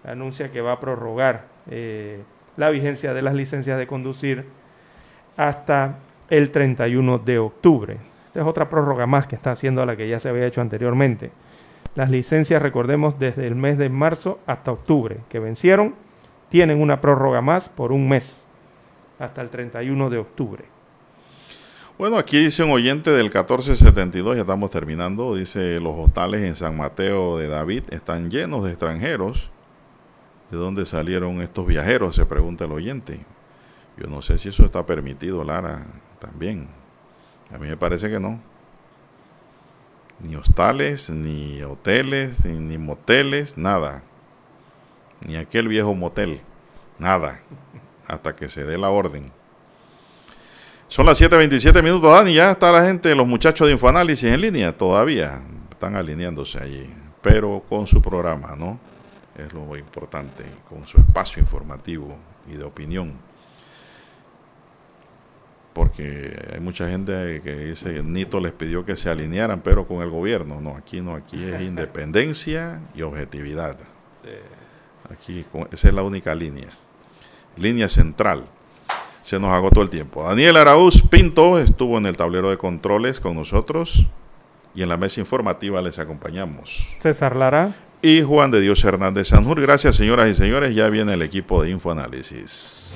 [0.04, 2.22] anuncia que va a prorrogar eh,
[2.56, 4.44] la vigencia de las licencias de conducir
[5.36, 5.96] hasta
[6.28, 7.98] el 31 de octubre.
[8.26, 10.60] Esta es otra prórroga más que está haciendo a la que ya se había hecho
[10.60, 11.30] anteriormente.
[11.94, 15.94] Las licencias, recordemos, desde el mes de marzo hasta octubre, que vencieron,
[16.48, 18.46] tienen una prórroga más por un mes,
[19.18, 20.64] hasta el 31 de octubre.
[22.00, 26.74] Bueno, aquí dice un oyente del 1472, ya estamos terminando, dice los hostales en San
[26.74, 29.50] Mateo de David están llenos de extranjeros.
[30.50, 32.16] ¿De dónde salieron estos viajeros?
[32.16, 33.20] Se pregunta el oyente.
[33.98, 35.84] Yo no sé si eso está permitido, Lara,
[36.18, 36.68] también.
[37.54, 38.40] A mí me parece que no.
[40.20, 44.02] Ni hostales, ni hoteles, ni, moteles, nada.
[45.20, 46.40] Ni aquel viejo motel,
[46.98, 47.42] nada.
[48.06, 49.38] Hasta que se dé la orden.
[50.90, 52.34] Son las 7.27 minutos, Dani.
[52.34, 55.40] Ya está la gente, los muchachos de Infoanálisis en línea todavía.
[55.70, 56.90] Están alineándose allí.
[57.22, 58.80] Pero con su programa, ¿no?
[59.38, 60.42] Es lo importante.
[60.68, 62.16] Con su espacio informativo
[62.52, 63.12] y de opinión.
[65.74, 70.10] Porque hay mucha gente que dice Nito les pidió que se alinearan, pero con el
[70.10, 70.60] gobierno.
[70.60, 71.14] No, aquí no.
[71.14, 73.78] Aquí es independencia y objetividad.
[75.08, 76.70] Aquí, esa es la única línea.
[77.56, 78.48] Línea central
[79.22, 80.22] se nos agotó el tiempo.
[80.24, 84.06] Daniel Araúz Pinto estuvo en el tablero de controles con nosotros
[84.74, 86.88] y en la mesa informativa les acompañamos.
[86.96, 87.74] César Lara.
[88.02, 89.60] Y Juan de Dios Hernández Sanjur.
[89.60, 90.74] Gracias, señoras y señores.
[90.74, 92.88] Ya viene el equipo de Infoanálisis.